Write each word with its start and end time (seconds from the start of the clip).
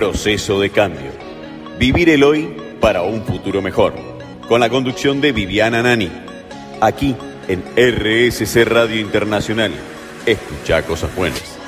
Proceso 0.00 0.58
de 0.58 0.70
cambio. 0.70 1.10
Vivir 1.78 2.08
el 2.08 2.24
hoy 2.24 2.56
para 2.80 3.02
un 3.02 3.22
futuro 3.22 3.60
mejor. 3.60 3.92
Con 4.48 4.60
la 4.60 4.70
conducción 4.70 5.20
de 5.20 5.30
Viviana 5.30 5.82
Nani. 5.82 6.10
Aquí 6.80 7.14
en 7.48 7.60
RSC 7.76 8.64
Radio 8.64 8.98
Internacional. 8.98 9.70
Escucha 10.24 10.86
cosas 10.86 11.14
buenas. 11.14 11.58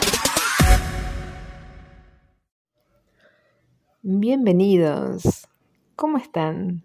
Bienvenidos. 4.00 5.46
¿Cómo 5.94 6.17
están? 6.17 6.85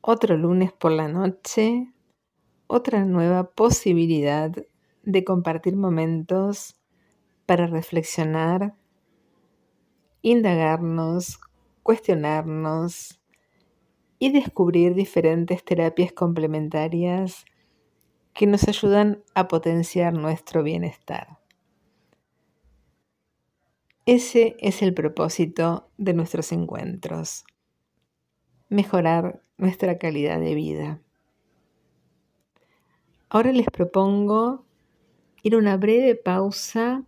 Otro 0.00 0.36
lunes 0.36 0.72
por 0.72 0.90
la 0.90 1.06
noche, 1.06 1.92
otra 2.66 3.04
nueva 3.04 3.52
posibilidad 3.52 4.50
de 5.04 5.24
compartir 5.24 5.76
momentos 5.76 6.74
para 7.46 7.68
reflexionar, 7.68 8.74
indagarnos, 10.22 11.40
cuestionarnos 11.82 13.20
y 14.18 14.32
descubrir 14.32 14.94
diferentes 14.94 15.64
terapias 15.64 16.12
complementarias 16.12 17.44
que 18.34 18.46
nos 18.46 18.68
ayudan 18.68 19.22
a 19.34 19.48
potenciar 19.48 20.12
nuestro 20.12 20.62
bienestar. 20.62 21.38
Ese 24.06 24.56
es 24.58 24.82
el 24.82 24.94
propósito 24.94 25.88
de 25.96 26.14
nuestros 26.14 26.52
encuentros, 26.52 27.44
mejorar 28.68 29.42
nuestra 29.56 29.98
calidad 29.98 30.40
de 30.40 30.54
vida. 30.54 31.00
Ahora 33.28 33.52
les 33.52 33.66
propongo 33.66 34.64
ir 35.42 35.54
a 35.54 35.58
una 35.58 35.76
breve 35.76 36.16
pausa 36.16 37.04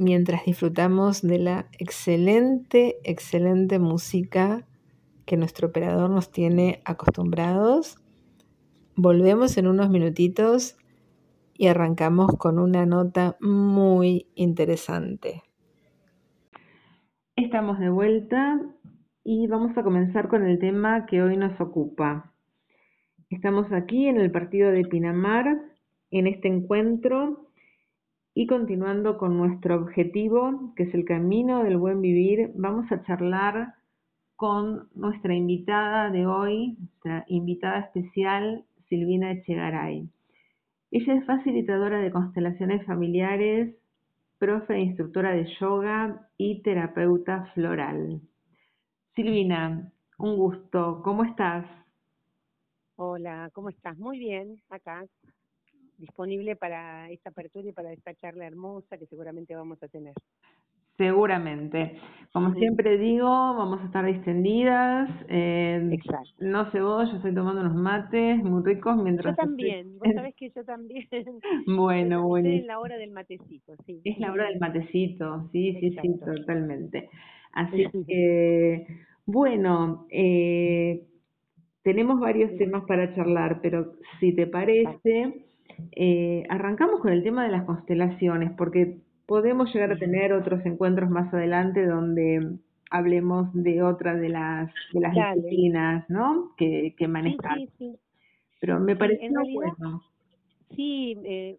mientras 0.00 0.46
disfrutamos 0.46 1.20
de 1.20 1.38
la 1.38 1.66
excelente, 1.78 2.96
excelente 3.04 3.78
música 3.78 4.66
que 5.26 5.36
nuestro 5.36 5.68
operador 5.68 6.08
nos 6.08 6.32
tiene 6.32 6.80
acostumbrados. 6.86 7.98
Volvemos 8.96 9.58
en 9.58 9.66
unos 9.66 9.90
minutitos 9.90 10.78
y 11.52 11.66
arrancamos 11.66 12.30
con 12.38 12.58
una 12.58 12.86
nota 12.86 13.36
muy 13.40 14.26
interesante. 14.34 15.42
Estamos 17.36 17.78
de 17.78 17.90
vuelta 17.90 18.58
y 19.22 19.48
vamos 19.48 19.76
a 19.76 19.82
comenzar 19.82 20.28
con 20.28 20.46
el 20.46 20.58
tema 20.58 21.04
que 21.04 21.20
hoy 21.20 21.36
nos 21.36 21.60
ocupa. 21.60 22.32
Estamos 23.28 23.70
aquí 23.70 24.06
en 24.06 24.18
el 24.18 24.30
partido 24.30 24.70
de 24.70 24.82
Pinamar, 24.86 25.60
en 26.10 26.26
este 26.26 26.48
encuentro 26.48 27.49
y 28.40 28.46
continuando 28.46 29.18
con 29.18 29.36
nuestro 29.36 29.76
objetivo, 29.76 30.72
que 30.74 30.84
es 30.84 30.94
el 30.94 31.04
camino 31.04 31.62
del 31.62 31.76
buen 31.76 32.00
vivir, 32.00 32.52
vamos 32.54 32.90
a 32.90 33.02
charlar 33.02 33.74
con 34.34 34.88
nuestra 34.94 35.34
invitada 35.34 36.08
de 36.08 36.24
hoy, 36.24 36.74
nuestra 36.78 37.26
invitada 37.28 37.80
especial, 37.80 38.64
Silvina 38.88 39.32
Echegaray. 39.32 40.08
Ella 40.90 41.14
es 41.16 41.26
facilitadora 41.26 41.98
de 41.98 42.10
constelaciones 42.10 42.86
familiares, 42.86 43.76
profe 44.38 44.72
e 44.72 44.84
instructora 44.84 45.32
de 45.32 45.44
yoga 45.60 46.26
y 46.38 46.62
terapeuta 46.62 47.44
floral. 47.52 48.22
Silvina, 49.16 49.92
un 50.16 50.36
gusto. 50.38 51.02
¿Cómo 51.04 51.24
estás? 51.24 51.66
Hola, 52.96 53.50
¿cómo 53.52 53.68
estás? 53.68 53.98
Muy 53.98 54.18
bien, 54.18 54.62
acá, 54.70 55.04
disponible 56.00 56.56
para 56.56 57.10
esta 57.10 57.30
apertura 57.30 57.68
y 57.68 57.72
para 57.72 57.92
esta 57.92 58.14
charla 58.14 58.46
hermosa 58.46 58.98
que 58.98 59.06
seguramente 59.06 59.54
vamos 59.54 59.82
a 59.82 59.88
tener. 59.88 60.14
Seguramente. 61.00 61.98
Como 62.30 62.52
siempre 62.56 62.98
digo, 62.98 63.24
vamos 63.24 63.80
a 63.80 63.86
estar 63.86 64.04
distendidas. 64.04 65.08
Eh, 65.28 65.88
Exacto. 65.92 66.30
No 66.40 66.70
sé 66.70 66.80
vos, 66.82 67.10
yo 67.10 67.16
estoy 67.16 67.34
tomando 67.34 67.62
unos 67.62 67.74
mates 67.74 68.36
muy 68.44 68.62
ricos 68.62 68.96
mientras... 68.96 69.34
Yo 69.34 69.42
también, 69.42 69.98
vos 69.98 70.08
sabés 70.14 70.34
que 70.34 70.50
yo 70.50 70.62
también. 70.62 71.08
bueno, 71.66 72.26
bueno. 72.26 72.48
Estoy 72.48 72.60
en 72.60 72.66
la 72.66 72.80
hora 72.80 72.98
del 72.98 73.12
matecito, 73.12 73.72
sí. 73.86 74.02
Es 74.04 74.18
la 74.18 74.30
hora 74.30 74.48
del 74.48 74.60
matecito, 74.60 75.48
sí, 75.52 75.74
sí, 75.80 75.96
sí, 76.02 76.18
totalmente. 76.18 77.08
Así 77.54 77.86
que, 78.06 78.86
bueno, 79.24 80.06
eh, 80.10 81.06
tenemos 81.82 82.20
varios 82.20 82.56
temas 82.58 82.84
para 82.86 83.14
charlar, 83.14 83.60
pero 83.62 83.94
si 84.20 84.34
te 84.34 84.46
parece, 84.46 85.46
eh, 85.92 86.44
arrancamos 86.48 87.00
con 87.00 87.12
el 87.12 87.22
tema 87.22 87.44
de 87.44 87.50
las 87.52 87.64
constelaciones, 87.64 88.52
porque 88.56 88.98
podemos 89.26 89.72
llegar 89.72 89.92
a 89.92 89.98
tener 89.98 90.32
otros 90.32 90.64
encuentros 90.66 91.08
más 91.10 91.32
adelante 91.32 91.86
donde 91.86 92.58
hablemos 92.90 93.48
de 93.54 93.82
otra 93.82 94.16
de 94.16 94.28
las 94.28 94.72
de 94.92 95.00
las 95.00 95.14
Dale. 95.14 95.36
disciplinas, 95.42 96.08
¿no? 96.10 96.52
Que, 96.56 96.94
que 96.98 97.04
Sí, 97.06 97.10
manejas. 97.10 97.54
sí, 97.56 97.68
sí. 97.78 97.96
Pero 98.60 98.80
me 98.80 98.96
pareció 98.96 99.28
realidad- 99.30 99.52
bueno. 99.78 100.02
Sí, 100.76 101.16
eh, 101.24 101.58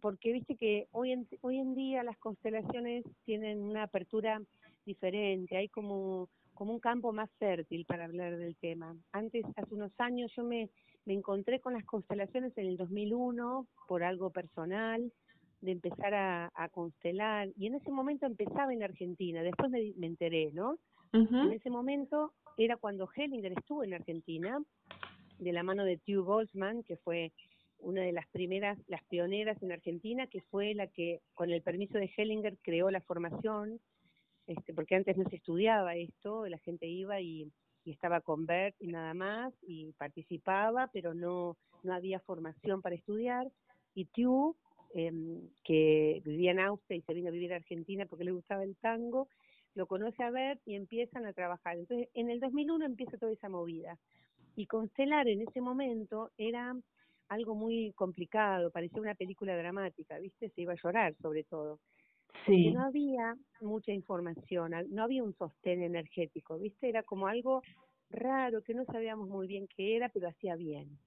porque 0.00 0.32
viste 0.32 0.54
que 0.56 0.86
hoy 0.92 1.12
en, 1.12 1.26
hoy 1.40 1.58
en 1.58 1.74
día 1.74 2.02
las 2.04 2.16
constelaciones 2.18 3.04
tienen 3.24 3.60
una 3.60 3.84
apertura 3.84 4.40
diferente, 4.84 5.56
hay 5.56 5.68
como, 5.68 6.28
como 6.54 6.72
un 6.72 6.78
campo 6.80 7.12
más 7.12 7.28
fértil 7.38 7.84
para 7.86 8.04
hablar 8.04 8.36
del 8.36 8.54
tema. 8.56 8.94
Antes, 9.12 9.44
hace 9.56 9.74
unos 9.74 9.92
años, 9.98 10.32
yo 10.36 10.44
me, 10.44 10.68
me 11.06 11.14
encontré 11.14 11.60
con 11.60 11.72
las 11.72 11.84
constelaciones 11.84 12.56
en 12.58 12.66
el 12.66 12.76
2001 12.76 13.66
por 13.88 14.02
algo 14.02 14.30
personal, 14.30 15.12
de 15.60 15.72
empezar 15.72 16.12
a, 16.14 16.52
a 16.54 16.68
constelar, 16.68 17.48
y 17.56 17.66
en 17.66 17.76
ese 17.76 17.90
momento 17.90 18.26
empezaba 18.26 18.72
en 18.72 18.82
Argentina, 18.82 19.42
después 19.42 19.70
me, 19.70 19.92
me 19.96 20.06
enteré, 20.06 20.50
¿no? 20.52 20.78
En 21.12 21.52
ese 21.52 21.70
momento 21.70 22.34
era 22.58 22.76
cuando 22.76 23.08
Hellinger 23.14 23.52
estuvo 23.52 23.82
en 23.82 23.94
Argentina, 23.94 24.62
de 25.38 25.52
la 25.52 25.62
mano 25.62 25.84
de 25.84 25.96
Tew 25.96 26.24
Boltzmann, 26.24 26.82
que 26.82 26.98
fue 26.98 27.32
una 27.78 28.02
de 28.02 28.12
las 28.12 28.26
primeras, 28.28 28.78
las 28.86 29.02
pioneras 29.04 29.62
en 29.62 29.72
Argentina, 29.72 30.26
que 30.26 30.42
fue 30.42 30.74
la 30.74 30.88
que, 30.88 31.20
con 31.32 31.50
el 31.50 31.62
permiso 31.62 31.96
de 31.96 32.10
Hellinger, 32.14 32.58
creó 32.62 32.90
la 32.90 33.00
formación, 33.00 33.80
este, 34.46 34.74
porque 34.74 34.94
antes 34.94 35.16
no 35.16 35.26
se 35.30 35.36
estudiaba 35.36 35.96
esto, 35.96 36.46
la 36.46 36.58
gente 36.58 36.86
iba 36.86 37.20
y, 37.20 37.50
y 37.86 37.92
estaba 37.92 38.20
con 38.20 38.46
Bert 38.46 38.76
y 38.80 38.88
nada 38.88 39.14
más, 39.14 39.54
y 39.62 39.92
participaba, 39.92 40.88
pero 40.92 41.14
no, 41.14 41.56
no 41.84 41.94
había 41.94 42.18
formación 42.20 42.82
para 42.82 42.96
estudiar, 42.96 43.46
y 43.94 44.06
Tew, 44.06 44.56
em, 44.92 45.48
que 45.64 46.20
vivía 46.24 46.50
en 46.50 46.60
Austria 46.60 46.98
y 46.98 47.02
se 47.02 47.14
vino 47.14 47.28
a 47.28 47.32
vivir 47.32 47.52
a 47.52 47.56
Argentina 47.56 48.04
porque 48.06 48.24
le 48.24 48.32
gustaba 48.32 48.64
el 48.64 48.76
tango, 48.76 49.28
lo 49.74 49.86
conoce 49.86 50.22
a 50.22 50.30
Bert 50.30 50.60
y 50.66 50.74
empiezan 50.74 51.26
a 51.26 51.32
trabajar. 51.32 51.78
Entonces, 51.78 52.08
en 52.14 52.28
el 52.28 52.40
2001 52.40 52.84
empieza 52.84 53.18
toda 53.18 53.32
esa 53.32 53.48
movida. 53.48 53.98
Y 54.56 54.66
constelar 54.66 55.28
en 55.28 55.42
ese 55.42 55.60
momento 55.60 56.30
era 56.38 56.74
algo 57.28 57.54
muy 57.54 57.92
complicado, 57.94 58.70
parecía 58.70 59.00
una 59.00 59.14
película 59.14 59.56
dramática, 59.56 60.18
¿viste? 60.18 60.50
Se 60.50 60.62
iba 60.62 60.72
a 60.72 60.82
llorar 60.82 61.14
sobre 61.20 61.44
todo. 61.44 61.78
Sí. 62.46 62.70
no 62.72 62.82
había 62.84 63.36
mucha 63.60 63.92
información, 63.92 64.72
no 64.90 65.02
había 65.02 65.24
un 65.24 65.34
sostén 65.34 65.82
energético, 65.82 66.58
¿viste? 66.58 66.88
Era 66.88 67.02
como 67.02 67.26
algo 67.26 67.62
raro 68.10 68.62
que 68.62 68.72
no 68.74 68.84
sabíamos 68.84 69.28
muy 69.28 69.46
bien 69.48 69.66
qué 69.76 69.96
era, 69.96 70.08
pero 70.10 70.28
hacía 70.28 70.54
bien. 70.54 70.98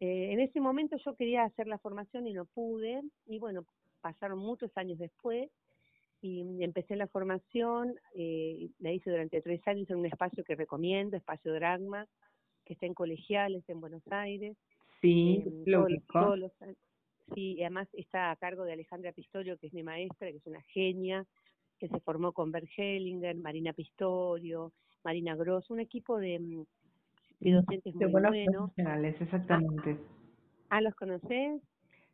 Eh, 0.00 0.32
en 0.32 0.40
ese 0.40 0.60
momento 0.60 0.96
yo 0.96 1.14
quería 1.14 1.44
hacer 1.44 1.68
la 1.68 1.78
formación 1.78 2.26
y 2.26 2.32
no 2.32 2.44
pude, 2.44 3.02
y 3.26 3.38
bueno, 3.38 3.64
pasaron 4.00 4.38
muchos 4.38 4.70
años 4.76 4.98
después 4.98 5.50
y 6.20 6.62
empecé 6.62 6.96
la 6.96 7.06
formación, 7.06 7.94
eh, 8.14 8.68
la 8.80 8.92
hice 8.92 9.10
durante 9.10 9.40
tres 9.42 9.60
años 9.68 9.88
en 9.90 9.96
un 9.96 10.06
espacio 10.06 10.42
que 10.44 10.54
recomiendo, 10.56 11.16
Espacio 11.16 11.52
Dragma, 11.52 12.06
que 12.64 12.72
está 12.72 12.86
en 12.86 12.94
Colegiales, 12.94 13.62
en 13.68 13.80
Buenos 13.80 14.02
Aires. 14.10 14.56
Sí, 15.00 15.44
eh, 15.46 15.62
lo 15.66 15.86
todos- 15.86 16.02
todos 16.12 16.38
los. 16.38 16.52
Sí, 17.34 17.54
y 17.58 17.62
además 17.62 17.88
está 17.92 18.30
a 18.30 18.36
cargo 18.36 18.64
de 18.64 18.72
Alejandra 18.72 19.12
Pistorio, 19.12 19.58
que 19.58 19.66
es 19.66 19.72
mi 19.72 19.82
maestra, 19.82 20.30
que 20.30 20.36
es 20.38 20.46
una 20.46 20.62
genia, 20.62 21.24
que 21.78 21.88
se 21.88 22.00
formó 22.00 22.32
con 22.32 22.52
Bert 22.52 22.68
Hellinger, 22.76 23.36
Marina 23.36 23.72
Pistorio, 23.72 24.72
Marina 25.04 25.34
Gross, 25.34 25.70
un 25.70 25.80
equipo 25.80 26.18
de, 26.18 26.38
mm, 26.38 26.64
de 27.40 27.52
docentes 27.52 27.94
De 27.94 28.06
muy 28.06 28.22
buenos 28.22 28.70
exactamente. 29.20 29.96
Ah, 30.70 30.80
¿los 30.80 30.94
conocés? 30.94 31.60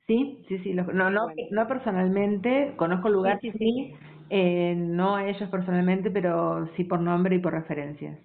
Sí, 0.07 0.45
sí, 0.49 0.59
sí. 0.59 0.73
los- 0.73 0.89
no, 0.93 1.11
no, 1.11 1.27
Bueno. 1.27 1.43
no 1.51 1.69
personalmente, 1.69 2.75
conozco 2.77 3.09
el 3.09 3.15
lugar, 3.15 3.41
sí, 3.41 3.51
sí, 3.53 3.59
sí. 3.59 3.95
eh, 4.31 4.75
no 4.77 5.17
a 5.17 5.29
ellos 5.29 5.49
personalmente, 5.49 6.11
pero 6.11 6.69
sí 6.77 6.85
por 6.85 7.01
nombre 7.01 7.37
y 7.37 7.39
por 7.39 7.53
referencias. 7.53 8.19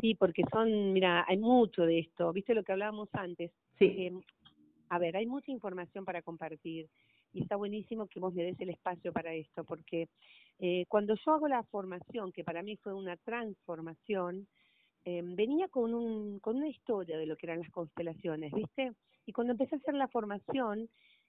Sí, 0.00 0.14
porque 0.14 0.44
son, 0.52 0.92
mira, 0.92 1.24
hay 1.28 1.36
mucho 1.36 1.82
de 1.82 1.98
esto, 1.98 2.32
¿viste 2.32 2.54
lo 2.54 2.62
que 2.62 2.72
hablábamos 2.72 3.08
antes? 3.12 3.50
Sí, 3.78 3.94
que, 3.94 4.12
a 4.90 4.98
ver, 4.98 5.16
hay 5.16 5.26
mucha 5.26 5.52
información 5.52 6.04
para 6.04 6.20
compartir 6.20 6.88
y 7.32 7.42
está 7.42 7.54
buenísimo 7.54 8.08
que 8.08 8.18
vos 8.18 8.34
le 8.34 8.42
des 8.42 8.60
el 8.60 8.70
espacio 8.70 9.12
para 9.12 9.32
esto, 9.32 9.64
porque 9.64 10.08
eh, 10.58 10.84
cuando 10.88 11.14
yo 11.14 11.32
hago 11.32 11.46
la 11.46 11.62
formación, 11.62 12.32
que 12.32 12.42
para 12.42 12.62
mí 12.62 12.76
fue 12.76 12.92
una 12.92 13.16
transformación, 13.16 14.48
eh, 15.04 15.22
venía 15.24 15.68
con, 15.68 15.94
un, 15.94 16.40
con 16.40 16.56
una 16.56 16.68
historia 16.68 17.16
de 17.18 17.26
lo 17.26 17.36
que 17.36 17.46
eran 17.46 17.60
las 17.60 17.70
constelaciones, 17.70 18.52
¿viste? 18.52 18.92
Y 19.26 19.32
cuando 19.32 19.52
empecé 19.52 19.76
a 19.76 19.78
hacer 19.78 19.94
la 19.94 20.08
formación, 20.08 20.88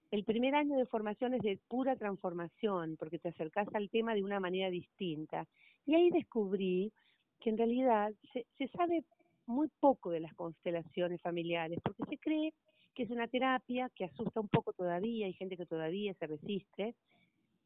el 0.10 0.24
primer 0.24 0.56
año 0.56 0.76
de 0.76 0.88
formación 0.88 1.36
es 1.36 1.42
de 1.42 1.60
pura 1.70 1.96
transformación, 1.96 2.98
porque 2.98 3.20
te 3.20 3.30
acercás 3.30 3.68
al 3.76 3.92
tema 3.92 4.16
de 4.16 4.24
una 4.24 4.40
manera 4.40 4.72
distinta. 4.72 5.46
Y 5.86 5.94
ahí 5.94 6.10
descubrí 6.10 6.92
que 7.40 7.52
en 7.52 7.58
realidad 7.58 8.12
se, 8.34 8.48
se 8.58 8.68
sabe 8.70 9.06
muy 9.46 9.70
poco 9.80 10.10
de 10.10 10.20
las 10.20 10.34
constelaciones 10.34 11.22
familiares, 11.22 11.80
porque 11.84 12.04
se 12.10 12.18
cree 12.18 12.54
que 12.94 13.04
es 13.04 13.10
una 13.10 13.28
terapia 13.28 13.90
que 13.96 14.06
asusta 14.06 14.40
un 14.40 14.50
poco 14.50 14.74
todavía, 14.74 15.26
hay 15.26 15.34
gente 15.34 15.58
que 15.58 15.66
todavía 15.66 16.14
se 16.16 16.28
resiste. 16.28 16.96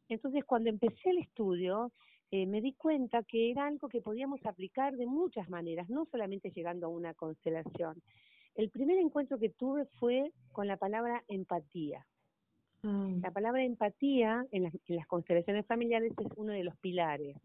Entonces, 0.10 0.46
cuando 0.46 0.70
empecé 0.70 1.10
el 1.10 1.20
estudio, 1.20 1.92
eh, 2.32 2.46
me 2.46 2.62
di 2.62 2.74
cuenta 2.74 3.24
que 3.24 3.52
era 3.52 3.68
algo 3.68 3.88
que 3.88 4.02
podíamos 4.02 4.46
aplicar 4.46 4.96
de 4.96 5.06
muchas 5.06 5.50
maneras, 5.50 5.90
no 5.90 6.06
solamente 6.06 6.52
llegando 6.52 6.88
a 6.88 6.90
una 6.90 7.14
constelación. 7.14 8.02
El 8.56 8.70
primer 8.70 8.98
encuentro 8.98 9.38
que 9.38 9.50
tuve 9.50 9.86
fue 10.00 10.32
con 10.52 10.68
la 10.68 10.78
palabra 10.78 11.24
empatía. 11.28 12.06
Mm. 12.84 13.22
La 13.22 13.32
palabra 13.32 13.64
empatía 13.64 14.46
en 14.52 14.64
las, 14.64 15.08
constelaciones 15.08 15.66
familiares 15.66 16.14
es 16.18 16.28
uno 16.36 16.54
de 16.54 16.64
los 16.64 16.76
pilares, 16.78 17.36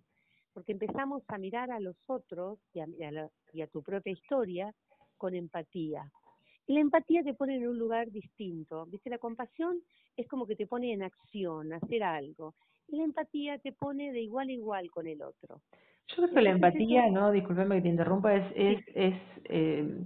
porque 0.53 0.73
empezamos 0.73 1.23
a 1.29 1.39
mirar 1.39 1.71
a 1.71 1.81
los 1.81 1.97
otros 2.07 2.59
y 2.73 2.81
a, 2.81 3.67
tu 3.67 3.83
propia 3.83 4.13
historia 4.13 4.75
con 5.17 5.35
empatía. 5.35 6.11
Y 6.71 6.75
la 6.75 6.81
empatía 6.81 7.25
te 7.25 7.35
pone 7.35 7.57
en 7.57 7.67
un 7.67 7.77
lugar 7.77 8.13
distinto. 8.13 8.87
¿Viste? 8.87 9.11
La 9.11 9.19
compasión 9.19 9.83
es 10.17 10.29
como 10.29 10.47
que 10.47 10.55
te 10.55 10.69
pone 10.69 10.93
en 10.93 11.03
acción, 11.03 11.73
hacer 11.73 12.05
algo 12.05 12.55
la 12.93 13.05
empatía 13.05 13.59
te 13.59 13.73
pone 13.73 14.13
de 14.13 14.21
igual 14.21 14.49
a 14.49 14.53
igual 14.53 14.91
con 14.91 15.07
el 15.07 15.23
otro. 15.23 15.61
Yo 16.09 16.17
creo 16.17 16.31
que 16.31 16.43
la 16.43 16.51
empatía, 16.51 17.09
¿no? 17.09 17.31
Disculpame 17.31 17.77
que 17.77 17.83
te 17.83 17.89
interrumpa, 17.89 18.35
es, 18.35 18.53
es, 18.57 18.85
es, 18.95 19.15
eh, 19.45 20.03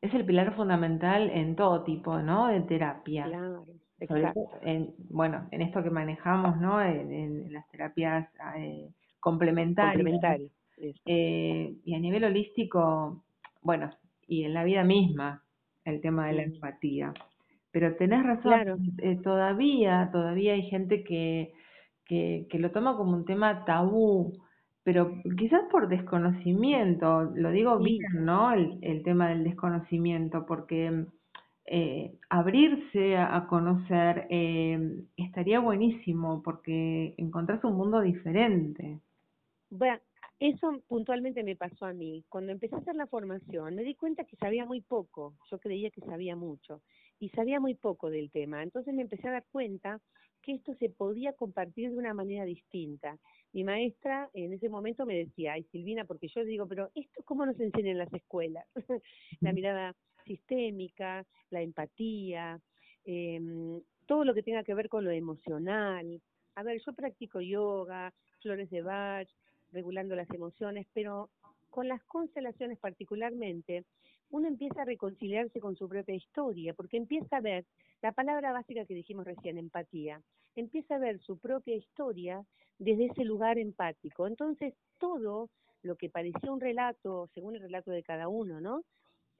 es 0.00 0.14
el 0.14 0.24
pilar 0.24 0.54
fundamental 0.56 1.28
en 1.30 1.56
todo 1.56 1.84
tipo, 1.84 2.18
¿no? 2.20 2.48
De 2.48 2.62
terapia. 2.62 3.24
Claro, 3.24 3.66
exacto. 4.00 4.40
En, 4.62 4.94
bueno, 5.10 5.46
en 5.50 5.62
esto 5.62 5.82
que 5.82 5.90
manejamos, 5.90 6.58
¿no? 6.58 6.80
En, 6.80 7.52
las 7.52 7.68
terapias 7.68 8.28
eh, 8.56 8.88
complementarias. 9.20 9.94
Complementarias. 9.94 10.50
Eh, 11.04 11.76
y 11.84 11.94
a 11.94 11.98
nivel 11.98 12.24
holístico, 12.24 13.22
bueno, 13.60 13.90
y 14.26 14.44
en 14.44 14.54
la 14.54 14.64
vida 14.64 14.84
misma, 14.84 15.41
el 15.84 16.00
tema 16.00 16.28
de 16.28 16.32
la 16.34 16.42
empatía. 16.42 17.12
Pero 17.70 17.96
tenés 17.96 18.22
razón, 18.22 18.94
eh, 18.98 19.18
todavía, 19.22 20.10
todavía 20.12 20.52
hay 20.52 20.62
gente 20.62 21.04
que 21.04 21.52
que, 22.48 22.58
lo 22.58 22.70
toma 22.70 22.96
como 22.96 23.12
un 23.12 23.24
tema 23.24 23.64
tabú, 23.64 24.38
pero 24.82 25.14
quizás 25.38 25.62
por 25.70 25.88
desconocimiento, 25.88 27.24
lo 27.34 27.50
digo 27.50 27.78
bien, 27.78 28.24
¿no? 28.24 28.52
El, 28.52 29.02
tema 29.02 29.28
del 29.28 29.44
desconocimiento, 29.44 30.44
porque 30.46 31.06
eh, 31.66 32.14
abrirse 32.28 33.16
a, 33.16 33.46
conocer 33.48 34.26
eh, 34.30 35.04
estaría 35.16 35.60
buenísimo, 35.60 36.42
porque 36.42 37.14
encontrás 37.16 37.62
un 37.64 37.76
mundo 37.76 38.00
diferente. 38.00 38.98
Bueno, 39.70 40.00
eso 40.48 40.82
puntualmente 40.88 41.44
me 41.44 41.54
pasó 41.54 41.86
a 41.86 41.92
mí. 41.92 42.24
Cuando 42.28 42.50
empecé 42.50 42.74
a 42.74 42.78
hacer 42.78 42.96
la 42.96 43.06
formación, 43.06 43.76
me 43.76 43.84
di 43.84 43.94
cuenta 43.94 44.24
que 44.24 44.36
sabía 44.36 44.66
muy 44.66 44.80
poco. 44.80 45.34
Yo 45.48 45.60
creía 45.60 45.90
que 45.90 46.00
sabía 46.00 46.34
mucho 46.34 46.82
y 47.20 47.28
sabía 47.28 47.60
muy 47.60 47.74
poco 47.74 48.10
del 48.10 48.28
tema. 48.32 48.60
Entonces 48.64 48.92
me 48.92 49.02
empecé 49.02 49.28
a 49.28 49.32
dar 49.32 49.44
cuenta 49.52 50.00
que 50.42 50.54
esto 50.54 50.74
se 50.74 50.88
podía 50.88 51.32
compartir 51.34 51.92
de 51.92 51.96
una 51.96 52.12
manera 52.12 52.44
distinta. 52.44 53.16
Mi 53.52 53.62
maestra 53.62 54.30
en 54.34 54.52
ese 54.52 54.68
momento 54.68 55.06
me 55.06 55.14
decía, 55.14 55.52
ay 55.52 55.62
Silvina, 55.70 56.04
porque 56.04 56.26
yo 56.26 56.44
digo, 56.44 56.66
pero 56.66 56.90
esto 56.96 57.22
cómo 57.24 57.46
nos 57.46 57.60
enseñan 57.60 57.92
en 57.92 57.98
las 57.98 58.12
escuelas? 58.12 58.66
la 59.40 59.52
mirada 59.52 59.94
sistémica, 60.26 61.24
la 61.50 61.62
empatía, 61.62 62.60
em, 63.04 63.80
todo 64.06 64.24
lo 64.24 64.34
que 64.34 64.42
tenga 64.42 64.64
que 64.64 64.74
ver 64.74 64.88
con 64.88 65.04
lo 65.04 65.12
emocional. 65.12 66.20
A 66.56 66.64
ver, 66.64 66.80
yo 66.84 66.92
practico 66.94 67.40
yoga, 67.40 68.12
flores 68.40 68.68
de 68.70 68.82
Bach, 68.82 69.28
regulando 69.72 70.14
las 70.14 70.30
emociones, 70.30 70.86
pero 70.92 71.30
con 71.70 71.88
las 71.88 72.02
constelaciones 72.04 72.78
particularmente, 72.78 73.84
uno 74.30 74.48
empieza 74.48 74.82
a 74.82 74.86
reconciliarse 74.86 75.60
con 75.60 75.76
su 75.76 75.88
propia 75.88 76.14
historia, 76.14 76.74
porque 76.74 76.96
empieza 76.96 77.36
a 77.36 77.40
ver 77.40 77.64
la 78.02 78.12
palabra 78.12 78.52
básica 78.52 78.84
que 78.84 78.94
dijimos 78.94 79.26
recién, 79.26 79.58
empatía, 79.58 80.22
empieza 80.54 80.96
a 80.96 80.98
ver 80.98 81.20
su 81.20 81.38
propia 81.38 81.76
historia 81.76 82.44
desde 82.78 83.06
ese 83.06 83.24
lugar 83.24 83.58
empático. 83.58 84.26
Entonces, 84.26 84.74
todo 84.98 85.50
lo 85.82 85.96
que 85.96 86.10
parecía 86.10 86.52
un 86.52 86.60
relato, 86.60 87.28
según 87.34 87.56
el 87.56 87.62
relato 87.62 87.90
de 87.90 88.02
cada 88.02 88.28
uno, 88.28 88.60
¿no? 88.60 88.84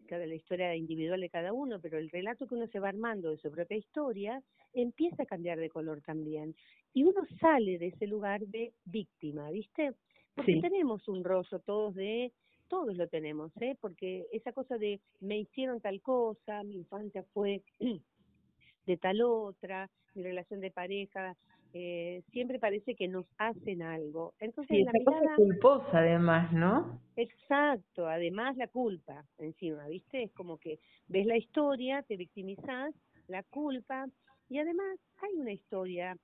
Cada 0.09 0.27
la 0.27 0.35
historia 0.35 0.75
individual 0.75 1.21
de 1.21 1.31
cada 1.31 1.53
uno, 1.53 1.81
pero 1.81 1.99
el 1.99 2.11
relato 2.11 2.47
que 2.47 2.55
uno 2.55 2.67
se 2.67 2.81
va 2.81 2.89
armando 2.89 3.31
de 3.31 3.39
su 3.39 3.51
propia 3.51 3.77
historia 3.77 4.43
empieza 4.75 5.23
a 5.23 5.27
cambiar 5.27 5.59
de 5.59 5.71
color 5.71 6.03
también. 6.03 6.55
Y 6.93 7.05
uno 7.05 7.23
sale 7.41 7.79
de 7.79 7.89
ese 7.89 8.07
lugar 8.07 8.41
de 8.47 8.75
víctima, 8.85 9.51
¿viste? 9.51 9.95
Porque 10.35 10.61
tenemos 10.61 11.09
un 11.09 11.25
rollo 11.25 11.59
todos 11.61 11.95
de 11.95 12.33
todos 12.73 12.97
lo 12.97 13.07
tenemos, 13.07 13.53
¿eh? 13.61 13.77
porque 13.79 14.25
esa 14.33 14.51
cosa 14.53 14.79
de 14.79 14.99
me 15.21 15.37
hicieron 15.37 15.83
tal 15.83 16.01
cosa, 16.01 16.63
mi 16.63 16.77
infancia 16.77 17.23
fue 17.35 17.63
de 18.87 18.97
tal 18.97 19.21
otra, 19.21 19.91
mi 20.15 20.23
relación 20.23 20.61
de 20.61 20.71
pareja, 20.71 21.37
eh, 21.75 22.23
siempre 22.33 22.59
parece 22.59 22.95
que 22.95 23.09
nos 23.09 23.27
hacen 23.37 23.83
algo. 23.83 24.33
Entonces, 24.41 24.87
la 24.87 24.93
mirada, 24.93 25.37
culposa 25.37 25.99
además, 25.99 26.51
¿no? 26.53 26.99
Exacto, 27.17 28.09
además 28.09 28.57
la 28.57 28.69
culpa 28.69 29.23
encima, 29.37 29.87
¿viste? 29.89 30.23
Es 30.23 30.33
como 30.33 30.57
que 30.57 30.81
ves 31.09 31.27
la 31.27 31.37
historia, 31.37 32.03
te 32.03 32.17
victimizás, 32.17 32.95
la 33.29 33.43
culpa, 33.43 34.07
y 34.49 34.59
además 34.59 34.99
hay 35.23 35.39
una 35.39 35.53
historia 35.53 36.17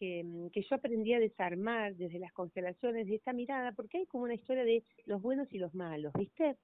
Mm, 0.00 0.48
que, 0.48 0.62
yo 0.62 0.76
aprendí 0.76 1.12
a 1.12 1.18
desarmar 1.18 1.96
desde 1.96 2.18
las 2.18 2.32
constelaciones 2.32 3.06
de 3.06 3.16
esta 3.16 3.32
mirada, 3.32 3.72
porque 3.72 3.98
hay 3.98 4.06
como 4.06 4.24
una 4.24 4.34
historia 4.34 4.64
de 4.64 4.84
los 5.06 5.20
buenos 5.20 5.52
y 5.52 5.58
los 5.58 5.74
malos, 5.74 6.12
¿viste? 6.14 6.56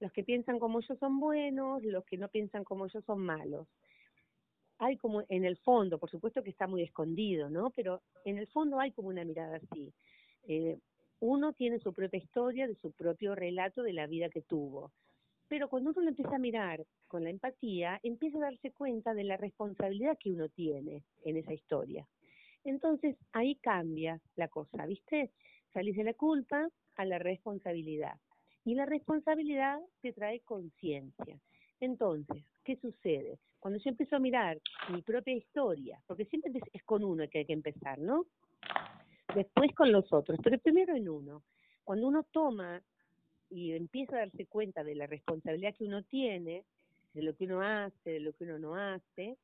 Los 0.00 0.12
que 0.12 0.22
piensan 0.22 0.58
como 0.60 0.80
yo 0.80 0.94
son 0.96 1.18
buenos, 1.18 1.82
los 1.82 2.04
que 2.04 2.16
no 2.16 2.28
piensan 2.28 2.62
como 2.64 2.86
yo 2.86 3.00
son 3.02 3.20
malos. 3.20 3.66
Hay 4.78 4.96
como 4.96 5.24
en 5.28 5.44
el 5.44 5.56
fondo, 5.56 5.98
por 5.98 6.08
supuesto 6.08 6.42
que 6.42 6.50
está 6.50 6.68
muy 6.68 6.82
escondido, 6.82 7.50
¿no? 7.50 7.70
Pero 7.70 8.00
en 8.24 8.38
el 8.38 8.46
fondo 8.46 8.78
hay 8.78 8.92
como 8.92 9.08
una 9.08 9.24
mirada 9.24 9.56
así. 9.56 9.92
Eh, 10.46 10.78
uno 11.20 11.52
tiene 11.52 11.80
su 11.80 11.92
propia 11.92 12.18
historia, 12.18 12.68
de 12.68 12.76
su 12.76 12.92
propio 12.92 13.34
relato 13.34 13.82
de 13.82 13.92
la 13.92 14.06
vida 14.06 14.28
que 14.28 14.42
tuvo. 14.42 14.92
Pero 15.48 15.68
cuando 15.68 15.90
uno 15.90 16.02
lo 16.02 16.08
empieza 16.10 16.36
a 16.36 16.38
mirar 16.38 16.84
con 17.08 17.24
la 17.24 17.30
empatía, 17.30 17.98
empieza 18.04 18.38
a 18.38 18.42
darse 18.42 18.70
cuenta 18.70 19.14
de 19.14 19.24
la 19.24 19.36
responsabilidad 19.36 20.16
que 20.16 20.30
uno 20.30 20.48
tiene 20.48 21.02
en 21.24 21.38
esa 21.38 21.54
historia. 21.54 22.06
Entonces 22.68 23.16
ahí 23.32 23.56
cambia 23.56 24.20
la 24.36 24.48
cosa, 24.48 24.84
¿viste? 24.84 25.30
Salís 25.72 25.96
de 25.96 26.04
la 26.04 26.12
culpa 26.12 26.68
a 26.96 27.04
la 27.06 27.18
responsabilidad. 27.18 28.18
Y 28.64 28.74
la 28.74 28.84
responsabilidad 28.84 29.80
te 30.02 30.12
trae 30.12 30.40
conciencia. 30.40 31.40
Entonces, 31.80 32.44
¿qué 32.64 32.76
sucede? 32.76 33.38
Cuando 33.58 33.80
yo 33.80 33.88
empiezo 33.88 34.16
a 34.16 34.18
mirar 34.18 34.60
mi 34.90 35.00
propia 35.00 35.34
historia, 35.34 35.98
porque 36.06 36.26
siempre 36.26 36.52
es 36.72 36.84
con 36.84 37.04
uno 37.04 37.26
que 37.30 37.38
hay 37.38 37.46
que 37.46 37.54
empezar, 37.54 37.98
¿no? 37.98 38.26
Después 39.34 39.74
con 39.74 39.90
los 39.90 40.12
otros, 40.12 40.38
pero 40.44 40.58
primero 40.58 40.94
en 40.94 41.08
uno. 41.08 41.42
Cuando 41.84 42.06
uno 42.06 42.24
toma 42.30 42.82
y 43.48 43.72
empieza 43.72 44.16
a 44.16 44.20
darse 44.20 44.44
cuenta 44.44 44.84
de 44.84 44.94
la 44.94 45.06
responsabilidad 45.06 45.74
que 45.74 45.84
uno 45.84 46.02
tiene, 46.02 46.64
de 47.14 47.22
lo 47.22 47.34
que 47.34 47.44
uno 47.44 47.62
hace, 47.62 48.10
de 48.10 48.20
lo 48.20 48.34
que 48.34 48.44
uno 48.44 48.58
no 48.58 48.76
hace, 48.76 49.38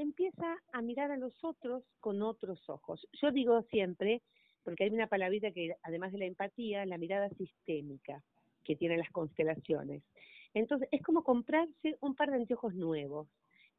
empieza 0.00 0.56
a 0.72 0.80
mirar 0.82 1.10
a 1.10 1.16
los 1.16 1.32
otros 1.44 1.82
con 2.00 2.22
otros 2.22 2.68
ojos. 2.68 3.06
Yo 3.20 3.32
digo 3.32 3.62
siempre, 3.62 4.22
porque 4.62 4.84
hay 4.84 4.90
una 4.90 5.08
palabrita 5.08 5.50
que 5.50 5.74
además 5.82 6.12
de 6.12 6.18
la 6.18 6.26
empatía, 6.26 6.86
la 6.86 6.98
mirada 6.98 7.28
sistémica 7.30 8.22
que 8.64 8.76
tienen 8.76 8.98
las 8.98 9.10
constelaciones. 9.10 10.02
Entonces, 10.54 10.88
es 10.92 11.02
como 11.02 11.24
comprarse 11.24 11.96
un 12.00 12.14
par 12.14 12.30
de 12.30 12.36
anteojos 12.36 12.74
nuevos. 12.74 13.28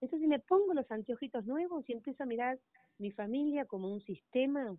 Entonces 0.02 0.28
me 0.30 0.40
pongo 0.40 0.74
los 0.74 0.90
anteojitos 0.92 1.46
nuevos 1.46 1.88
y 1.90 1.94
empiezo 1.94 2.24
a 2.24 2.26
mirar 2.26 2.58
mi 2.98 3.12
familia 3.12 3.66
como 3.66 3.92
un 3.92 4.02
sistema 4.02 4.78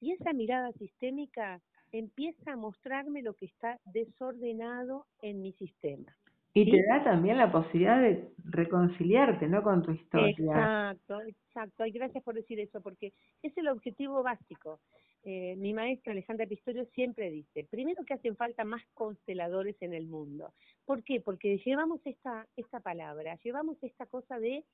y 0.00 0.12
esa 0.12 0.32
mirada 0.32 0.72
sistémica 0.72 1.60
empieza 1.92 2.52
a 2.52 2.56
mostrarme 2.56 3.22
lo 3.22 3.34
que 3.34 3.46
está 3.46 3.80
desordenado 3.84 5.06
en 5.22 5.42
mi 5.42 5.52
sistema. 5.52 6.16
Y 6.54 6.70
te 6.70 6.82
da 6.88 7.04
también 7.04 7.38
la 7.38 7.52
posibilidad 7.52 8.00
de 8.00 8.32
reconciliarte, 8.44 9.46
¿no? 9.48 9.62
Con 9.62 9.82
tu 9.82 9.92
historia. 9.92 10.30
Exacto, 10.30 11.20
exacto. 11.20 11.86
Y 11.86 11.92
gracias 11.92 12.24
por 12.24 12.34
decir 12.34 12.58
eso, 12.58 12.80
porque 12.80 13.12
es 13.42 13.56
el 13.56 13.68
objetivo 13.68 14.22
básico. 14.22 14.80
Eh, 15.24 15.56
mi 15.56 15.74
maestra 15.74 16.12
Alejandra 16.12 16.46
Pistorio 16.46 16.86
siempre 16.94 17.30
dice, 17.30 17.66
primero 17.70 18.04
que 18.04 18.14
hacen 18.14 18.36
falta 18.36 18.64
más 18.64 18.82
consteladores 18.94 19.76
en 19.80 19.92
el 19.92 20.06
mundo. 20.06 20.52
¿Por 20.84 21.02
qué? 21.02 21.20
Porque 21.20 21.58
llevamos 21.58 22.00
esta, 22.04 22.46
esta 22.56 22.80
palabra, 22.80 23.38
llevamos 23.44 23.76
esta 23.82 24.06
cosa 24.06 24.38
de 24.38 24.64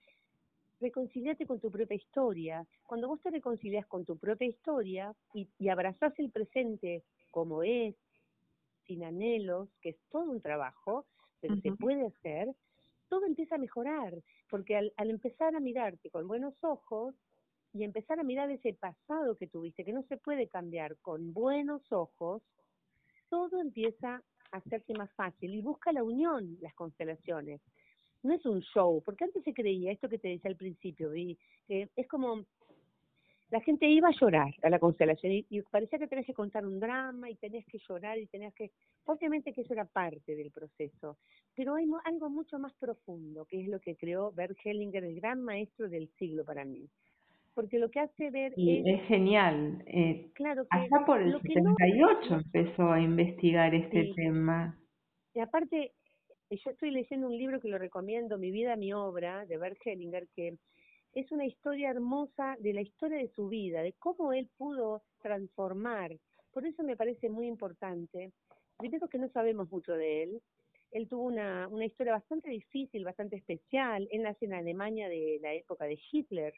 reconciliarte 0.81 1.47
con 1.47 1.61
tu 1.61 1.71
propia 1.71 1.97
historia. 1.97 2.67
Cuando 2.87 3.09
vos 3.09 3.21
te 3.21 3.31
reconcilias 3.31 3.87
con 3.87 4.05
tu 4.05 4.17
propia 4.17 4.49
historia 4.49 5.15
y, 5.33 5.49
y 5.59 5.69
abrazás 5.69 6.13
el 6.19 6.31
presente 6.31 7.03
como 7.31 7.63
es, 7.63 7.95
sin 8.87 9.03
anhelos, 9.03 9.69
que 9.81 9.91
es 9.91 9.97
todo 10.11 10.31
un 10.31 10.41
trabajo, 10.41 11.07
pero 11.45 11.61
se 11.61 11.73
puede 11.73 12.07
hacer, 12.07 12.55
todo 13.11 13.27
empieza 13.27 13.57
a 13.57 13.59
mejorar, 13.59 14.15
porque 14.49 14.77
al, 14.77 14.95
al 14.97 15.11
empezar 15.11 15.55
a 15.55 15.61
mirarte 15.61 16.09
con 16.09 16.27
buenos 16.27 16.55
ojos 16.63 17.15
y 17.75 17.85
empezar 17.85 18.19
a 18.19 18.23
mirar 18.23 18.51
ese 18.51 18.73
pasado 18.73 19.37
que 19.37 19.47
tuviste, 19.47 19.85
que 19.85 19.93
no 19.93 20.03
se 20.05 20.17
puede 20.17 20.49
cambiar 20.49 20.97
con 21.03 21.35
buenos 21.35 21.83
ojos, 21.93 22.41
todo 23.29 23.61
empieza 23.61 24.23
a 24.53 24.57
hacerse 24.57 24.95
más 24.95 25.13
fácil 25.13 25.55
y 25.55 25.61
busca 25.61 25.93
la 25.93 26.03
unión, 26.03 26.57
las 26.63 26.73
constelaciones. 26.75 27.61
No 28.23 28.33
es 28.33 28.47
un 28.47 28.63
show, 28.63 29.03
porque 29.05 29.25
antes 29.25 29.45
se 29.45 29.53
creía 29.53 29.93
esto 29.93 30.09
que 30.09 30.19
te 30.19 30.29
decía 30.29 30.51
al 30.51 30.57
principio, 30.57 31.15
y 31.15 31.37
que 31.69 31.91
es 31.95 32.09
como 32.09 32.47
la 33.55 33.61
gente 33.61 33.87
iba 33.87 34.09
a 34.09 34.19
llorar 34.21 34.53
a 34.65 34.69
la 34.69 34.81
constelación 34.81 35.33
y, 35.33 35.63
parecía 35.71 36.01
que 36.01 36.09
tenías 36.09 36.27
que 36.27 36.35
contar 36.35 36.67
un 36.67 36.81
drama 36.81 37.31
y 37.31 37.37
tenías 37.37 37.65
que 37.67 37.79
llorar 37.89 38.19
y 38.19 38.27
tenías 38.27 38.53
que... 38.53 38.73
Obviamente 39.05 39.53
que 39.53 39.61
eso 39.61 39.75
era 39.75 39.85
parte 39.85 40.35
del 40.35 40.51
proceso, 40.51 41.19
pero 41.55 41.77
hay 41.77 41.87
algo 42.05 42.29
mucho 42.31 42.59
más 42.59 42.75
profundo, 42.75 43.45
que 43.45 43.61
es 43.61 43.69
lo 43.69 43.79
que 43.79 43.95
creó 43.95 44.33
Bert 44.33 44.59
Hellinger, 44.65 45.05
el 45.05 45.21
gran 45.21 45.41
maestro 45.41 45.89
del 45.89 46.09
siglo 46.19 46.45
para 46.45 46.65
mí. 46.65 46.89
Porque 47.55 47.79
lo 47.79 47.93
que 47.93 48.01
hace 48.01 48.33
ver 48.33 48.55
y 48.57 48.83
es... 48.91 49.03
genial. 49.07 49.85
Eh, 49.87 50.33
claro 50.35 50.65
que... 50.65 50.77
Hasta 50.77 51.07
por 51.07 51.23
el 51.23 51.41
78 51.41 52.35
empezó 52.35 52.91
a 52.91 53.01
investigar 53.01 53.73
este 53.73 54.13
tema. 54.17 54.77
Y 55.33 55.39
aparte, 55.39 55.93
yo 56.51 56.71
estoy 56.73 56.91
leyendo 56.91 57.29
un 57.29 57.39
libro 57.39 57.61
que 57.61 57.69
lo 57.69 57.79
recomiendo, 57.79 58.37
Mi 58.37 58.51
vida, 58.51 58.75
mi 58.75 58.93
obra, 58.93 59.47
de 59.47 59.59
Bert 59.59 59.79
Hellinger, 59.85 60.27
que 60.35 60.59
es 61.15 61.31
una 61.31 61.47
historia 61.47 61.91
hermosa 61.91 62.57
de 62.59 62.73
la 62.73 62.81
historia 62.81 63.19
de 63.19 63.29
su 63.29 63.49
vida, 63.49 63.83
de 63.83 63.93
cómo 63.95 64.33
él 64.33 64.49
pudo 64.57 65.03
transformar. 65.23 66.17
Por 66.53 66.67
eso 66.67 66.83
me 66.83 66.97
parece 66.97 67.29
muy 67.31 67.47
importante. 67.47 68.33
Primero 68.79 69.09
que 69.09 69.19
no 69.19 69.29
sabemos 69.29 69.71
mucho 69.71 69.93
de 69.93 70.25
él. 70.25 70.43
Él 70.91 71.09
tuvo 71.09 71.25
una, 71.25 71.69
historia 71.85 72.13
bastante 72.13 72.51
difícil, 72.51 73.05
bastante 73.05 73.37
especial. 73.37 74.09
Él 74.11 74.23
nace 74.23 74.45
en 74.45 74.55
Alemania 74.55 75.09
de 75.09 75.39
la 75.41 75.55
época 75.55 75.85
de 75.85 75.99
Hitler, 76.11 76.53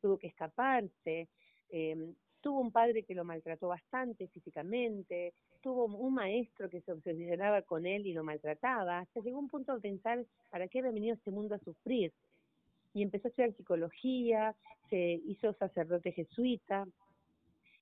tuvo 0.00 0.18
que 0.18 0.28
escaparse. 0.28 1.28
Eh, 1.70 2.14
tuvo 2.42 2.60
un 2.60 2.72
padre 2.72 3.04
que 3.04 3.14
lo 3.14 3.24
maltrató 3.24 3.68
bastante 3.68 4.28
físicamente, 4.28 5.32
tuvo 5.62 5.86
un 5.86 6.14
maestro 6.14 6.68
que 6.68 6.80
se 6.80 6.92
obsesionaba 6.92 7.62
con 7.62 7.86
él 7.86 8.06
y 8.06 8.12
lo 8.12 8.24
maltrataba, 8.24 8.98
hasta 8.98 9.20
llegó 9.20 9.38
un 9.38 9.48
punto 9.48 9.74
de 9.74 9.80
pensar, 9.80 10.26
¿para 10.50 10.66
qué 10.68 10.80
había 10.80 10.90
venido 10.90 11.14
este 11.14 11.30
mundo 11.30 11.54
a 11.54 11.58
sufrir? 11.60 12.12
Y 12.94 13.02
empezó 13.02 13.28
a 13.28 13.30
estudiar 13.30 13.56
psicología, 13.56 14.54
se 14.90 15.20
hizo 15.26 15.52
sacerdote 15.54 16.12
jesuita 16.12 16.86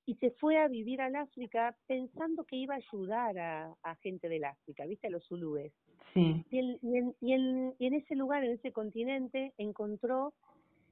y 0.05 0.15
se 0.15 0.31
fue 0.31 0.57
a 0.57 0.67
vivir 0.67 1.01
al 1.01 1.15
África 1.15 1.75
pensando 1.87 2.43
que 2.43 2.55
iba 2.55 2.73
a 2.73 2.77
ayudar 2.77 3.37
a, 3.37 3.95
gente 4.01 4.29
del 4.29 4.45
África, 4.45 4.85
¿viste? 4.85 5.07
A 5.07 5.11
los 5.11 5.25
zulúes. 5.27 5.71
Sí. 6.13 6.43
Y, 6.49 6.59
en, 6.59 7.15
y, 7.21 7.33
en, 7.33 7.75
y 7.77 7.85
en 7.85 7.93
ese 7.93 8.15
lugar, 8.15 8.43
en 8.43 8.51
ese 8.51 8.71
continente, 8.71 9.53
encontró 9.57 10.33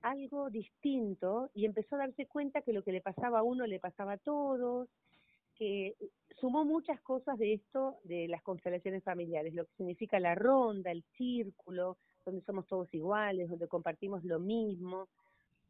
algo 0.02 0.50
distinto 0.50 1.50
y 1.54 1.66
empezó 1.66 1.96
a 1.96 2.00
darse 2.00 2.28
cuenta 2.28 2.62
que 2.62 2.74
lo 2.74 2.84
que 2.84 2.92
le 2.92 3.02
pasaba 3.02 3.40
a 3.40 3.44
uno 3.44 3.66
le 3.66 3.80
pasaba 3.80 4.14
a 4.14 4.18
todos, 4.18 4.88
que 5.56 5.96
sumó 6.40 6.64
muchas 6.64 7.02
cosas 7.02 7.38
de 7.38 7.54
esto, 7.54 7.98
de 8.04 8.28
las 8.28 8.42
constelaciones 8.44 9.04
familiares, 9.04 9.54
lo 9.54 9.66
que 9.66 9.74
significa 9.76 10.20
la 10.20 10.36
ronda, 10.36 10.92
el 10.92 11.04
círculo, 11.18 11.98
donde 12.26 12.42
somos 12.42 12.68
todos 12.68 12.94
iguales, 12.94 13.50
donde 13.50 13.68
compartimos 13.68 14.24
lo 14.24 14.40
mismo. 14.40 15.08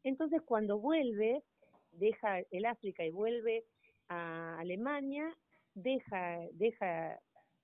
Entonces, 0.03 0.41
cuando 0.41 0.79
vuelve, 0.79 1.43
deja 1.91 2.39
el 2.51 2.65
África 2.65 3.05
y 3.05 3.11
vuelve 3.11 3.65
a 4.07 4.59
Alemania, 4.59 5.35
deja, 5.75 6.39
deja 6.53 7.19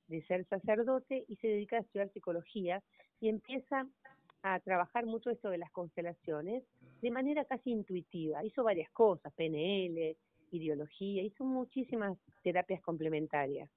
de 0.08 0.22
ser 0.24 0.46
sacerdote 0.46 1.25
y 1.27 1.36
se 1.38 1.48
dedica 1.48 1.77
a 1.77 1.82
estudiar 1.82 2.12
psicología 2.12 2.84
y 3.20 3.30
empieza 3.30 3.88
a 4.44 4.60
trabajar 4.60 5.06
mucho 5.06 5.32
esto 5.32 5.50
de 5.50 5.58
las 5.58 5.72
constelaciones 5.72 6.63
de 7.01 7.12
manera 7.12 7.46
casi 7.46 7.72
intuitiva. 7.72 8.44
Hizo 8.44 8.63
varias 8.63 8.92
cosas, 8.92 9.34
PNL, 9.34 10.15
ideología, 10.51 11.24
hizo 11.24 11.44
muchísimas 11.44 12.18
terapias 12.44 12.82
complementarias, 12.82 13.70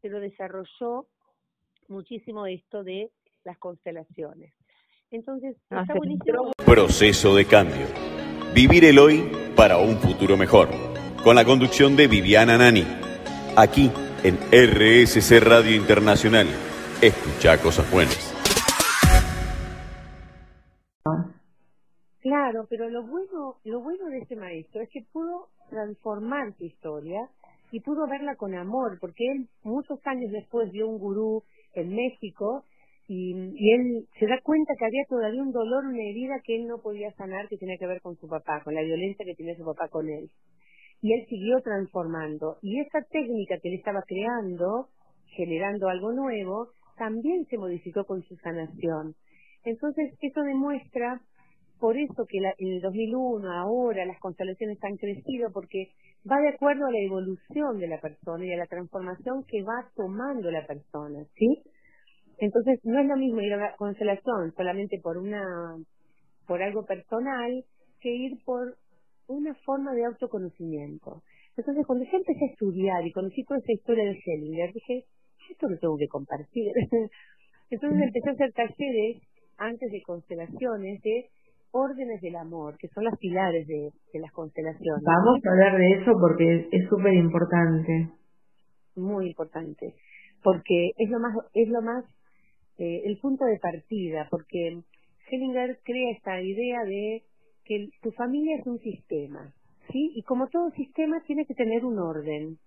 pero 0.00 0.20
desarrolló 0.20 1.06
muchísimo 1.88 2.46
esto 2.46 2.84
de 2.84 3.10
las 3.44 3.58
constelaciones. 3.58 4.52
Entonces, 5.10 5.56
ah, 5.70 5.82
está 5.82 5.94
buenísimo. 5.94 6.52
Proceso 6.64 7.34
de 7.34 7.44
cambio. 7.44 7.86
Vivir 8.54 8.84
el 8.84 8.98
hoy 8.98 9.30
para 9.56 9.78
un 9.78 9.96
futuro 9.98 10.36
mejor. 10.36 10.68
Con 11.24 11.36
la 11.36 11.44
conducción 11.44 11.96
de 11.96 12.06
Viviana 12.06 12.56
Nani. 12.58 12.84
Aquí 13.56 13.90
en 14.22 14.36
RSC 14.52 15.40
Radio 15.40 15.74
Internacional. 15.74 16.46
Escucha 17.02 17.60
cosas 17.60 17.90
buenas. 17.90 18.36
Claro, 22.20 22.66
pero 22.68 22.88
lo 22.90 23.02
bueno, 23.06 23.56
lo 23.64 23.80
bueno 23.80 24.06
de 24.06 24.18
este 24.18 24.36
maestro 24.36 24.82
es 24.82 24.90
que 24.90 25.04
pudo 25.10 25.48
transformar 25.70 26.52
su 26.58 26.64
historia 26.64 27.28
y 27.72 27.80
pudo 27.80 28.06
verla 28.06 28.36
con 28.36 28.54
amor, 28.54 28.98
porque 29.00 29.24
él 29.26 29.48
muchos 29.62 29.98
años 30.06 30.30
después 30.30 30.70
vio 30.70 30.88
un 30.88 30.98
gurú 30.98 31.42
en 31.74 31.94
México 31.94 32.64
y, 33.12 33.34
él 33.74 34.06
se 34.20 34.26
da 34.26 34.38
cuenta 34.40 34.72
que 34.78 34.84
había 34.84 35.04
todavía 35.08 35.42
un 35.42 35.50
dolor, 35.50 35.84
una 35.84 36.00
herida 36.00 36.40
que 36.44 36.54
él 36.54 36.68
no 36.68 36.78
podía 36.80 37.10
sanar 37.14 37.48
que 37.48 37.56
tenía 37.56 37.76
que 37.76 37.88
ver 37.88 38.00
con 38.00 38.16
su 38.16 38.28
papá, 38.28 38.62
con 38.62 38.72
la 38.72 38.82
violencia 38.82 39.24
que 39.24 39.34
tenía 39.34 39.56
su 39.56 39.64
papá 39.64 39.88
con 39.88 40.08
él. 40.08 40.30
Y 41.02 41.14
él 41.14 41.26
siguió 41.28 41.60
transformando. 41.60 42.58
Y 42.62 42.78
esa 42.78 43.02
técnica 43.10 43.58
que 43.58 43.70
él 43.70 43.74
estaba 43.78 44.02
creando, 44.06 44.90
generando 45.26 45.88
algo 45.88 46.12
nuevo, 46.12 46.68
también 46.98 47.46
se 47.46 47.58
modificó 47.58 48.04
con 48.04 48.22
su 48.22 48.36
sanación. 48.36 49.16
Entonces, 49.64 50.14
eso 50.20 50.42
demuestra, 50.42 51.20
por 51.80 51.96
eso 51.96 52.26
que 52.28 52.38
en 52.38 52.74
el 52.74 52.80
2001, 52.80 53.50
ahora, 53.50 54.04
las 54.04 54.20
constelaciones 54.20 54.78
han 54.84 54.96
crecido, 54.96 55.50
porque 55.52 55.88
va 56.30 56.36
de 56.40 56.50
acuerdo 56.50 56.86
a 56.86 56.92
la 56.92 57.00
evolución 57.00 57.80
de 57.80 57.88
la 57.88 58.00
persona 58.00 58.44
y 58.46 58.52
a 58.52 58.58
la 58.58 58.66
transformación 58.66 59.42
que 59.48 59.64
va 59.64 59.90
tomando 59.96 60.48
la 60.52 60.64
persona, 60.64 61.24
¿sí? 61.34 61.64
Entonces, 62.40 62.80
no 62.84 63.00
es 63.00 63.06
lo 63.06 63.16
mismo 63.16 63.40
ir 63.42 63.52
a 63.52 63.58
la 63.58 63.76
constelación 63.76 64.52
solamente 64.56 64.98
por 65.02 65.18
una 65.18 65.76
por 66.46 66.62
algo 66.62 66.84
personal 66.84 67.64
que 68.00 68.10
ir 68.10 68.42
por 68.44 68.76
una 69.28 69.54
forma 69.66 69.94
de 69.94 70.04
autoconocimiento. 70.04 71.22
Entonces, 71.56 71.86
cuando 71.86 72.04
yo 72.04 72.16
empecé 72.16 72.44
a 72.44 72.52
estudiar 72.52 73.06
y 73.06 73.12
conocí 73.12 73.44
toda 73.44 73.60
esa 73.60 73.72
historia 73.72 74.04
de 74.04 74.18
Hellinger, 74.24 74.72
dije, 74.72 75.04
esto 75.50 75.68
lo 75.68 75.78
tengo 75.78 75.96
que 75.96 76.08
compartir. 76.08 76.72
Entonces 77.70 78.02
empecé 78.02 78.30
a 78.30 78.32
hacer 78.32 78.52
talleres 78.52 79.22
antes 79.58 79.92
de 79.92 80.02
constelaciones 80.02 81.00
de 81.02 81.28
órdenes 81.72 82.20
del 82.20 82.36
amor, 82.36 82.76
que 82.78 82.88
son 82.88 83.04
las 83.04 83.16
pilares 83.18 83.66
de, 83.68 83.92
de 84.12 84.18
las 84.18 84.32
constelaciones. 84.32 85.04
Vamos 85.04 85.40
a 85.44 85.50
hablar 85.50 85.78
de 85.78 85.92
eso 85.92 86.12
porque 86.18 86.68
es 86.72 86.88
súper 86.88 87.14
importante. 87.14 88.10
Muy 88.96 89.28
importante, 89.28 89.94
porque 90.42 90.90
es 90.96 91.10
lo 91.10 91.20
más, 91.20 91.32
es 91.54 91.68
lo 91.68 91.80
más 91.80 92.04
eh, 92.78 93.02
el 93.04 93.18
punto 93.18 93.44
de 93.44 93.58
partida, 93.58 94.26
porque 94.30 94.80
Hellinger 95.30 95.78
crea 95.84 96.10
esta 96.12 96.40
idea 96.40 96.84
de 96.84 97.22
que 97.64 97.88
tu 98.02 98.10
familia 98.12 98.56
es 98.56 98.66
un 98.66 98.78
sistema, 98.78 99.52
¿sí? 99.92 100.12
Y 100.14 100.22
como 100.22 100.48
todo 100.48 100.70
sistema 100.70 101.22
tiene 101.26 101.46
que 101.46 101.54
tener 101.54 101.84
un 101.84 101.98
orden. 101.98 102.58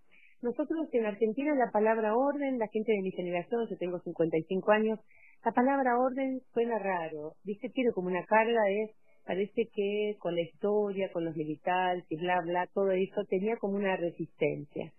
Nosotros 0.41 0.87
en 0.93 1.05
Argentina 1.05 1.55
la 1.55 1.71
palabra 1.71 2.15
orden, 2.15 2.59
la 2.59 2.67
gente 2.67 2.91
de 2.91 3.01
mi 3.01 3.11
generación, 3.11 3.67
yo 3.69 3.77
tengo 3.77 3.99
55 3.99 4.71
años, 4.71 4.99
la 5.43 5.51
palabra 5.51 5.97
orden 5.97 6.41
suena 6.53 6.79
raro, 6.79 7.33
¿viste? 7.43 7.69
Tiene 7.69 7.91
como 7.91 8.07
una 8.07 8.23
carga 8.25 8.61
de, 8.63 8.91
parece 9.25 9.67
que 9.73 10.15
con 10.19 10.35
la 10.35 10.41
historia, 10.41 11.11
con 11.11 11.25
los 11.25 11.35
militares 11.35 12.05
y 12.09 12.17
bla, 12.17 12.41
bla, 12.41 12.67
todo 12.73 12.91
eso 12.91 13.23
tenía 13.29 13.57
como 13.57 13.75
una 13.75 13.95
resistencia. 13.97 14.91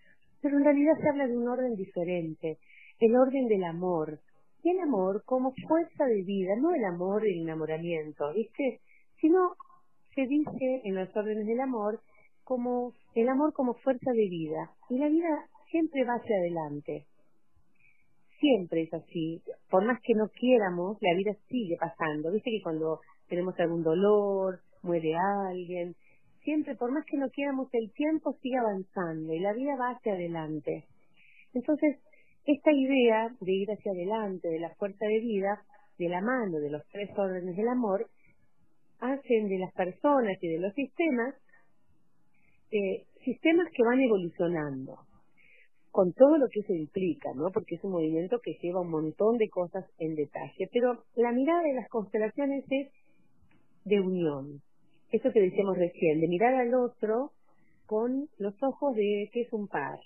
Pero 0.42 0.58
en 0.58 0.64
realidad 0.64 0.92
se 1.00 1.08
habla 1.08 1.26
de 1.26 1.36
un 1.36 1.48
orden 1.48 1.74
diferente, 1.76 2.58
el 3.00 3.16
orden 3.16 3.46
del 3.48 3.64
amor, 3.64 4.18
el 4.70 4.80
amor 4.80 5.22
como 5.24 5.54
fuerza 5.66 6.04
de 6.06 6.22
vida, 6.22 6.56
no 6.56 6.74
el 6.74 6.84
amor 6.84 7.22
del 7.22 7.40
enamoramiento, 7.40 8.32
¿viste? 8.32 8.80
Sino 9.20 9.54
se 10.14 10.26
dice 10.26 10.82
en 10.84 10.94
las 10.94 11.14
órdenes 11.16 11.46
del 11.46 11.60
amor 11.60 12.00
como 12.44 12.92
el 13.14 13.28
amor 13.28 13.52
como 13.52 13.74
fuerza 13.74 14.12
de 14.12 14.28
vida. 14.28 14.70
Y 14.90 14.98
la 14.98 15.08
vida 15.08 15.46
siempre 15.70 16.04
va 16.04 16.14
hacia 16.14 16.36
adelante. 16.36 17.06
Siempre 18.40 18.82
es 18.82 18.94
así. 18.94 19.42
Por 19.70 19.84
más 19.84 20.00
que 20.02 20.14
no 20.14 20.28
quieramos, 20.28 20.98
la 21.00 21.14
vida 21.14 21.34
sigue 21.48 21.76
pasando. 21.78 22.30
Viste 22.30 22.50
que 22.50 22.62
cuando 22.62 23.00
tenemos 23.28 23.58
algún 23.58 23.82
dolor, 23.82 24.60
muere 24.82 25.14
alguien, 25.16 25.96
siempre, 26.44 26.76
por 26.76 26.92
más 26.92 27.04
que 27.06 27.16
no 27.16 27.30
quieramos, 27.30 27.68
el 27.72 27.90
tiempo 27.92 28.34
sigue 28.42 28.58
avanzando 28.58 29.32
y 29.32 29.40
la 29.40 29.52
vida 29.52 29.76
va 29.76 29.90
hacia 29.90 30.12
adelante. 30.12 30.84
Entonces, 31.54 31.98
esta 32.46 32.72
idea 32.72 33.30
de 33.40 33.52
ir 33.52 33.70
hacia 33.70 33.92
adelante, 33.92 34.48
de 34.48 34.60
la 34.60 34.74
fuerza 34.74 35.06
de 35.06 35.20
vida, 35.20 35.62
de 35.98 36.08
la 36.08 36.20
mano 36.20 36.58
de 36.58 36.70
los 36.70 36.82
tres 36.88 37.10
órdenes 37.16 37.56
del 37.56 37.68
amor, 37.68 38.08
hacen 39.00 39.48
de 39.48 39.58
las 39.58 39.72
personas 39.72 40.36
y 40.42 40.48
de 40.48 40.58
los 40.58 40.72
sistemas 40.74 41.34
eh, 42.70 43.04
sistemas 43.24 43.68
que 43.72 43.82
van 43.84 44.00
evolucionando. 44.00 44.98
con 45.90 46.12
todo 46.12 46.38
lo 46.38 46.48
que 46.48 46.58
eso 46.58 46.72
implica, 46.72 47.32
¿no? 47.34 47.52
Porque 47.52 47.76
es 47.76 47.84
un 47.84 47.92
movimiento 47.92 48.40
que 48.40 48.58
lleva 48.60 48.80
un 48.80 48.90
montón 48.90 49.38
de 49.38 49.48
cosas 49.48 49.84
en 50.00 50.16
detalle. 50.16 50.68
Pero 50.72 51.04
la 51.14 51.30
mirada 51.30 51.62
de 51.62 51.74
las 51.74 51.88
constelaciones 51.88 52.64
es 52.68 52.90
de 53.84 54.00
unión. 54.00 54.60
Eso 55.12 55.30
que 55.30 55.40
decíamos 55.40 55.78
recién, 55.78 56.20
de 56.20 56.26
mirar 56.26 56.52
al 56.56 56.74
otro 56.74 57.30
con 57.86 58.28
los 58.38 58.60
ojos 58.60 58.96
de 58.96 59.30
que 59.32 59.42
es 59.42 59.52
un 59.52 59.68
par. 59.68 60.00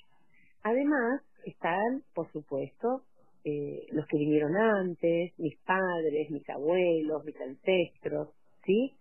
Además, 0.63 1.23
están, 1.45 2.03
por 2.15 2.31
supuesto, 2.33 3.03
eh, 3.45 3.87
los 3.93 4.07
que 4.07 4.19
vinieron 4.19 4.57
antes, 4.57 5.33
mis 5.39 5.57
padres, 5.61 6.31
mis 6.31 6.49
abuelos, 6.51 7.25
mis 7.25 7.41
ancestros, 7.41 8.29
¿sí? 8.65 8.97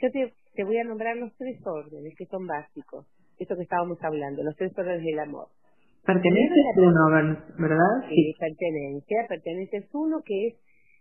Yo 0.00 0.10
te, 0.12 0.32
te 0.54 0.64
voy 0.64 0.78
a 0.78 0.84
nombrar 0.84 1.16
los 1.16 1.34
tres 1.36 1.58
órdenes 1.66 2.14
que 2.16 2.26
son 2.26 2.46
básicos, 2.46 3.06
eso 3.38 3.56
que 3.56 3.62
estábamos 3.62 3.98
hablando, 4.02 4.42
los 4.42 4.56
tres 4.56 4.72
órdenes 4.76 5.04
del 5.04 5.18
amor. 5.18 5.48
Pertenencia 6.04 6.62
es 6.72 6.78
uno, 6.78 7.10
¿verdad? 7.58 8.08
Sí, 8.08 8.34
pertenencia, 8.38 9.26
pertenencia 9.28 9.78
es 9.78 9.88
uno 9.92 10.22
que 10.24 10.48
es 10.48 10.54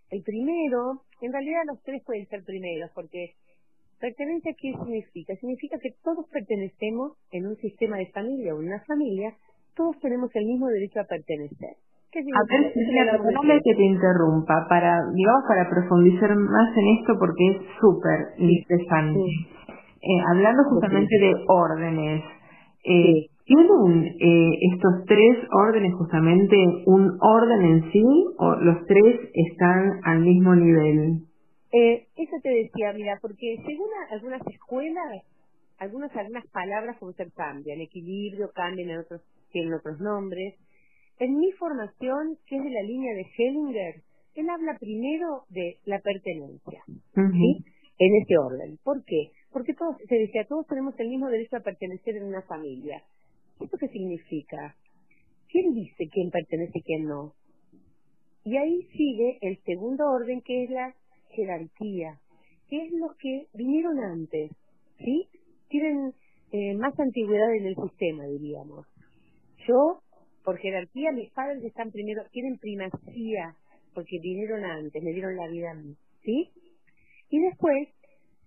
el 0.09 0.23
primero, 0.23 1.03
en 1.21 1.31
realidad 1.31 1.61
los 1.67 1.81
tres 1.83 2.01
pueden 2.05 2.27
ser 2.27 2.43
primeros, 2.43 2.91
porque 2.93 3.35
pertenencia, 3.99 4.53
¿qué 4.59 4.71
significa? 4.71 5.35
Significa 5.35 5.77
que 5.79 5.95
todos 6.03 6.27
pertenecemos 6.29 7.17
en 7.31 7.47
un 7.47 7.55
sistema 7.57 7.97
de 7.97 8.07
familia 8.07 8.55
una 8.55 8.79
familia, 8.85 9.35
todos 9.77 9.97
tenemos 9.99 10.29
el 10.35 10.45
mismo 10.45 10.67
derecho 10.67 10.99
a 10.99 11.05
pertenecer. 11.05 11.77
A 12.17 12.43
ver, 12.49 12.73
perdóname 12.73 13.61
que 13.63 13.75
te 13.75 13.83
interrumpa, 13.83 14.65
para, 14.67 14.97
digamos, 15.13 15.43
para 15.47 15.69
profundizar 15.69 16.35
más 16.35 16.75
en 16.75 16.87
esto 16.99 17.13
porque 17.19 17.47
es 17.51 17.57
súper 17.79 18.19
interesante. 18.37 19.19
Eh, 20.01 20.21
hablando 20.31 20.63
justamente 20.63 21.19
de 21.19 21.33
órdenes, 21.47 22.23
eh, 22.83 23.27
¿tienen 23.45 24.15
eh, 24.19 24.49
estos 24.73 25.05
tres 25.05 25.37
órdenes 25.51 25.93
justamente 25.95 26.55
un 26.85 27.17
orden 27.21 27.61
en 27.61 27.91
sí 27.91 28.03
o 28.39 28.55
los 28.55 28.85
tres 28.87 29.19
están 29.33 29.99
al 30.03 30.21
mismo 30.21 30.55
nivel? 30.55 31.27
Eh, 31.73 32.07
eso 32.15 32.35
te 32.41 32.49
decía, 32.49 32.93
mira, 32.93 33.19
porque 33.21 33.57
según 33.65 33.89
algunas 34.11 34.41
escuelas, 34.47 35.23
algunas 35.77 36.15
algunas 36.15 36.47
palabras 36.47 36.97
como 36.97 37.11
ser 37.11 37.31
cambian, 37.33 37.81
equilibrio, 37.81 38.49
cambian 38.55 38.89
en 38.89 38.99
otros, 38.99 39.21
tienen 39.57 39.73
otros 39.73 39.99
nombres. 39.99 40.53
En 41.19 41.37
mi 41.37 41.51
formación, 41.53 42.37
que 42.45 42.57
es 42.57 42.63
de 42.63 42.69
la 42.69 42.83
línea 42.83 43.15
de 43.15 43.25
Hellinger, 43.37 44.03
él 44.35 44.49
habla 44.49 44.77
primero 44.79 45.45
de 45.49 45.79
la 45.85 45.99
pertenencia, 45.99 46.83
¿sí? 47.15 47.65
En 47.97 48.15
ese 48.21 48.37
orden. 48.37 48.77
¿Por 48.83 49.03
qué? 49.03 49.31
Porque 49.51 49.73
todos, 49.73 49.97
se 50.07 50.15
decía, 50.15 50.45
todos 50.47 50.67
tenemos 50.67 50.93
el 50.99 51.09
mismo 51.09 51.27
derecho 51.29 51.57
a 51.57 51.61
pertenecer 51.61 52.17
en 52.17 52.25
una 52.25 52.43
familia. 52.43 53.01
¿Esto 53.59 53.77
qué 53.79 53.87
significa? 53.87 54.75
¿Quién 55.49 55.73
dice 55.73 56.07
quién 56.11 56.29
pertenece 56.29 56.77
y 56.77 56.83
quién 56.83 57.05
no? 57.05 57.33
Y 58.43 58.57
ahí 58.57 58.83
sigue 58.95 59.39
el 59.41 59.57
segundo 59.63 60.05
orden, 60.05 60.41
que 60.41 60.65
es 60.65 60.69
la 60.69 60.93
jerarquía, 61.31 62.19
que 62.69 62.85
es 62.85 62.91
los 62.91 63.17
que 63.17 63.47
vinieron 63.55 63.97
antes, 63.97 64.51
¿sí? 64.99 65.27
Tienen 65.69 66.13
eh, 66.51 66.75
más 66.75 66.97
antigüedad 66.99 67.55
en 67.55 67.65
el 67.65 67.75
sistema, 67.75 68.25
diríamos. 68.25 68.85
Yo, 69.67 70.01
por 70.43 70.57
jerarquía, 70.57 71.11
mis 71.11 71.31
padres 71.31 71.63
están 71.63 71.91
primero, 71.91 72.23
tienen 72.31 72.57
primacía, 72.57 73.55
porque 73.93 74.19
vinieron 74.21 74.63
antes, 74.63 75.03
me 75.03 75.11
dieron 75.11 75.35
la 75.35 75.47
vida 75.47 75.71
a 75.71 75.75
mí, 75.75 75.95
¿sí? 76.23 76.49
Y 77.29 77.39
después, 77.41 77.89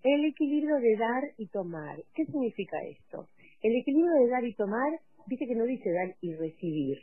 el 0.02 0.24
equilibrio 0.24 0.76
de 0.76 0.96
dar 0.96 1.22
y 1.36 1.46
tomar. 1.48 1.98
¿Qué 2.14 2.24
significa 2.24 2.78
esto? 2.84 3.28
El 3.62 3.76
equilibrio 3.76 4.14
de 4.14 4.28
dar 4.28 4.44
y 4.44 4.54
tomar, 4.54 4.98
dice 5.26 5.46
que 5.46 5.54
no 5.54 5.64
dice 5.64 5.90
dar 5.92 6.16
y 6.22 6.34
recibir. 6.34 6.98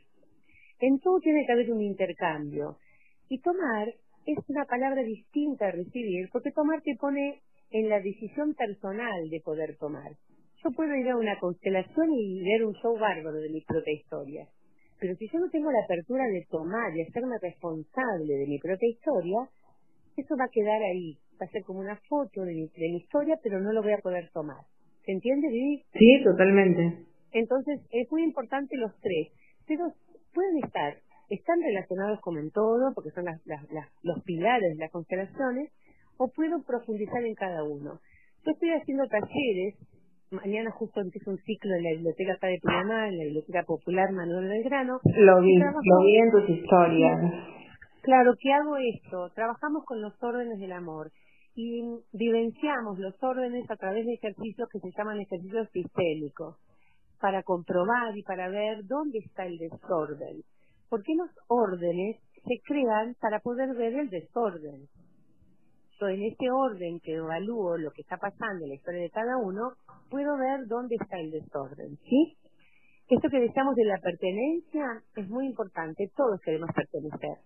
En 0.80 1.00
todo 1.00 1.20
tiene 1.20 1.46
que 1.46 1.54
haber 1.54 1.72
un 1.72 1.82
intercambio. 1.82 2.78
Y 3.30 3.40
tomar 3.40 3.94
es 4.26 4.38
una 4.48 4.66
palabra 4.66 5.04
distinta 5.04 5.68
a 5.68 5.72
recibir, 5.72 6.30
porque 6.32 6.52
tomar 6.52 6.82
te 6.82 6.96
pone 6.96 7.42
en 7.70 7.90
la 7.90 8.00
decisión 8.00 8.56
personal 8.56 9.30
de 9.30 9.42
poder 9.42 9.78
tomar. 9.78 10.12
Yo 10.64 10.72
puedo 10.72 10.94
ir 10.96 11.10
a 11.10 11.18
una 11.18 11.38
constelación 11.40 12.14
y 12.14 12.44
ver 12.44 12.66
un 12.66 12.74
show 12.76 12.98
bárbaro 12.98 13.38
de 13.38 13.50
mi 13.50 13.62
propia 13.62 13.94
historia, 13.94 14.48
pero 15.00 15.16
si 15.16 15.28
yo 15.30 15.40
no 15.40 15.50
tengo 15.50 15.72
la 15.72 15.84
apertura 15.84 16.26
de 16.26 16.46
tomar 16.50 16.96
y 16.96 17.02
hacerme 17.02 17.38
responsable 17.42 18.34
de 18.34 18.48
mi 18.48 18.60
propia 18.60 18.90
historia, 18.90 19.50
eso 20.16 20.36
va 20.36 20.46
a 20.46 20.52
quedar 20.52 20.82
ahí, 20.82 21.18
va 21.40 21.46
a 21.46 21.50
ser 21.50 21.64
como 21.64 21.80
una 21.80 21.96
foto 22.10 22.42
de 22.42 22.54
mi, 22.54 22.68
de 22.68 22.90
mi 22.90 22.98
historia, 22.98 23.38
pero 23.44 23.60
no 23.60 23.72
lo 23.72 23.84
voy 23.84 23.94
a 23.94 24.00
poder 24.00 24.30
tomar. 24.34 24.66
¿Se 25.06 25.12
entiende, 25.12 25.48
Vivi? 25.48 25.84
Sí, 25.94 26.24
totalmente. 26.24 27.06
Entonces, 27.32 27.80
es 27.92 28.12
muy 28.12 28.24
importante 28.24 28.76
los 28.78 28.92
tres, 29.00 29.28
pero 29.68 29.94
pueden 30.34 30.64
estar 30.64 30.98
están 31.30 31.62
relacionados 31.62 32.20
como 32.22 32.40
en 32.40 32.52
todo, 32.52 32.94
porque 32.94 33.12
son 33.12 33.26
las, 33.26 33.42
los 34.04 34.24
pilares 34.24 34.76
de 34.76 34.84
las 34.84 34.92
constelaciones, 34.92 35.72
o 36.18 36.30
puedo 36.30 36.64
profundizar 36.64 37.24
en 37.24 37.36
cada 37.36 37.64
uno. 37.64 38.00
Yo 38.46 38.52
estoy 38.52 38.72
haciendo 38.72 39.08
talleres, 39.08 39.76
mañana 40.32 40.72
justo 40.72 41.02
empiezo 41.02 41.32
un 41.32 41.38
ciclo 41.40 41.76
en 41.76 41.84
la 41.84 41.90
biblioteca 41.92 42.34
acá 42.34 42.48
de 42.48 42.60
Pinamar, 42.62 43.10
en 43.10 43.18
la 43.18 43.24
biblioteca 43.26 43.64
popular 43.64 44.12
Manuel 44.12 44.48
Belgrano. 44.48 45.00
Lo 45.04 45.42
vi, 45.42 45.58
lo 45.58 46.04
vi 46.06 46.18
en 46.18 46.32
tus 46.32 46.50
historias. 46.50 47.34
Claro, 48.02 48.34
¿qué 48.40 48.54
hago 48.54 48.78
esto? 48.78 49.30
Trabajamos 49.36 49.84
con 49.86 50.02
los 50.02 50.14
órdenes 50.24 50.60
del 50.60 50.72
amor 50.72 51.12
y 51.56 51.82
vivenciamos 52.14 53.00
los 53.00 53.16
órdenes 53.22 53.70
a 53.70 53.76
través 53.76 54.06
de 54.06 54.14
ejercicios 54.14 54.70
que 54.72 54.80
se 54.80 54.92
llaman 54.98 55.20
ejercicios 55.20 55.68
sistémicos 55.72 56.56
para 57.20 57.44
comprobar 57.44 58.16
y 58.16 58.24
para 58.24 58.50
ver 58.50 58.86
dónde 58.86 59.20
está 59.20 59.46
el 59.46 59.58
desorden 59.58 60.44
qué 61.04 61.16
los 61.16 61.30
órdenes 61.48 62.18
se 62.34 62.62
crean 62.64 63.16
para 63.20 63.40
poder 63.40 63.76
ver 63.76 63.94
el 63.94 64.10
desorden. 64.10 64.88
En 66.00 66.24
este 66.24 66.52
orden 66.52 67.00
que 67.00 67.16
evalúo 67.16 67.76
lo 67.76 67.90
que 67.90 68.04
está 68.04 68.18
pasando 68.18 68.64
en 68.64 68.70
la 68.70 68.76
historia 68.76 69.02
de 69.02 69.10
cada 69.10 69.36
uno, 69.38 69.74
puedo 70.12 70.38
ver 70.38 70.68
dónde 70.68 70.96
está 70.96 71.20
el 71.20 71.32
desorden, 71.32 71.98
¿sí? 72.08 72.38
Esto 73.10 73.30
que 73.30 73.40
decíamos 73.40 73.74
de 73.76 73.86
la 73.86 73.98
pertenencia 73.98 75.02
es 75.16 75.28
muy 75.28 75.48
importante, 75.48 76.12
todos 76.16 76.40
queremos 76.42 76.70
pertenecer, 76.76 77.38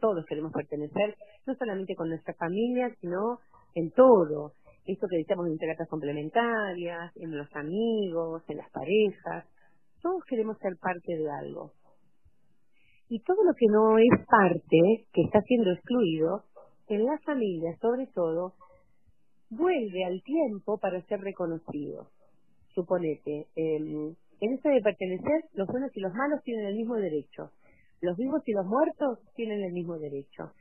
todos 0.00 0.26
queremos 0.26 0.50
pertenecer, 0.52 1.14
no 1.46 1.54
solamente 1.54 1.94
con 1.94 2.08
nuestra 2.08 2.34
familia, 2.34 2.92
sino 3.00 3.38
en 3.76 3.92
todo. 3.92 4.54
Esto 4.86 5.06
que 5.08 5.18
decíamos 5.18 5.46
de 5.46 5.52
interacciones 5.52 5.90
complementarias, 5.90 7.12
en 7.16 7.36
los 7.36 7.54
amigos, 7.54 8.42
en 8.48 8.56
las 8.56 8.70
parejas, 8.70 9.46
todos 10.02 10.24
queremos 10.24 10.58
ser 10.58 10.76
parte 10.80 11.16
de 11.16 11.30
algo. 11.30 11.70
Y 13.08 13.22
todo 13.22 13.44
lo 13.44 13.54
que 13.54 13.66
no 13.70 13.98
es 13.98 14.26
parte, 14.26 15.06
que 15.12 15.22
está 15.22 15.40
siendo 15.42 15.70
excluido, 15.70 16.42
en 16.88 17.04
la 17.04 17.18
familia 17.24 17.76
sobre 17.80 18.06
todo, 18.08 18.54
vuelve 19.50 20.04
al 20.04 20.22
tiempo 20.22 20.78
para 20.78 21.00
ser 21.02 21.20
reconocido. 21.20 22.08
Suponete, 22.74 23.46
en 23.56 24.16
esto 24.40 24.68
de 24.68 24.80
pertenecer, 24.80 25.44
los 25.54 25.68
buenos 25.68 25.90
y 25.94 26.00
los 26.00 26.12
malos 26.12 26.42
tienen 26.42 26.66
el 26.66 26.74
mismo 26.74 26.96
derecho. 26.96 27.50
Los 28.00 28.16
vivos 28.16 28.42
y 28.46 28.52
los 28.52 28.66
muertos 28.66 29.18
tienen 29.36 29.62
el 29.62 29.72
mismo 29.72 29.98
derecho. 29.98 30.52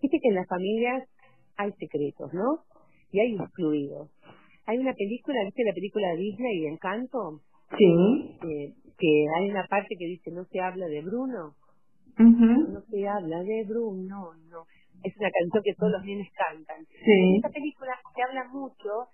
Viste 0.00 0.18
que 0.20 0.28
en 0.28 0.34
las 0.34 0.48
familias 0.48 1.08
hay 1.56 1.72
secretos, 1.72 2.32
¿no? 2.32 2.64
Y 3.12 3.20
hay 3.20 3.34
excluidos. 3.34 4.10
Hay 4.66 4.78
una 4.78 4.92
película, 4.94 5.44
¿viste 5.44 5.64
la 5.64 5.74
película 5.74 6.08
de 6.08 6.16
Disney, 6.16 6.66
Encanto? 6.66 7.40
Sí. 7.76 8.38
Eh, 8.42 8.74
que 8.98 9.26
hay 9.36 9.50
una 9.50 9.66
parte 9.66 9.94
que 9.98 10.06
dice, 10.06 10.30
no 10.30 10.44
se 10.44 10.60
habla 10.60 10.86
de 10.86 11.02
Bruno. 11.02 11.54
No 12.18 12.80
se 12.90 13.06
habla 13.06 13.42
de 13.42 13.64
Bruno, 13.64 14.34
no. 14.50 14.64
Es 15.04 15.16
una 15.16 15.30
canción 15.30 15.62
que 15.62 15.74
todos 15.74 15.92
los 15.92 16.04
niños 16.04 16.28
cantan. 16.34 16.84
En 17.06 17.36
esta 17.36 17.50
película 17.50 17.92
se 18.14 18.22
habla 18.22 18.44
mucho, 18.48 19.08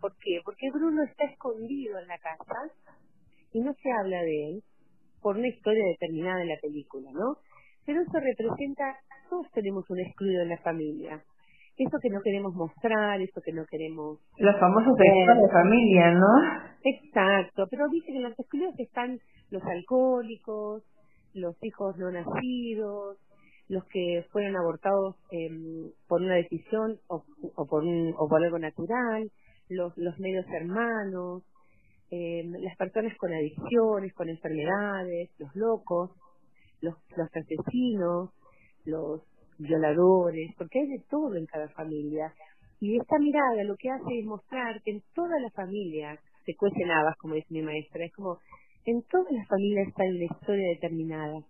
¿por 0.00 0.12
qué? 0.16 0.40
Porque 0.44 0.70
Bruno 0.72 1.02
está 1.04 1.24
escondido 1.24 1.98
en 1.98 2.08
la 2.08 2.18
casa 2.18 2.72
y 3.52 3.60
no 3.60 3.72
se 3.74 3.90
habla 3.92 4.22
de 4.22 4.48
él 4.48 4.62
por 5.20 5.36
una 5.36 5.48
historia 5.48 5.84
determinada 5.86 6.42
en 6.42 6.48
la 6.48 6.58
película, 6.60 7.10
¿no? 7.12 7.36
Pero 7.84 8.02
eso 8.02 8.18
representa, 8.18 8.98
todos 9.30 9.50
tenemos 9.52 9.88
un 9.90 10.00
excluido 10.00 10.42
en 10.42 10.48
la 10.50 10.58
familia. 10.58 11.22
Eso 11.76 11.98
que 12.00 12.08
no 12.08 12.20
queremos 12.22 12.54
mostrar, 12.54 13.20
eso 13.20 13.40
que 13.44 13.52
no 13.52 13.64
queremos... 13.66 14.18
Los 14.38 14.58
famosos 14.58 14.94
excluidos 14.98 15.42
de 15.42 15.52
familia, 15.52 16.10
¿no? 16.12 16.32
Exacto, 16.82 17.66
pero 17.70 17.88
dice 17.88 18.06
que 18.06 18.16
en 18.16 18.22
los 18.22 18.38
excluidos 18.38 18.74
están 18.78 19.18
los 19.50 19.62
alcohólicos, 19.62 20.82
los 21.34 21.56
hijos 21.62 21.96
no 21.98 22.10
nacidos, 22.10 23.18
los 23.68 23.84
que 23.86 24.24
fueron 24.30 24.56
abortados 24.56 25.16
eh, 25.32 25.50
por 26.06 26.22
una 26.22 26.36
decisión 26.36 26.98
o, 27.08 27.24
o, 27.54 27.66
por 27.66 27.84
un, 27.84 28.14
o 28.16 28.28
por 28.28 28.42
algo 28.42 28.58
natural, 28.58 29.30
los, 29.68 29.96
los 29.96 30.18
medios 30.18 30.46
hermanos, 30.48 31.42
eh, 32.10 32.44
las 32.44 32.76
personas 32.76 33.16
con 33.18 33.32
adicciones, 33.32 34.14
con 34.14 34.28
enfermedades, 34.28 35.30
los 35.38 35.54
locos, 35.56 36.10
los, 36.80 36.94
los 37.16 37.28
asesinos, 37.34 38.30
los 38.84 39.22
violadores, 39.58 40.54
porque 40.56 40.80
hay 40.80 40.86
de 40.86 41.04
todo 41.10 41.34
en 41.34 41.46
cada 41.46 41.68
familia. 41.70 42.32
Y 42.78 42.96
esta 42.98 43.18
mirada 43.18 43.64
lo 43.64 43.74
que 43.76 43.90
hace 43.90 44.20
es 44.20 44.26
mostrar 44.26 44.80
que 44.82 44.92
en 44.92 45.02
todas 45.14 45.40
las 45.40 45.52
familias 45.54 46.20
se 46.44 46.54
cuecen 46.54 46.90
habas, 46.90 47.16
como 47.16 47.34
dice 47.34 47.48
mi 47.50 47.62
maestra. 47.62 48.04
Es 48.04 48.12
como 48.12 48.38
En 48.84 49.02
todas 49.10 49.32
las 49.32 49.48
familias 49.48 49.88
está 49.88 50.04
una 50.04 50.24
historia 50.24 50.68
determinada 50.68 51.40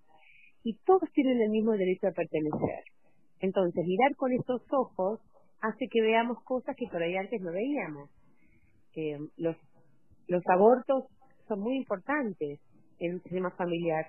y 0.67 0.75
todos 0.85 1.09
tienen 1.13 1.41
el 1.41 1.51
mismo 1.51 1.71
derecho 1.73 2.09
a 2.09 2.11
pertenecer. 2.11 2.83
Entonces, 3.39 3.87
mirar 3.87 4.17
con 4.17 4.33
estos 4.33 4.61
ojos 4.73 5.21
hace 5.61 5.87
que 5.89 6.03
veamos 6.03 6.43
cosas 6.43 6.75
que 6.77 6.89
por 6.89 7.01
ahí 7.01 7.15
antes 7.17 7.41
no 7.41 7.53
veíamos. 7.53 8.11
Eh, 8.97 9.17
los, 9.37 9.57
abortos 10.49 11.05
son 11.47 11.61
muy 11.61 11.77
importantes 11.77 12.59
en 12.99 13.15
un 13.15 13.23
sistema 13.23 13.53
familiar, 13.53 14.07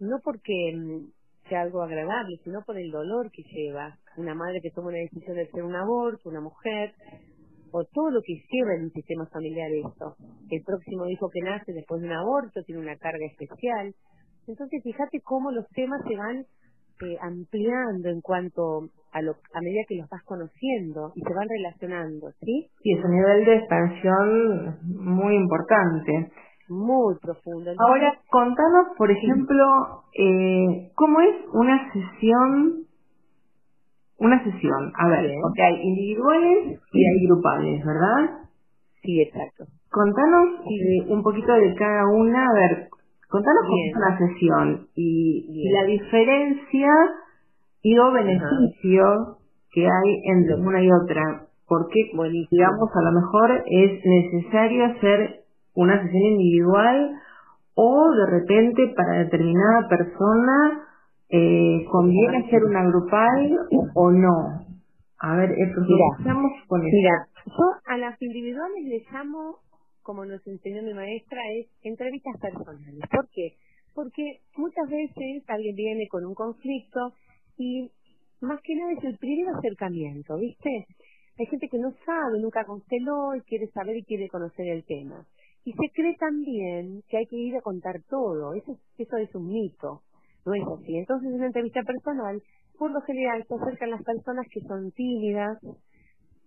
no 0.00 0.16
porque 0.24 0.72
mm, 0.74 1.48
sea 1.50 1.60
algo 1.60 1.82
agradable, 1.82 2.38
sino 2.44 2.62
por 2.64 2.78
el 2.78 2.90
dolor 2.90 3.30
que 3.30 3.42
lleva 3.42 3.98
una 4.16 4.34
madre 4.34 4.60
que 4.62 4.70
toma 4.70 4.88
una 4.88 5.04
decisión 5.04 5.36
de 5.36 5.42
hacer 5.42 5.62
un 5.62 5.76
aborto, 5.76 6.30
una 6.30 6.40
mujer, 6.40 6.94
o 7.72 7.84
todo 7.84 8.10
lo 8.10 8.22
que 8.22 8.40
lleva 8.50 8.74
en 8.76 8.84
un 8.84 8.92
sistema 8.92 9.26
familiar 9.26 9.68
esto. 9.70 10.16
El 10.48 10.62
próximo 10.62 11.06
hijo 11.10 11.28
que 11.28 11.40
nace 11.42 11.74
después 11.74 12.00
de 12.00 12.06
un 12.06 12.14
aborto 12.14 12.62
tiene 12.62 12.80
una 12.80 12.96
carga 12.96 13.26
especial. 13.26 13.94
Entonces, 14.46 14.82
fíjate 14.82 15.20
cómo 15.22 15.50
los 15.50 15.66
temas 15.70 16.00
se 16.06 16.16
van 16.16 16.44
eh, 17.02 17.16
ampliando 17.20 18.08
en 18.08 18.20
cuanto 18.20 18.88
a, 19.12 19.22
lo, 19.22 19.32
a 19.52 19.60
medida 19.60 19.82
que 19.88 19.96
los 19.96 20.08
vas 20.08 20.22
conociendo 20.24 21.12
y 21.14 21.22
se 21.22 21.34
van 21.34 21.48
relacionando, 21.48 22.30
¿sí? 22.40 22.68
Sí, 22.82 22.92
es 22.92 23.04
un 23.04 23.10
nivel 23.10 23.44
de 23.44 23.56
expansión 23.56 24.78
muy 24.84 25.34
importante. 25.36 26.30
Muy 26.68 27.14
profundo. 27.20 27.72
Ahora, 27.78 28.18
contanos, 28.30 28.88
por 28.96 29.10
ejemplo, 29.10 29.64
eh, 30.18 30.90
¿cómo 30.94 31.20
es 31.20 31.34
una 31.52 31.92
sesión? 31.92 32.86
Una 34.18 34.42
sesión, 34.44 34.92
a 34.96 35.08
ver, 35.08 35.30
porque 35.42 35.62
hay 35.62 35.82
individuales 35.82 36.80
y 36.92 37.04
hay 37.04 37.26
grupales, 37.26 37.84
¿verdad? 37.84 38.48
Sí, 39.02 39.20
exacto. 39.20 39.64
Contanos 39.90 40.60
eh, 40.64 41.06
un 41.08 41.22
poquito 41.22 41.52
de 41.52 41.74
cada 41.74 42.06
una, 42.06 42.46
a 42.46 42.54
ver, 42.54 42.88
Contanos 43.28 43.62
cómo 43.62 43.82
es 43.88 43.96
una 43.96 44.18
sesión 44.18 44.86
y, 44.94 45.70
la 45.72 45.84
diferencia 45.84 46.90
y 47.82 47.98
o 47.98 48.12
beneficio 48.12 49.38
que 49.72 49.86
hay 49.86 50.22
entre 50.24 50.54
una 50.56 50.82
y 50.82 50.90
otra. 50.90 51.46
Porque, 51.66 52.10
digamos, 52.50 52.90
a 52.94 53.02
lo 53.02 53.12
mejor 53.12 53.64
es 53.66 54.00
necesario 54.04 54.84
hacer 54.84 55.44
una 55.74 56.02
sesión 56.02 56.22
individual 56.22 57.20
o 57.74 58.10
de 58.12 58.26
repente 58.26 58.92
para 58.96 59.24
determinada 59.24 59.88
persona 59.88 60.84
eh, 61.30 61.84
conviene 61.90 62.44
hacer 62.46 62.64
una 62.64 62.84
grupal 62.84 63.58
o 63.94 64.10
no. 64.10 64.64
A 65.18 65.36
ver, 65.36 65.50
esto 65.50 65.80
mira, 65.80 66.36
con 66.68 66.82
Mira, 66.82 67.26
yo 67.46 67.64
a 67.86 67.96
las 67.96 68.20
individuales 68.20 68.84
les 68.84 69.10
llamo 69.10 69.56
como 70.04 70.24
nos 70.24 70.46
enseñó 70.46 70.82
mi 70.82 70.94
maestra, 70.94 71.40
es 71.54 71.66
entrevistas 71.82 72.38
personales. 72.40 73.02
¿Por 73.10 73.28
qué? 73.30 73.56
Porque 73.94 74.40
muchas 74.56 74.88
veces 74.88 75.42
alguien 75.48 75.74
viene 75.74 76.06
con 76.08 76.24
un 76.24 76.34
conflicto 76.34 77.14
y 77.58 77.90
más 78.40 78.60
que 78.62 78.76
nada 78.76 78.92
es 78.92 79.02
el 79.04 79.18
primer 79.18 79.48
acercamiento, 79.56 80.36
¿viste? 80.36 80.86
Hay 81.38 81.46
gente 81.46 81.68
que 81.68 81.78
no 81.78 81.92
sabe, 82.04 82.38
nunca 82.40 82.64
consteló 82.64 83.34
y 83.34 83.40
quiere 83.40 83.66
saber 83.68 83.96
y 83.96 84.04
quiere 84.04 84.28
conocer 84.28 84.68
el 84.68 84.84
tema. 84.84 85.26
Y 85.64 85.72
se 85.72 85.90
cree 85.92 86.14
también 86.16 87.02
que 87.08 87.16
hay 87.16 87.26
que 87.26 87.36
ir 87.36 87.56
a 87.56 87.62
contar 87.62 88.02
todo. 88.08 88.54
Eso, 88.54 88.78
eso 88.98 89.16
es 89.16 89.34
un 89.34 89.48
mito. 89.48 90.02
No 90.44 90.54
es 90.54 90.62
así. 90.62 90.96
Entonces, 90.96 91.28
en 91.28 91.36
una 91.36 91.46
entrevista 91.46 91.82
personal, 91.82 92.42
por 92.78 92.90
lo 92.90 93.00
general 93.00 93.44
se 93.48 93.54
acercan 93.54 93.90
las 93.90 94.02
personas 94.02 94.46
que 94.52 94.60
son 94.60 94.92
tímidas, 94.92 95.58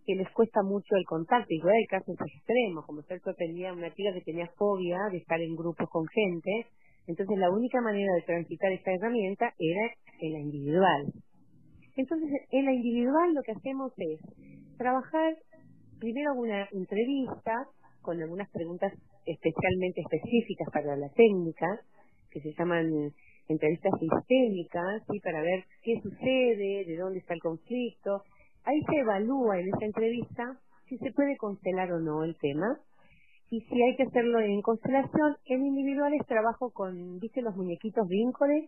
que 0.07 0.15
les 0.15 0.31
cuesta 0.31 0.63
mucho 0.63 0.95
el 0.95 1.05
contacto, 1.05 1.53
igual 1.53 1.75
hay 1.75 1.85
casos 1.85 2.15
extremos, 2.15 2.85
como 2.85 3.03
que 3.03 3.19
tenía 3.37 3.73
una 3.73 3.91
tía 3.91 4.13
que 4.13 4.21
tenía 4.21 4.47
fobia 4.55 4.97
de 5.11 5.17
estar 5.17 5.39
en 5.41 5.53
grupos 5.53 5.89
con 5.89 6.07
gente, 6.07 6.65
entonces 7.07 7.37
la 7.37 7.51
única 7.51 7.81
manera 7.81 8.13
de 8.15 8.21
transitar 8.21 8.71
esta 8.71 8.93
herramienta 8.93 9.53
era 9.59 9.91
en 10.21 10.31
la 10.31 10.39
individual. 10.39 11.13
Entonces, 11.97 12.29
en 12.51 12.65
la 12.65 12.71
individual 12.71 13.33
lo 13.33 13.41
que 13.43 13.51
hacemos 13.51 13.91
es 13.97 14.21
trabajar 14.77 15.35
primero 15.99 16.35
una 16.35 16.69
entrevista 16.71 17.67
con 18.01 18.21
algunas 18.21 18.49
preguntas 18.51 18.93
especialmente 19.25 19.99
específicas 19.99 20.69
para 20.71 20.95
la 20.95 21.09
técnica, 21.09 21.67
que 22.31 22.39
se 22.39 22.53
llaman 22.53 23.11
entrevistas 23.49 23.91
sistémicas, 23.99 25.03
¿sí? 25.11 25.19
para 25.19 25.41
ver 25.41 25.65
qué 25.83 25.99
sucede, 26.01 26.85
de 26.85 26.95
dónde 26.95 27.19
está 27.19 27.33
el 27.33 27.41
conflicto, 27.41 28.23
Ahí 28.67 28.83
se 28.83 28.97
evalúa 28.97 29.61
en 29.61 29.69
esa 29.69 29.85
entrevista 29.85 30.59
si 30.89 30.97
se 30.97 31.11
puede 31.13 31.37
constelar 31.37 31.89
o 31.93 32.01
no 32.01 32.25
el 32.25 32.35
tema. 32.35 32.77
Y 33.49 33.61
si 33.61 33.81
hay 33.81 33.95
que 33.95 34.03
hacerlo 34.03 34.41
en 34.41 34.61
constelación, 34.61 35.37
en 35.45 35.65
individuales 35.65 36.19
trabajo 36.27 36.71
con, 36.71 37.17
¿viste 37.19 37.41
los 37.41 37.55
muñequitos 37.55 38.05
vínculos? 38.09 38.65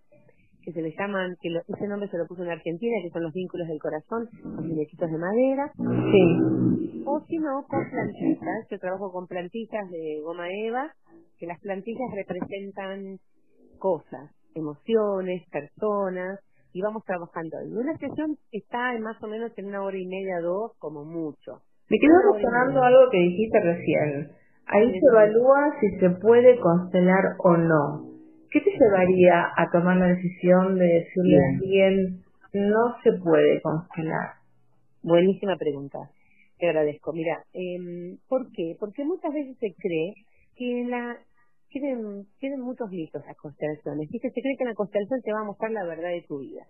Que 0.63 0.71
se 0.71 0.81
les 0.81 0.95
llaman, 0.97 1.35
que 1.41 1.49
ese 1.67 1.87
nombre 1.89 2.07
se 2.07 2.17
lo 2.17 2.27
puso 2.27 2.43
en 2.43 2.51
Argentina, 2.51 2.95
que 3.03 3.09
son 3.09 3.23
los 3.23 3.33
vínculos 3.33 3.67
del 3.67 3.79
corazón, 3.79 4.29
los 4.41 4.65
muñequitos 4.65 5.11
de 5.11 5.17
madera. 5.17 5.73
Sí. 5.75 7.03
O 7.05 7.19
si 7.27 7.37
no, 7.37 7.65
con 7.67 7.89
plantillas. 7.89 8.67
Yo 8.71 8.79
trabajo 8.79 9.11
con 9.11 9.27
plantillas 9.27 9.89
de 9.91 10.21
goma 10.23 10.47
eva, 10.49 10.93
que 11.37 11.45
las 11.45 11.59
plantillas 11.59 12.09
representan 12.15 13.19
cosas, 13.79 14.31
emociones, 14.55 15.43
personas, 15.49 16.39
y 16.73 16.81
vamos 16.81 17.03
trabajando. 17.05 17.57
Y 17.65 17.73
una 17.73 17.97
sesión 17.97 18.37
está 18.51 18.95
en 18.95 19.01
más 19.03 19.21
o 19.23 19.27
menos 19.27 19.51
en 19.57 19.67
una 19.67 19.83
hora 19.83 19.97
y 19.97 20.05
media, 20.05 20.39
dos, 20.41 20.73
como 20.79 21.03
mucho. 21.03 21.61
Me 21.89 21.97
quedó 21.97 22.33
resonando 22.33 22.83
algo 22.83 23.09
que 23.11 23.17
dijiste 23.17 23.59
recién. 23.59 24.31
Ahí 24.67 24.91
se 24.91 25.05
evalúa 25.11 25.73
si 25.79 25.99
se 25.99 26.09
puede 26.21 26.59
constelar 26.59 27.35
o 27.39 27.57
no. 27.57 28.09
¿Qué 28.51 28.61
te 28.61 28.71
llevaría 28.71 29.45
a 29.57 29.69
tomar 29.71 29.97
la 29.97 30.07
decisión 30.07 30.75
de 30.77 30.85
decirle 30.85 31.37
a 31.37 31.49
alguien 31.55 32.23
no 32.53 32.95
se 33.03 33.13
puede 33.13 33.61
constelar? 33.61 34.33
Buenísima 35.01 35.55
pregunta. 35.55 35.97
Te 36.59 36.67
agradezco. 36.67 37.13
Mira, 37.13 37.43
eh, 37.53 38.17
¿por 38.27 38.51
qué? 38.51 38.75
Porque 38.79 39.03
muchas 39.05 39.33
veces 39.33 39.57
se 39.59 39.73
cree 39.75 40.13
que 40.55 40.85
la 40.87 41.17
tienen, 41.69 42.25
tienen 42.39 42.61
muchos 42.61 42.89
mitos 42.89 43.25
las 43.25 43.37
constelaciones. 43.37 44.09
que 44.11 44.19
se 44.19 44.41
cree 44.41 44.57
que 44.57 44.65
la 44.65 44.73
constelación 44.73 45.21
te 45.21 45.33
va 45.33 45.41
a 45.41 45.45
mostrar 45.45 45.71
la 45.71 45.85
verdad 45.85 46.09
de 46.09 46.25
tu 46.27 46.39
vida. 46.39 46.65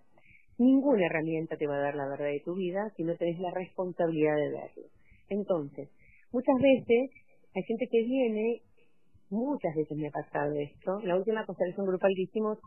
Ninguna 0.58 1.06
herramienta 1.06 1.56
te 1.56 1.66
va 1.66 1.76
a 1.76 1.80
dar 1.80 1.94
la 1.94 2.08
verdad 2.08 2.26
de 2.26 2.42
tu 2.44 2.54
vida 2.54 2.90
si 2.96 3.04
no 3.04 3.16
tenés 3.16 3.38
la 3.40 3.50
responsabilidad 3.50 4.36
de 4.36 4.50
verlo. 4.50 4.84
Entonces, 5.28 5.88
muchas 6.32 6.56
veces 6.60 7.10
hay 7.54 7.62
gente 7.62 7.88
que 7.90 8.02
viene, 8.02 8.62
muchas 9.30 9.74
veces 9.74 9.96
me 9.96 10.08
ha 10.08 10.10
pasado 10.10 10.52
esto. 10.54 11.00
La 11.00 11.16
última 11.16 11.46
constelación 11.46 11.86
grupal 11.86 12.12
que 12.14 12.22
hicimos, 12.22 12.58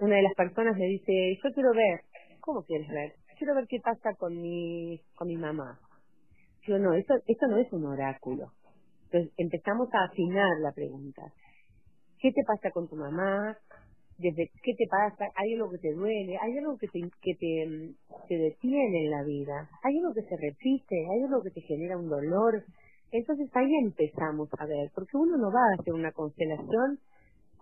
una 0.00 0.16
de 0.16 0.22
las 0.22 0.34
personas 0.34 0.76
me 0.76 0.86
dice, 0.86 1.38
yo 1.42 1.52
quiero 1.52 1.72
ver, 1.72 2.00
¿cómo 2.40 2.62
quieres 2.64 2.88
ver? 2.88 3.14
Quiero 3.38 3.54
ver 3.54 3.66
qué 3.68 3.78
pasa 3.80 4.14
con 4.14 4.40
mi, 4.40 5.00
con 5.14 5.28
mi 5.28 5.36
mamá. 5.36 5.78
Yo 6.66 6.78
no, 6.78 6.94
esto, 6.94 7.14
esto 7.26 7.46
no 7.46 7.58
es 7.58 7.72
un 7.72 7.84
oráculo. 7.84 8.50
Entonces 9.04 9.32
empezamos 9.36 9.88
a 9.92 10.04
afinar 10.04 10.58
la 10.60 10.72
pregunta. 10.72 11.22
¿Qué 12.26 12.32
te 12.32 12.42
pasa 12.42 12.72
con 12.72 12.88
tu 12.88 12.96
mamá? 12.96 13.56
Desde 14.18 14.50
qué 14.64 14.74
te 14.74 14.88
pasa, 14.90 15.30
hay 15.36 15.54
algo 15.54 15.70
que 15.70 15.78
te 15.78 15.92
duele, 15.94 16.36
hay 16.42 16.58
algo 16.58 16.76
que 16.76 16.88
te, 16.88 17.00
te 17.22 18.34
detiene 18.36 19.04
en 19.04 19.10
la 19.12 19.22
vida, 19.22 19.70
hay 19.84 19.96
algo 19.98 20.12
que 20.12 20.22
se 20.22 20.36
repite, 20.36 21.06
hay 21.08 21.22
algo 21.22 21.40
que 21.44 21.52
te 21.52 21.60
genera 21.60 21.96
un 21.96 22.08
dolor. 22.08 22.64
Entonces 23.12 23.48
ahí 23.54 23.72
empezamos 23.80 24.48
a 24.58 24.66
ver, 24.66 24.90
porque 24.92 25.16
uno 25.16 25.36
no 25.36 25.52
va 25.52 25.60
a 25.60 25.80
hacer 25.80 25.94
una 25.94 26.10
constelación 26.10 26.98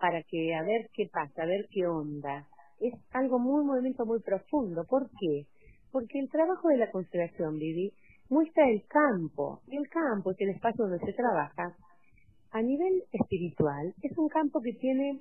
para 0.01 0.23
que 0.23 0.55
a 0.55 0.63
ver 0.63 0.89
qué 0.95 1.09
pasa, 1.13 1.43
a 1.43 1.45
ver 1.45 1.67
qué 1.69 1.85
onda. 1.85 2.47
Es 2.79 2.95
algo 3.11 3.37
muy, 3.37 3.61
un 3.61 3.67
movimiento 3.67 4.03
muy 4.07 4.19
profundo. 4.21 4.83
¿Por 4.89 5.11
qué? 5.19 5.45
Porque 5.91 6.17
el 6.17 6.31
trabajo 6.31 6.69
de 6.69 6.77
la 6.77 6.89
constelación, 6.89 7.59
Vivi, 7.59 7.93
muestra 8.29 8.67
el 8.67 8.83
campo. 8.87 9.61
Y 9.67 9.77
el 9.77 9.87
campo 9.89 10.31
es 10.31 10.41
el 10.41 10.49
espacio 10.49 10.87
donde 10.87 11.05
se 11.05 11.13
trabaja 11.13 11.75
a 12.55 12.61
nivel 12.61 13.03
espiritual, 13.11 13.93
es 14.01 14.17
un 14.17 14.29
campo 14.29 14.61
que 14.61 14.71
tiene 14.71 15.19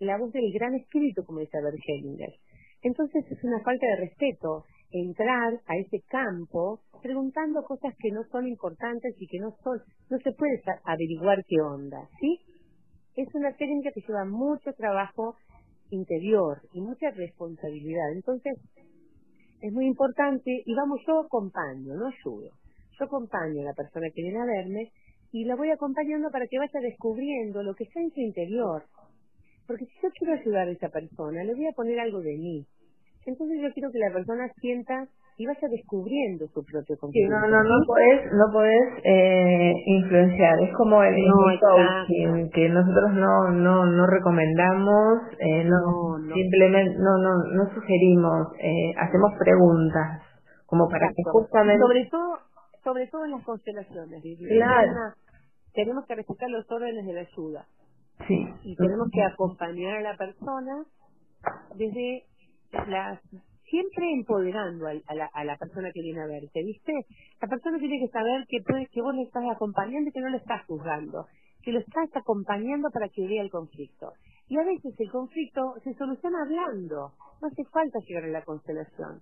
la 0.00 0.18
voz 0.18 0.32
del 0.32 0.52
gran 0.52 0.74
espíritu, 0.74 1.22
como 1.24 1.38
dice 1.38 1.56
Albert 1.56 1.78
Hellinger. 1.86 2.34
Entonces 2.82 3.24
es 3.30 3.44
una 3.44 3.60
falta 3.60 3.86
de 3.86 4.08
respeto 4.08 4.64
entrar 4.90 5.60
a 5.68 5.76
ese 5.76 6.00
campo 6.08 6.80
preguntando 7.00 7.62
cosas 7.62 7.94
que 8.00 8.10
no 8.10 8.24
son 8.24 8.48
importantes 8.48 9.14
y 9.20 9.28
que 9.28 9.38
no 9.38 9.54
son, 9.62 9.78
no 10.10 10.18
se 10.18 10.32
puede 10.32 10.60
averiguar 10.82 11.44
qué 11.46 11.60
onda, 11.60 12.08
¿sí? 12.18 12.40
Es 13.14 13.32
una 13.36 13.52
técnica 13.52 13.92
que 13.94 14.00
lleva 14.00 14.24
mucho 14.24 14.72
trabajo 14.72 15.36
interior 15.90 16.60
y 16.72 16.80
mucha 16.80 17.08
responsabilidad. 17.12 18.10
Entonces, 18.14 18.58
es 19.60 19.72
muy 19.72 19.86
importante, 19.86 20.50
y 20.66 20.74
vamos, 20.74 21.00
yo 21.06 21.20
acompaño, 21.20 21.94
no 21.94 22.08
ayudo. 22.08 22.50
Yo 22.98 23.04
acompaño 23.04 23.62
a 23.62 23.66
la 23.66 23.74
persona 23.74 24.08
que 24.12 24.22
viene 24.22 24.40
a 24.40 24.44
verme 24.44 24.90
y 25.34 25.44
la 25.44 25.56
voy 25.56 25.68
acompañando 25.68 26.30
para 26.30 26.46
que 26.46 26.60
vaya 26.60 26.78
descubriendo 26.80 27.60
lo 27.64 27.74
que 27.74 27.82
está 27.82 27.98
en 27.98 28.12
su 28.12 28.20
interior. 28.20 28.84
Porque 29.66 29.84
si 29.86 29.92
yo 30.00 30.08
quiero 30.16 30.34
ayudar 30.34 30.68
a 30.68 30.70
esa 30.70 30.90
persona, 30.90 31.42
le 31.42 31.54
voy 31.54 31.66
a 31.66 31.72
poner 31.72 31.98
algo 31.98 32.20
de 32.20 32.38
mí. 32.38 32.64
Entonces 33.26 33.58
yo 33.60 33.72
quiero 33.74 33.90
que 33.90 33.98
la 33.98 34.12
persona 34.12 34.46
sienta 34.60 35.08
y 35.36 35.46
vaya 35.46 35.66
descubriendo 35.68 36.46
su 36.54 36.62
propio 36.62 36.94
conflicto. 37.00 37.26
Sí, 37.26 37.28
no, 37.28 37.48
no, 37.48 37.64
no 37.64 37.84
podés, 37.84 38.30
no 38.30 38.46
podés 38.52 38.86
eh, 39.02 39.72
influenciar. 39.86 40.54
Es 40.62 40.72
como 40.76 41.02
el, 41.02 41.16
coaching, 41.58 42.50
que 42.54 42.68
nosotros 42.68 43.14
no, 43.14 43.50
no, 43.50 43.86
no 43.86 44.06
recomendamos, 44.06 45.18
eh, 45.40 45.64
no, 45.64 46.14
simplemente 46.32 46.94
no, 47.00 47.18
no, 47.18 47.34
no 47.58 47.74
sugerimos, 47.74 48.54
eh, 48.60 48.94
hacemos 48.98 49.32
preguntas 49.40 50.22
como 50.66 50.88
para 50.88 51.08
que 51.08 51.22
justamente 51.24 51.82
sobre 51.82 52.06
todo 52.06 52.38
sobre 52.84 53.06
todo 53.06 53.24
en 53.24 53.30
las 53.30 53.44
constelaciones 53.44 54.22
claro 54.48 55.14
tenemos 55.74 56.06
que 56.06 56.14
respetar 56.14 56.50
los 56.50 56.70
órdenes 56.70 57.04
de 57.04 57.12
la 57.12 57.20
ayuda 57.20 57.66
sí 58.26 58.46
y 58.64 58.76
tenemos 58.76 59.08
que 59.12 59.22
acompañar 59.22 59.98
a 59.98 60.02
la 60.02 60.16
persona 60.16 60.84
desde 61.76 62.24
las 62.88 63.20
siempre 63.74 64.12
empoderando 64.12 64.86
a, 64.86 65.14
la, 65.14 65.26
a 65.32 65.44
la 65.44 65.56
persona 65.56 65.90
que 65.92 66.00
viene 66.00 66.22
a 66.22 66.26
verte, 66.26 66.62
¿viste? 66.62 66.92
La 67.40 67.48
persona 67.48 67.78
tiene 67.78 67.98
que 67.98 68.12
saber 68.12 68.46
que, 68.48 68.60
puede, 68.62 68.86
que 68.86 69.02
vos 69.02 69.14
le 69.14 69.22
estás 69.22 69.44
acompañando 69.50 70.10
y 70.10 70.12
que 70.12 70.20
no 70.20 70.28
le 70.28 70.36
estás 70.36 70.64
juzgando, 70.66 71.26
que 71.62 71.72
lo 71.72 71.80
estás 71.80 72.08
acompañando 72.14 72.88
para 72.92 73.08
que 73.08 73.26
vea 73.26 73.42
el 73.42 73.50
conflicto. 73.50 74.12
Y 74.48 74.58
a 74.58 74.64
veces 74.64 74.94
el 74.98 75.10
conflicto 75.10 75.74
se 75.82 75.94
soluciona 75.94 76.42
hablando, 76.42 77.14
no 77.40 77.48
hace 77.48 77.64
falta 77.64 77.98
llegar 78.06 78.24
a 78.24 78.28
la 78.28 78.44
constelación. 78.44 79.20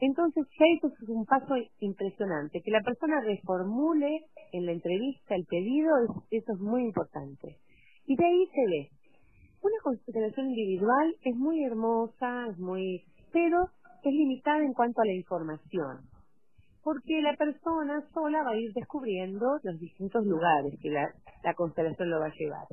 Entonces, 0.00 0.46
ya 0.58 0.64
eso 0.76 0.88
es 0.88 1.08
un 1.08 1.26
paso 1.26 1.54
impresionante. 1.80 2.62
Que 2.62 2.70
la 2.70 2.80
persona 2.80 3.20
reformule 3.20 4.24
en 4.52 4.64
la 4.64 4.72
entrevista 4.72 5.34
el 5.34 5.44
pedido, 5.44 5.90
eso 6.30 6.52
es 6.52 6.58
muy 6.58 6.84
importante. 6.84 7.58
Y 8.06 8.16
de 8.16 8.24
ahí 8.24 8.46
se 8.46 8.66
ve. 8.66 8.88
Una 9.62 9.76
constelación 9.82 10.48
individual 10.48 11.14
es 11.22 11.36
muy 11.36 11.62
hermosa, 11.64 12.46
es 12.48 12.58
muy, 12.58 13.04
pero 13.30 13.68
es 14.02 14.12
limitada 14.12 14.64
en 14.64 14.72
cuanto 14.72 15.02
a 15.02 15.04
la 15.04 15.12
información. 15.12 15.98
Porque 16.82 17.20
la 17.20 17.36
persona 17.36 18.02
sola 18.14 18.42
va 18.42 18.52
a 18.52 18.56
ir 18.56 18.72
descubriendo 18.72 19.58
los 19.62 19.78
distintos 19.78 20.24
lugares 20.24 20.72
que 20.80 20.88
la, 20.88 21.12
la 21.44 21.52
constelación 21.52 22.08
lo 22.08 22.20
va 22.20 22.26
a 22.26 22.34
llevar. 22.34 22.66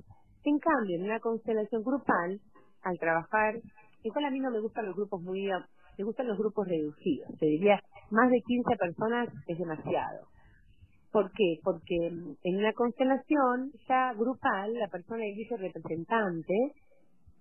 En 0.45 0.59
cambio, 0.59 0.95
en 0.95 1.03
una 1.03 1.19
constelación 1.19 1.83
grupal, 1.83 2.39
al 2.83 2.97
trabajar, 2.99 3.55
igual 4.03 4.23
a 4.23 4.31
mí 4.31 4.39
no 4.39 4.49
me 4.49 4.61
gustan 4.61 4.85
los 4.85 4.95
grupos 4.95 5.21
muy 5.21 5.51
me 5.97 6.03
gustan 6.03 6.27
los 6.27 6.37
grupos 6.37 6.67
reducidos. 6.67 7.29
Te 7.39 7.45
diría, 7.45 7.81
más 8.11 8.29
de 8.29 8.41
15 8.41 8.75
personas 8.77 9.29
es 9.47 9.57
demasiado. 9.57 10.27
¿Por 11.11 11.31
qué? 11.31 11.59
Porque 11.63 11.95
en 12.43 12.57
una 12.57 12.73
constelación 12.73 13.71
ya 13.87 14.13
grupal, 14.13 14.73
la 14.73 14.87
persona 14.87 15.23
dice 15.35 15.57
representante, 15.57 16.73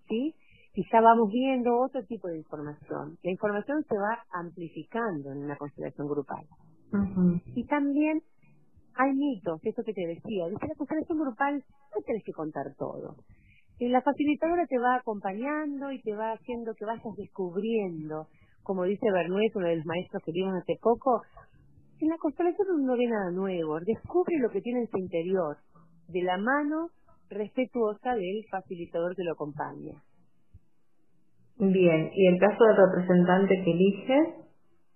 ¿sí? 0.09 0.35
Y 0.75 0.85
ya 0.93 1.01
vamos 1.01 1.31
viendo 1.31 1.77
otro 1.81 2.05
tipo 2.05 2.29
de 2.29 2.39
información. 2.39 3.17
La 3.23 3.31
información 3.31 3.83
se 3.89 3.97
va 3.97 4.25
amplificando 4.33 5.33
en 5.33 5.39
una 5.39 5.57
constelación 5.57 6.07
grupal. 6.07 6.45
Y 7.55 7.65
también 7.67 8.23
hay 8.95 9.13
mitos, 9.15 9.61
eso 9.65 9.83
que 9.83 9.93
te 9.93 10.07
decía. 10.07 10.49
Dice, 10.49 10.67
la 10.69 10.75
constelación 10.75 11.19
grupal 11.19 11.65
no 11.95 12.03
tienes 12.03 12.25
que 12.25 12.33
contar 12.33 12.75
todo. 12.79 13.17
Y 13.79 13.89
la 13.89 14.01
facilitadora 14.01 14.67
te 14.67 14.79
va 14.79 14.97
acompañando 14.97 15.93
y 15.93 16.01
te 16.01 16.15
va 16.15 16.33
haciendo 16.33 16.75
que 16.75 16.87
vayas 16.87 17.15
descubriendo 17.17 18.29
como 18.67 18.83
dice 18.83 19.07
Bernuet, 19.13 19.55
uno 19.55 19.69
de 19.69 19.77
los 19.77 19.87
maestros 19.87 20.23
que 20.25 20.33
vimos 20.33 20.55
hace 20.57 20.77
poco, 20.83 21.23
en 22.01 22.09
la 22.09 22.19
constelación 22.19 22.85
no 22.85 22.97
ve 22.97 23.07
nada 23.07 23.31
nuevo, 23.31 23.79
descubre 23.79 24.37
lo 24.41 24.51
que 24.51 24.61
tiene 24.61 24.81
en 24.81 24.91
su 24.91 24.99
interior, 24.99 25.57
de 26.09 26.23
la 26.23 26.37
mano 26.37 26.91
respetuosa 27.31 28.17
del 28.17 28.45
facilitador 28.51 29.15
que 29.15 29.23
lo 29.23 29.33
acompaña. 29.33 30.03
Bien, 31.59 32.11
¿y 32.13 32.27
el 32.27 32.41
caso 32.41 32.65
del 32.65 32.77
representante 32.77 33.63
que 33.65 33.71
elige? 33.71 34.35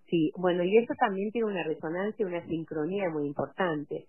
Sí, 0.08 0.32
bueno, 0.36 0.64
y 0.64 0.76
eso 0.76 0.92
también 0.98 1.30
tiene 1.30 1.46
una 1.46 1.62
resonancia, 1.62 2.26
una 2.26 2.44
sincronía 2.46 3.08
muy 3.10 3.28
importante. 3.28 4.06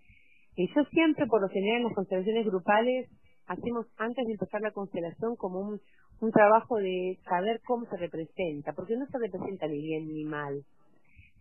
Y 0.56 0.68
yo 0.74 0.84
siempre, 0.86 1.28
por 1.28 1.40
lo 1.40 1.50
general, 1.50 1.78
en 1.78 1.84
las 1.84 1.94
constelaciones 1.94 2.46
grupales, 2.48 3.10
hacemos 3.46 3.86
antes 3.98 4.26
de 4.26 4.34
empezar 4.34 4.60
la 4.62 4.72
constelación 4.72 5.36
como 5.36 5.60
un, 5.60 5.80
un 6.22 6.32
trabajo 6.32 6.78
de 6.78 7.18
saber 7.28 7.62
cómo 7.66 7.86
se 7.88 7.98
representa, 7.98 8.74
porque 8.74 8.96
no 8.96 9.06
se 9.08 9.18
representa 9.18 9.68
ni 9.68 9.82
bien 9.82 10.08
ni 10.08 10.24
mal. 10.24 10.64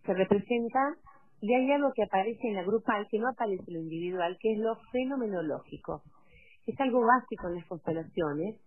Se 0.05 0.13
representa 0.13 0.79
y 1.39 1.53
hay 1.53 1.71
algo 1.71 1.91
que 1.93 2.03
aparece 2.03 2.47
en 2.47 2.55
la 2.55 2.63
grupal 2.63 3.07
que 3.09 3.19
no 3.19 3.29
aparece 3.29 3.63
en 3.67 3.73
lo 3.75 3.79
individual, 3.81 4.37
que 4.39 4.53
es 4.53 4.59
lo 4.59 4.75
fenomenológico. 4.91 6.01
Es 6.65 6.79
algo 6.79 7.01
básico 7.01 7.47
en 7.47 7.55
las 7.55 7.67
constelaciones 7.67 8.59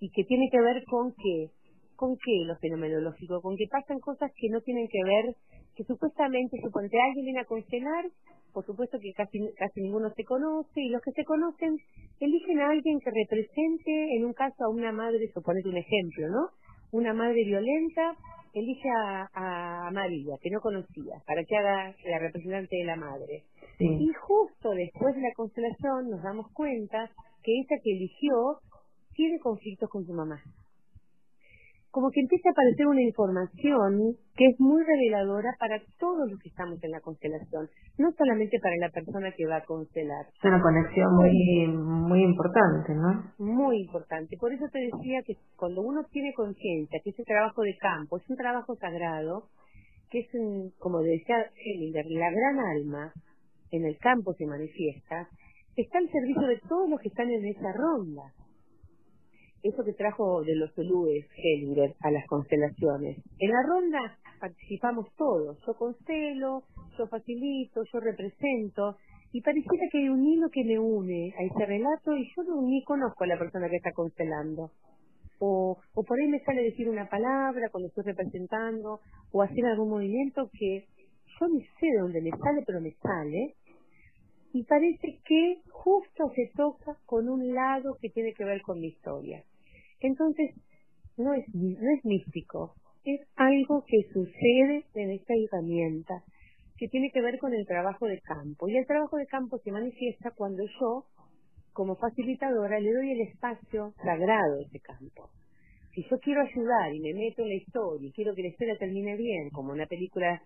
y 0.00 0.10
que 0.10 0.24
tiene 0.24 0.48
que 0.50 0.60
ver 0.60 0.84
con 0.84 1.12
qué, 1.12 1.50
con 1.96 2.16
qué 2.16 2.44
lo 2.46 2.56
fenomenológico, 2.56 3.42
con 3.42 3.56
que 3.56 3.66
pasan 3.70 4.00
cosas 4.00 4.32
que 4.34 4.48
no 4.48 4.60
tienen 4.62 4.88
que 4.88 5.04
ver, 5.04 5.36
que 5.76 5.84
supuestamente, 5.84 6.58
suponte 6.62 6.96
alguien 6.98 7.24
viene 7.24 7.40
a 7.40 7.44
constelar 7.44 8.06
por 8.52 8.64
supuesto 8.64 8.98
que 9.00 9.12
casi, 9.12 9.38
casi 9.56 9.80
ninguno 9.80 10.10
se 10.10 10.24
conoce, 10.24 10.80
y 10.80 10.88
los 10.88 11.02
que 11.02 11.12
se 11.12 11.24
conocen 11.24 11.76
eligen 12.20 12.60
a 12.60 12.70
alguien 12.70 13.00
que 13.00 13.10
represente, 13.10 14.16
en 14.16 14.24
un 14.24 14.32
caso 14.32 14.64
a 14.64 14.70
una 14.70 14.92
madre, 14.92 15.30
suponete 15.32 15.68
un 15.68 15.76
ejemplo, 15.76 16.28
¿no? 16.28 16.48
Una 16.92 17.14
madre 17.14 17.44
violenta 17.44 18.14
elige 18.54 18.88
a, 18.90 19.86
a 19.86 19.90
María, 19.90 20.36
que 20.42 20.50
no 20.50 20.60
conocía, 20.60 21.22
para 21.26 21.42
que 21.44 21.56
haga 21.56 21.94
la 22.04 22.18
representante 22.18 22.76
de 22.76 22.84
la 22.84 22.96
madre. 22.96 23.44
Y 23.78 24.12
justo 24.12 24.70
después 24.70 25.14
de 25.16 25.22
la 25.22 25.32
constelación 25.34 26.10
nos 26.10 26.22
damos 26.22 26.46
cuenta 26.52 27.10
que 27.42 27.60
esa 27.60 27.74
que 27.82 27.92
eligió 27.92 28.58
tiene 29.14 29.40
conflictos 29.40 29.88
con 29.90 30.04
su 30.06 30.12
mamá 30.12 30.40
como 31.92 32.10
que 32.10 32.20
empieza 32.20 32.48
a 32.48 32.52
aparecer 32.52 32.86
una 32.86 33.02
información 33.02 34.16
que 34.34 34.46
es 34.46 34.58
muy 34.58 34.82
reveladora 34.82 35.54
para 35.60 35.78
todos 36.00 36.28
los 36.30 36.40
que 36.40 36.48
estamos 36.48 36.82
en 36.82 36.90
la 36.90 37.00
constelación, 37.00 37.68
no 37.98 38.10
solamente 38.16 38.58
para 38.60 38.76
la 38.80 38.88
persona 38.88 39.30
que 39.36 39.46
va 39.46 39.56
a 39.56 39.64
constelar. 39.64 40.24
Es 40.32 40.44
una 40.44 40.62
conexión 40.62 41.14
muy, 41.14 41.68
muy 41.68 42.22
importante, 42.24 42.94
¿no? 42.94 43.34
Muy 43.36 43.82
importante. 43.82 44.38
Por 44.40 44.54
eso 44.54 44.64
te 44.72 44.80
decía 44.80 45.20
que 45.22 45.36
cuando 45.54 45.82
uno 45.82 46.02
tiene 46.10 46.32
conciencia 46.32 46.98
que 47.04 47.10
ese 47.10 47.24
trabajo 47.24 47.60
de 47.60 47.76
campo 47.76 48.16
es 48.16 48.28
un 48.30 48.36
trabajo 48.36 48.74
sagrado, 48.76 49.48
que 50.10 50.20
es, 50.20 50.28
como 50.78 51.00
decía 51.00 51.36
Hellinger, 51.54 52.06
la 52.08 52.30
gran 52.30 52.58
alma 52.58 53.12
en 53.70 53.84
el 53.84 53.98
campo 53.98 54.32
se 54.32 54.46
manifiesta, 54.46 55.28
está 55.76 55.98
al 55.98 56.08
servicio 56.10 56.46
de 56.48 56.58
todos 56.66 56.88
los 56.88 57.00
que 57.00 57.08
están 57.08 57.28
en 57.28 57.44
esa 57.44 57.70
ronda 57.72 58.32
eso 59.62 59.84
que 59.84 59.92
trajo 59.92 60.42
de 60.42 60.56
los 60.56 60.72
Solúes 60.74 61.24
Hellinger 61.36 61.94
a 62.00 62.10
las 62.10 62.26
constelaciones. 62.26 63.18
En 63.38 63.50
la 63.50 63.62
ronda 63.62 64.18
participamos 64.40 65.06
todos. 65.16 65.58
Yo 65.66 65.74
constelo, 65.74 66.64
yo 66.98 67.06
facilito, 67.06 67.82
yo 67.92 68.00
represento. 68.00 68.96
Y 69.32 69.40
pareciera 69.40 69.86
que 69.90 69.98
hay 69.98 70.08
un 70.08 70.26
hilo 70.26 70.50
que 70.50 70.64
me 70.64 70.78
une 70.78 71.32
a 71.38 71.44
ese 71.44 71.64
relato 71.64 72.16
y 72.16 72.28
yo 72.36 72.42
no, 72.42 72.62
ni 72.62 72.82
conozco 72.84 73.24
a 73.24 73.28
la 73.28 73.38
persona 73.38 73.68
que 73.68 73.76
está 73.76 73.92
constelando. 73.92 74.70
O, 75.38 75.78
o 75.94 76.04
por 76.04 76.18
ahí 76.18 76.28
me 76.28 76.40
sale 76.40 76.62
decir 76.62 76.88
una 76.88 77.08
palabra 77.08 77.68
cuando 77.70 77.88
estoy 77.88 78.04
representando, 78.04 79.00
o 79.32 79.42
hacer 79.42 79.64
algún 79.64 79.90
movimiento 79.90 80.50
que 80.52 80.86
yo 81.40 81.48
ni 81.48 81.62
sé 81.62 81.86
de 81.86 81.98
dónde 82.00 82.20
me 82.20 82.30
sale, 82.30 82.62
pero 82.66 82.80
me 82.80 82.92
sale. 83.02 83.54
Y 84.52 84.64
parece 84.64 85.18
que 85.24 85.62
justo 85.70 86.30
se 86.34 86.50
toca 86.54 86.96
con 87.06 87.28
un 87.28 87.54
lado 87.54 87.96
que 88.00 88.10
tiene 88.10 88.34
que 88.34 88.44
ver 88.44 88.60
con 88.60 88.80
mi 88.80 88.88
historia. 88.88 89.42
Entonces, 90.02 90.54
no 91.16 91.32
es, 91.34 91.44
no 91.54 91.90
es 91.96 92.04
místico, 92.04 92.74
es 93.04 93.20
algo 93.36 93.84
que 93.86 94.02
sucede 94.12 94.84
en 94.94 95.10
esta 95.10 95.34
herramienta, 95.34 96.22
que 96.76 96.88
tiene 96.88 97.10
que 97.12 97.22
ver 97.22 97.38
con 97.38 97.54
el 97.54 97.66
trabajo 97.66 98.06
de 98.06 98.20
campo. 98.20 98.68
Y 98.68 98.76
el 98.76 98.86
trabajo 98.86 99.16
de 99.16 99.26
campo 99.26 99.58
se 99.58 99.70
manifiesta 99.70 100.32
cuando 100.32 100.64
yo, 100.80 101.04
como 101.72 101.96
facilitadora, 101.96 102.80
le 102.80 102.92
doy 102.92 103.12
el 103.12 103.20
espacio 103.28 103.94
sagrado 104.02 104.58
a 104.58 104.62
ese 104.62 104.80
campo. 104.80 105.30
Si 105.94 106.02
yo 106.10 106.18
quiero 106.18 106.40
ayudar 106.40 106.94
y 106.94 107.00
me 107.00 107.14
meto 107.14 107.42
en 107.42 107.48
la 107.48 107.54
historia 107.54 108.08
y 108.08 108.12
quiero 108.12 108.34
que 108.34 108.42
la 108.42 108.48
historia 108.48 108.78
termine 108.78 109.16
bien, 109.16 109.50
como 109.50 109.72
una 109.72 109.86
película 109.86 110.40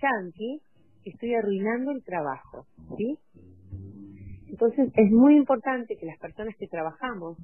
yankee, 0.00 0.60
estoy 1.04 1.34
arruinando 1.34 1.90
el 1.90 2.04
trabajo, 2.04 2.66
¿sí? 2.96 3.18
Entonces 4.48 4.92
es 4.94 5.10
muy 5.10 5.36
importante 5.36 5.96
que 5.96 6.06
las 6.06 6.18
personas 6.18 6.54
que 6.56 6.68
trabajamos 6.68 7.36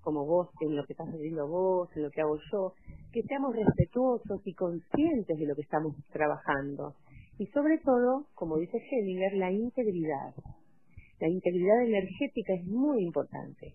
como 0.00 0.24
vos, 0.24 0.48
en 0.60 0.76
lo 0.76 0.84
que 0.84 0.92
estás 0.92 1.08
haciendo 1.08 1.46
vos, 1.48 1.88
en 1.96 2.02
lo 2.02 2.10
que 2.10 2.20
hago 2.20 2.38
yo, 2.52 2.74
que 3.12 3.22
seamos 3.22 3.54
respetuosos 3.54 4.40
y 4.44 4.54
conscientes 4.54 5.38
de 5.38 5.46
lo 5.46 5.54
que 5.54 5.62
estamos 5.62 5.94
trabajando. 6.12 6.94
Y 7.38 7.46
sobre 7.46 7.78
todo, 7.78 8.26
como 8.34 8.58
dice 8.58 8.78
Hellinger, 8.78 9.34
la 9.34 9.52
integridad. 9.52 10.34
La 11.20 11.28
integridad 11.28 11.82
energética 11.82 12.54
es 12.54 12.64
muy 12.64 13.02
importante. 13.02 13.74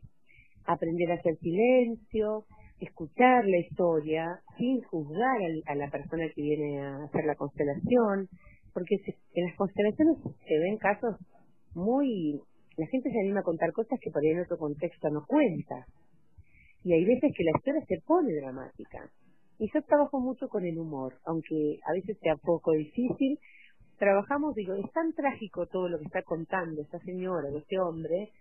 Aprender 0.66 1.12
a 1.12 1.16
hacer 1.16 1.38
silencio, 1.40 2.46
escuchar 2.80 3.46
la 3.46 3.58
historia 3.58 4.40
sin 4.58 4.82
juzgar 4.84 5.38
a 5.66 5.76
la 5.76 5.90
persona 5.90 6.26
que 6.34 6.42
viene 6.42 6.82
a 6.82 7.04
hacer 7.04 7.26
la 7.26 7.36
constelación, 7.36 8.28
porque 8.74 8.96
en 9.34 9.46
las 9.46 9.56
constelaciones 9.56 10.18
se 10.48 10.60
ven 10.60 10.78
casos 10.78 11.16
muy... 11.74 12.40
La 12.76 12.88
gente 12.88 13.12
se 13.12 13.20
anima 13.20 13.42
a 13.42 13.44
contar 13.44 13.72
cosas 13.72 14.00
que 14.02 14.10
por 14.10 14.24
ahí 14.24 14.32
en 14.32 14.42
otro 14.42 14.58
contexto 14.58 15.10
no 15.10 15.26
cuenta. 15.28 15.86
Y 16.84 16.94
hay 16.94 17.06
veces 17.06 17.32
que 17.36 17.44
la 17.44 17.52
historia 17.56 17.82
se 17.88 18.02
pone 18.06 18.34
dramática. 18.34 19.10
Y 19.60 19.70
yo 19.74 19.82
trabajo 19.84 20.20
mucho 20.20 20.48
con 20.50 20.66
el 20.66 20.78
humor, 20.78 21.14
aunque 21.26 21.80
a 21.88 21.94
veces 21.94 22.18
sea 22.20 22.36
poco 22.36 22.72
difícil. 22.74 23.40
Trabajamos, 23.98 24.56
digo, 24.56 24.74
es 24.74 24.92
tan 24.92 25.14
trágico 25.14 25.68
todo 25.68 25.88
lo 25.88 25.98
que 26.00 26.06
está 26.06 26.24
contando 26.24 26.82
esta 26.82 27.00
señora 27.00 27.48
o 27.54 27.58
este 27.58 27.80
hombre, 27.80 28.32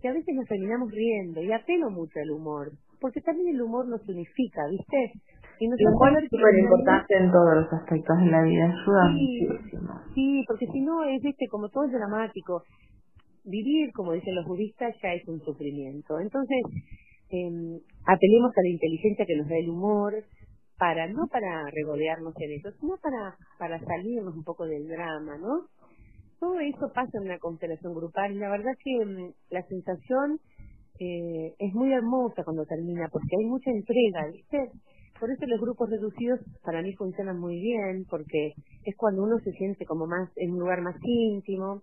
que 0.00 0.08
a 0.08 0.12
veces 0.12 0.34
nos 0.34 0.46
terminamos 0.46 0.92
riendo 0.92 1.42
y 1.42 1.50
apelo 1.50 1.90
mucho 1.90 2.20
al 2.22 2.30
humor, 2.30 2.70
porque 3.00 3.20
también 3.20 3.56
el 3.56 3.62
humor 3.62 3.88
nos 3.88 4.06
unifica, 4.08 4.60
¿viste? 4.70 5.12
Y 5.58 5.66
nos 5.66 5.80
el 5.80 5.88
humor 5.88 6.22
es 6.22 6.30
súper 6.30 6.58
importante 6.58 7.16
en 7.16 7.32
todos 7.32 7.56
los 7.56 7.72
aspectos 7.72 8.18
de 8.18 8.26
la 8.26 8.42
vida, 8.42 8.64
ayuda 8.66 9.12
sí, 9.12 9.46
muchísimo. 9.48 10.00
Sí, 10.14 10.44
porque 10.46 10.66
si 10.66 10.80
no 10.80 11.02
es, 11.02 11.20
¿viste? 11.22 11.48
Como 11.48 11.68
todo 11.68 11.84
es 11.86 11.92
dramático, 11.92 12.62
vivir, 13.44 13.90
como 13.92 14.12
dicen 14.12 14.36
los 14.36 14.46
budistas, 14.46 14.94
ya 15.02 15.14
es 15.14 15.26
un 15.26 15.40
sufrimiento. 15.40 16.20
Entonces, 16.20 16.62
eh, 17.30 17.80
apelemos 18.06 18.52
a 18.56 18.62
la 18.62 18.68
inteligencia 18.68 19.26
que 19.26 19.36
nos 19.36 19.48
da 19.48 19.56
el 19.56 19.70
humor, 19.70 20.14
para 20.78 21.08
no 21.08 21.26
para 21.26 21.68
regodearnos 21.70 22.34
en 22.38 22.52
eso, 22.52 22.70
sino 22.80 22.96
para, 23.02 23.36
para 23.58 23.80
salirnos 23.84 24.34
un 24.34 24.44
poco 24.44 24.64
del 24.64 24.86
drama, 24.86 25.36
¿no? 25.36 25.66
Todo 26.38 26.60
eso 26.60 26.92
pasa 26.94 27.18
en 27.18 27.24
una 27.24 27.38
constelación 27.38 27.94
grupal 27.94 28.32
y 28.32 28.38
la 28.38 28.48
verdad 28.48 28.72
que 28.82 29.04
mm, 29.04 29.32
la 29.50 29.62
sensación 29.66 30.38
eh, 31.00 31.54
es 31.58 31.74
muy 31.74 31.92
hermosa 31.92 32.44
cuando 32.44 32.64
termina 32.64 33.08
porque 33.12 33.36
hay 33.38 33.46
mucha 33.46 33.70
entrega, 33.70 34.28
¿viste? 34.32 34.70
Por 35.18 35.32
eso 35.32 35.46
los 35.46 35.60
grupos 35.60 35.90
reducidos 35.90 36.38
para 36.62 36.80
mí 36.80 36.94
funcionan 36.94 37.40
muy 37.40 37.60
bien 37.60 38.06
porque 38.08 38.52
es 38.84 38.96
cuando 38.96 39.24
uno 39.24 39.40
se 39.40 39.50
siente 39.52 39.84
como 39.84 40.06
más 40.06 40.30
en 40.36 40.52
un 40.52 40.60
lugar 40.60 40.80
más 40.80 40.94
íntimo, 41.02 41.82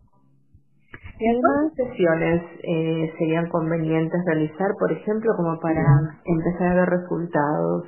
¿Y 1.19 1.27
además 1.27 1.73
sesiones 1.75 2.43
eh, 2.63 3.13
serían 3.17 3.47
convenientes 3.49 4.19
realizar, 4.25 4.71
por 4.79 4.91
ejemplo, 4.91 5.31
como 5.37 5.59
para 5.59 5.83
empezar 6.25 6.71
a 6.71 6.75
ver 6.75 6.89
resultados? 6.89 7.87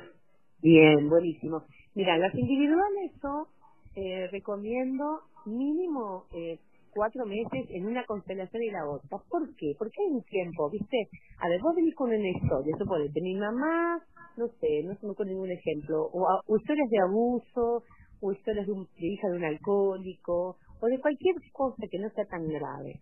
Bien, 0.62 1.08
buenísimo. 1.08 1.62
Mira, 1.94 2.16
las 2.18 2.34
individuales 2.34 3.12
yo 3.22 3.48
eh, 3.96 4.28
recomiendo 4.32 5.20
mínimo 5.46 6.24
eh, 6.34 6.58
cuatro 6.94 7.26
meses 7.26 7.66
en 7.70 7.86
una 7.86 8.04
constelación 8.04 8.62
y 8.62 8.70
la 8.70 8.88
otra. 8.88 9.18
¿Por 9.30 9.54
qué? 9.56 9.74
Porque 9.78 10.02
hay 10.02 10.12
un 10.12 10.22
tiempo, 10.24 10.70
¿viste? 10.70 11.08
A 11.40 11.48
ver, 11.48 11.60
vos 11.60 11.74
venís 11.76 11.94
con 11.94 12.08
una 12.08 12.28
historia, 12.28 12.76
tener 12.78 13.22
mi 13.22 13.34
mamá, 13.36 14.02
no 14.36 14.48
sé, 14.60 14.82
no 14.84 14.94
se 14.96 15.06
me 15.06 15.12
ocurre 15.12 15.30
ningún 15.30 15.50
ejemplo, 15.50 16.02
o, 16.12 16.26
o 16.46 16.56
historias 16.56 16.88
de 16.90 16.98
abuso, 17.00 17.82
o 18.20 18.32
historias 18.32 18.66
de, 18.66 18.72
un, 18.72 18.88
de 18.98 19.06
hija 19.06 19.28
de 19.28 19.36
un 19.36 19.44
alcohólico, 19.44 20.56
o 20.80 20.86
de 20.86 21.00
cualquier 21.00 21.36
cosa 21.52 21.86
que 21.90 21.98
no 21.98 22.10
sea 22.10 22.24
tan 22.26 22.46
grave. 22.48 23.00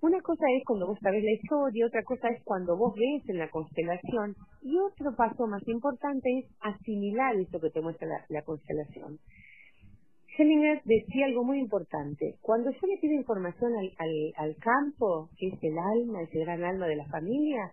Una 0.00 0.20
cosa 0.20 0.44
es 0.56 0.64
cuando 0.64 0.86
vos 0.86 0.98
sabés 1.02 1.24
la 1.24 1.32
historia, 1.32 1.86
otra 1.86 2.04
cosa 2.04 2.28
es 2.28 2.40
cuando 2.44 2.76
vos 2.76 2.94
ves 2.94 3.28
en 3.28 3.38
la 3.38 3.50
constelación, 3.50 4.36
y 4.62 4.78
otro 4.78 5.14
paso 5.16 5.48
más 5.48 5.66
importante 5.66 6.38
es 6.38 6.46
asimilar 6.60 7.34
eso 7.34 7.58
que 7.58 7.70
te 7.70 7.80
muestra 7.80 8.06
la, 8.28 8.42
constelación. 8.42 9.18
Hellinger 10.38 10.82
decía 10.84 11.26
algo 11.26 11.42
muy 11.42 11.58
importante. 11.58 12.36
Cuando 12.42 12.70
yo 12.70 12.86
le 12.86 12.98
pido 12.98 13.14
información 13.14 13.72
al, 13.74 13.90
al, 13.98 14.32
al 14.36 14.56
campo, 14.58 15.30
que 15.36 15.48
es 15.48 15.58
el 15.64 15.76
alma, 15.76 16.22
ese 16.22 16.38
gran 16.38 16.62
alma 16.62 16.86
de 16.86 16.94
la 16.94 17.06
familia, 17.06 17.68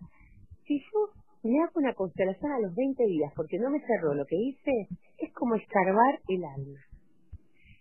si 0.65 0.79
yo 0.79 1.09
me 1.43 1.61
hago 1.61 1.73
una 1.75 1.93
constelación 1.93 2.51
a 2.53 2.59
los 2.59 2.73
20 2.73 3.05
días 3.05 3.31
porque 3.35 3.59
no 3.59 3.69
me 3.69 3.81
cerró 3.81 4.15
lo 4.15 4.25
que 4.25 4.35
hice, 4.35 4.87
es 5.19 5.31
como 5.33 5.53
escarbar 5.53 6.19
el 6.27 6.43
alma 6.43 6.79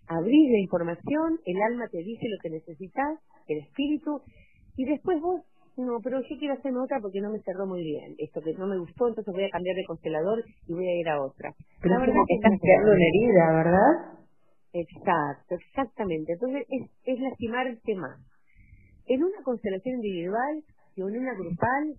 abrís 0.08 0.50
la 0.50 0.58
información, 0.58 1.40
el 1.44 1.62
alma 1.62 1.88
te 1.88 1.98
dice 1.98 2.26
lo 2.28 2.38
que 2.42 2.50
necesitas, 2.50 3.18
el 3.48 3.58
espíritu, 3.58 4.20
y 4.76 4.84
después 4.84 5.20
vos, 5.20 5.42
no, 5.76 6.00
pero 6.02 6.20
yo 6.20 6.38
quiero 6.38 6.54
hacerme 6.54 6.80
otra 6.80 7.00
porque 7.00 7.20
no 7.20 7.30
me 7.30 7.40
cerró 7.40 7.66
muy 7.66 7.82
bien, 7.82 8.14
esto 8.18 8.40
que 8.40 8.54
no 8.54 8.66
me 8.66 8.78
gustó, 8.78 9.08
entonces 9.08 9.32
voy 9.32 9.44
a 9.44 9.50
cambiar 9.50 9.76
de 9.76 9.84
constelador 9.84 10.44
y 10.68 10.72
voy 10.72 10.88
a 10.88 11.00
ir 11.00 11.08
a 11.08 11.22
otra. 11.22 11.54
Pero 11.80 11.94
la 11.94 12.00
verdad 12.00 12.20
que 12.28 12.34
estás 12.34 12.60
creando 12.60 12.92
una 12.92 13.04
herida, 13.04 13.52
¿verdad? 13.52 14.14
Exacto, 14.74 15.54
exactamente. 15.54 16.32
Entonces 16.32 16.66
es, 16.68 16.90
es 17.04 17.20
lastimarte 17.20 17.94
más. 17.94 18.18
En 19.06 19.22
una 19.22 19.42
constelación 19.44 19.96
individual 19.96 20.64
y 20.96 21.00
en 21.00 21.06
una 21.06 21.34
grupal, 21.34 21.94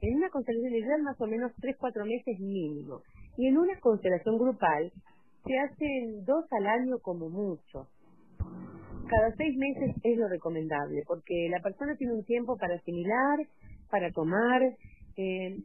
en 0.00 0.16
una 0.16 0.28
constelación 0.30 0.72
individual 0.72 1.02
más 1.02 1.20
o 1.20 1.26
menos 1.26 1.52
3-4 1.60 2.04
meses 2.04 2.40
mínimo. 2.40 3.02
Y 3.36 3.46
en 3.46 3.58
una 3.58 3.78
constelación 3.78 4.38
grupal 4.38 4.90
se 5.46 5.58
hacen 5.58 6.24
dos 6.24 6.44
al 6.52 6.66
año 6.66 6.98
como 6.98 7.28
mucho. 7.28 7.86
Cada 9.08 9.34
seis 9.36 9.56
meses 9.56 9.94
es 10.02 10.18
lo 10.18 10.28
recomendable, 10.28 11.04
porque 11.06 11.48
la 11.48 11.60
persona 11.60 11.94
tiene 11.96 12.14
un 12.14 12.24
tiempo 12.24 12.56
para 12.56 12.74
asimilar, 12.74 13.38
para 13.88 14.10
tomar. 14.10 14.62
Eh, 15.16 15.56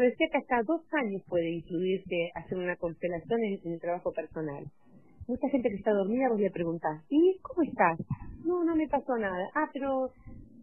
decía 0.00 0.28
que 0.32 0.38
hasta 0.38 0.62
dos 0.62 0.82
años 0.92 1.22
puede 1.28 1.50
incluirse 1.50 2.30
hacer 2.34 2.56
una 2.56 2.76
constelación 2.76 3.44
en, 3.44 3.72
el 3.72 3.80
trabajo 3.80 4.12
personal. 4.12 4.64
Mucha 5.26 5.48
gente 5.50 5.68
que 5.68 5.76
está 5.76 5.92
dormida 5.92 6.30
vos 6.30 6.40
le 6.40 6.50
preguntás, 6.50 7.04
¿y 7.10 7.38
cómo 7.42 7.62
estás? 7.62 7.98
No, 8.44 8.64
no 8.64 8.74
me 8.74 8.88
pasó 8.88 9.18
nada. 9.18 9.50
Ah, 9.54 9.68
pero 9.74 10.10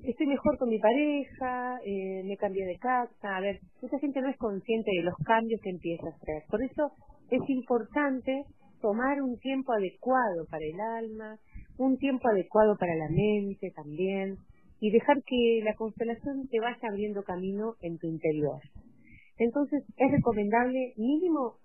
estoy 0.08 0.28
mejor 0.28 0.58
con 0.58 0.70
mi 0.70 0.80
pareja, 0.80 1.80
eh, 1.86 2.24
me 2.24 2.38
cambié 2.38 2.66
de 2.66 2.78
casa. 2.78 3.38
A 3.38 3.42
ver, 3.42 3.60
mucha 3.82 4.00
gente 4.00 4.22
no 4.22 4.30
es 4.30 4.38
consciente 4.38 4.92
de 4.92 5.04
los 5.04 5.16
cambios 5.26 5.62
que 5.62 5.70
empieza 5.70 6.08
a 6.08 6.16
hacer. 6.16 6.44
Por 6.50 6.64
eso 6.64 6.92
es 7.30 7.42
importante 7.50 8.44
tomar 8.82 9.22
un 9.22 9.38
tiempo 9.40 9.74
adecuado 9.74 10.46
para 10.50 10.64
el 10.64 10.80
alma, 10.80 11.38
un 11.78 11.98
tiempo 11.98 12.28
adecuado 12.28 12.78
para 12.78 12.96
la 12.96 13.10
mente 13.10 13.72
también, 13.76 14.38
y 14.80 14.92
dejar 14.92 15.18
que 15.26 15.62
la 15.64 15.74
constelación 15.76 16.48
te 16.50 16.60
vaya 16.60 16.88
abriendo 16.88 17.24
camino 17.24 17.76
en 17.82 17.98
tu 17.98 18.08
interior. 18.08 18.62
Entonces 19.38 19.84
es 19.98 20.12
recomendable 20.12 20.94
mínimo 20.98 21.56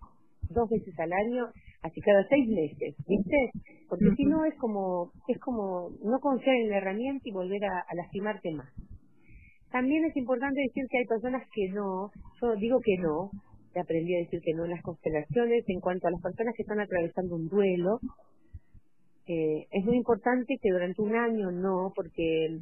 dos 0.48 0.68
veces 0.68 0.98
al 0.98 1.12
año, 1.12 1.46
así 1.83 2.01
cada 2.01 2.27
seis 2.29 2.49
meses, 2.49 2.95
¿viste? 3.07 3.51
Porque 3.88 4.11
si 4.16 4.25
no 4.25 4.45
es 4.45 4.55
como, 4.57 5.12
es 5.29 5.38
como 5.38 5.90
no 6.05 6.19
confiar 6.21 6.57
en 6.57 6.71
la 6.71 6.79
herramienta 6.79 7.29
y 7.29 7.33
volver 7.33 7.64
a, 7.64 7.81
a 7.81 7.95
lastimarte 7.95 8.53
más. 8.53 8.69
También 9.71 10.05
es 10.05 10.16
importante 10.16 10.61
decir 10.61 10.85
que 10.90 10.99
hay 10.99 11.07
personas 11.07 11.43
que 11.55 11.69
no, 11.71 12.11
yo 12.40 12.57
digo 12.57 12.81
que 12.81 12.99
no, 12.99 13.31
aprendí 13.79 14.16
a 14.16 14.19
decir 14.19 14.40
que 14.43 14.55
no 14.55 14.64
en 14.64 14.71
las 14.71 14.83
constelaciones. 14.83 15.64
En 15.69 15.81
cuanto 15.81 16.09
a 16.09 16.11
las 16.11 16.21
personas 16.21 16.55
que 16.57 16.62
están 16.62 16.81
atravesando 16.81 17.37
un 17.37 17.49
duelo, 17.49 18.01
eh, 19.27 19.66
es 19.71 19.85
muy 19.85 19.97
importante 19.97 20.57
que 20.61 20.73
durante 20.73 21.01
un 21.03 21.14
año 21.14 21.51
no, 21.53 21.93
porque 21.95 22.59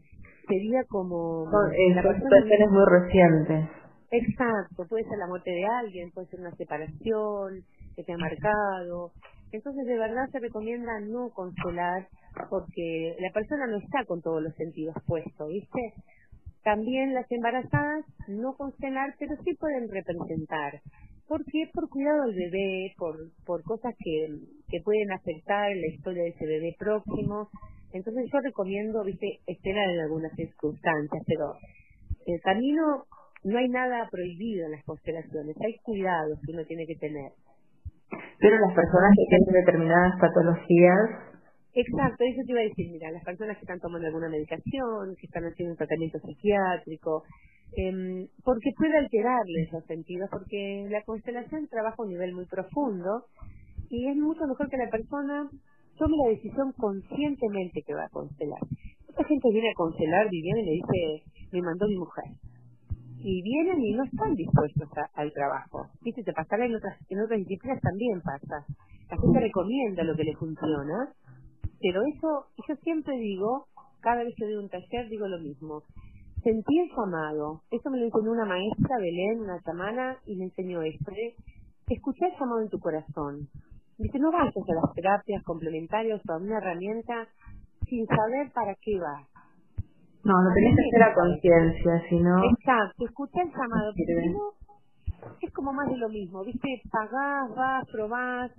sería 0.46 0.84
como... 0.88 1.46
Son 1.50 1.70
situaciones 1.72 2.70
muy 2.70 2.84
recientes. 2.90 3.68
Exacto, 4.10 4.86
puede 4.88 5.04
ser 5.04 5.18
la 5.18 5.26
muerte 5.26 5.50
de 5.50 5.64
alguien, 5.64 6.10
puede 6.12 6.28
ser 6.28 6.40
una 6.40 6.54
separación 6.56 7.64
que 7.98 8.04
te 8.04 8.12
ha 8.12 8.16
marcado. 8.16 9.10
Entonces, 9.50 9.84
de 9.84 9.98
verdad 9.98 10.30
se 10.30 10.38
recomienda 10.38 11.00
no 11.00 11.30
constelar 11.30 12.06
porque 12.48 13.16
la 13.18 13.32
persona 13.32 13.66
no 13.66 13.78
está 13.78 14.04
con 14.04 14.22
todos 14.22 14.40
los 14.40 14.54
sentidos 14.54 14.94
puestos, 15.04 15.48
¿viste? 15.48 15.94
También 16.62 17.12
las 17.12 17.28
embarazadas 17.32 18.04
no 18.28 18.56
constelar, 18.56 19.16
pero 19.18 19.34
sí 19.42 19.52
pueden 19.54 19.88
representar. 19.90 20.80
¿Por 21.26 21.44
qué? 21.44 21.68
Por 21.74 21.88
cuidado 21.88 22.26
del 22.26 22.36
bebé, 22.36 22.94
por, 22.96 23.16
por 23.44 23.64
cosas 23.64 23.92
que, 23.98 24.28
que 24.68 24.80
pueden 24.84 25.10
afectar 25.10 25.74
la 25.74 25.88
historia 25.88 26.22
de 26.22 26.28
ese 26.28 26.46
bebé 26.46 26.76
próximo. 26.78 27.48
Entonces 27.92 28.30
yo 28.32 28.38
recomiendo, 28.38 29.02
viste, 29.02 29.40
esperar 29.46 29.90
en 29.90 30.00
algunas 30.00 30.32
circunstancias, 30.36 31.22
pero 31.26 31.54
el 32.26 32.40
camino 32.42 33.06
no 33.42 33.58
hay 33.58 33.68
nada 33.68 34.08
prohibido 34.08 34.66
en 34.66 34.72
las 34.72 34.84
constelaciones, 34.84 35.56
hay 35.60 35.76
cuidados 35.82 36.38
que 36.46 36.52
uno 36.52 36.64
tiene 36.64 36.86
que 36.86 36.96
tener. 36.96 37.32
Pero 38.38 38.56
las 38.58 38.74
personas 38.74 39.10
que 39.16 39.26
tienen 39.28 39.64
determinadas 39.64 40.20
patologías 40.20 41.28
Exacto, 41.74 42.24
eso 42.24 42.42
te 42.44 42.52
iba 42.52 42.60
a 42.60 42.64
decir, 42.64 42.90
mira, 42.90 43.10
las 43.12 43.22
personas 43.22 43.56
que 43.56 43.62
están 43.62 43.78
tomando 43.78 44.08
alguna 44.08 44.28
medicación, 44.28 45.14
que 45.14 45.26
están 45.26 45.44
haciendo 45.44 45.72
un 45.72 45.76
tratamiento 45.76 46.18
psiquiátrico, 46.18 47.22
eh, 47.76 48.26
porque 48.42 48.72
puede 48.76 48.98
alterarles 48.98 49.70
los 49.72 49.84
sentidos, 49.84 50.28
porque 50.30 50.88
la 50.90 51.02
constelación 51.04 51.68
trabaja 51.68 51.94
a 51.98 52.02
un 52.02 52.08
nivel 52.08 52.34
muy 52.34 52.46
profundo 52.46 53.26
y 53.90 54.08
es 54.08 54.16
mucho 54.16 54.46
mejor 54.46 54.68
que 54.68 54.76
la 54.76 54.90
persona 54.90 55.48
tome 55.98 56.16
la 56.24 56.30
decisión 56.30 56.72
conscientemente 56.72 57.82
que 57.86 57.94
va 57.94 58.04
a 58.04 58.10
constelar. 58.10 58.60
Mucha 59.06 59.24
gente 59.24 59.48
viene 59.52 59.70
a 59.70 59.74
constelar, 59.74 60.28
Viviana, 60.30 60.60
y 60.60 60.64
le 60.64 60.72
dice, 60.72 61.48
me 61.52 61.62
mandó 61.62 61.86
mi 61.86 61.96
mujer. 61.96 62.24
Y 63.20 63.42
vienen 63.42 63.80
y 63.80 63.94
no 63.94 64.04
están 64.04 64.34
dispuestos 64.34 64.88
al 65.14 65.32
trabajo. 65.32 65.86
Viste, 66.02 66.22
te 66.22 66.32
pasará 66.32 66.66
en 66.66 66.76
otras, 66.76 66.96
en 67.08 67.20
otras 67.20 67.38
disciplinas 67.40 67.80
también 67.80 68.20
pasa. 68.22 68.64
La 69.10 69.16
gente 69.16 69.40
recomienda 69.40 70.04
lo 70.04 70.14
que 70.14 70.24
le 70.24 70.36
funciona, 70.36 71.12
pero 71.80 72.02
eso, 72.02 72.46
yo 72.68 72.76
siempre 72.82 73.16
digo, 73.18 73.66
cada 74.00 74.24
vez 74.24 74.34
que 74.36 74.44
doy 74.44 74.56
un 74.56 74.68
taller 74.68 75.08
digo 75.08 75.26
lo 75.26 75.38
mismo. 75.38 75.82
Sentí 76.42 76.78
el 76.78 76.88
llamado. 76.96 77.62
Eso 77.70 77.90
me 77.90 77.98
lo 77.98 78.04
enseñó 78.04 78.32
una 78.32 78.44
maestra, 78.44 78.98
Belén, 78.98 79.40
una 79.40 79.60
chamana, 79.62 80.18
y 80.26 80.36
me 80.36 80.44
enseñó 80.44 80.82
esto. 80.82 81.10
¿eh? 81.10 81.34
Escuchá 81.88 82.26
el 82.26 82.32
llamado 82.38 82.60
en 82.62 82.68
tu 82.68 82.78
corazón. 82.78 83.48
Dice, 83.98 84.18
no 84.18 84.30
vayas 84.30 84.54
a 84.54 84.74
las 84.74 84.94
terapias 84.94 85.42
complementarias 85.42 86.20
o 86.28 86.32
a 86.32 86.36
una 86.36 86.58
herramienta 86.58 87.28
sin 87.88 88.06
saber 88.06 88.52
para 88.52 88.74
qué 88.80 88.98
vas. 88.98 89.26
No, 90.28 90.34
no 90.44 90.52
tenés 90.52 90.76
que 90.76 90.82
hacer 90.84 91.00
la 91.00 91.14
conciencia, 91.14 92.02
sino... 92.10 92.44
Exacto, 92.52 93.04
escucha 93.06 93.40
el 93.40 93.48
llamado. 93.48 93.92
Pero 93.96 94.52
es 95.40 95.52
como 95.54 95.72
más 95.72 95.88
de 95.88 95.96
lo 95.96 96.08
mismo, 96.10 96.44
¿viste? 96.44 96.68
Pagás, 96.92 97.48
vas, 97.56 97.86
probás. 97.90 98.50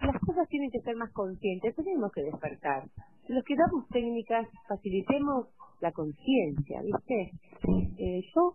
Las 0.00 0.20
cosas 0.20 0.46
tienen 0.48 0.70
que 0.70 0.80
ser 0.80 0.94
más 0.94 1.10
conscientes, 1.12 1.74
tenemos 1.74 2.12
que 2.12 2.22
despertar. 2.22 2.84
Los 3.28 3.42
que 3.42 3.56
damos 3.56 3.88
técnicas, 3.88 4.46
facilitemos 4.68 5.48
la 5.80 5.90
conciencia, 5.90 6.80
¿viste? 6.82 7.32
Eh, 7.98 8.22
yo 8.34 8.54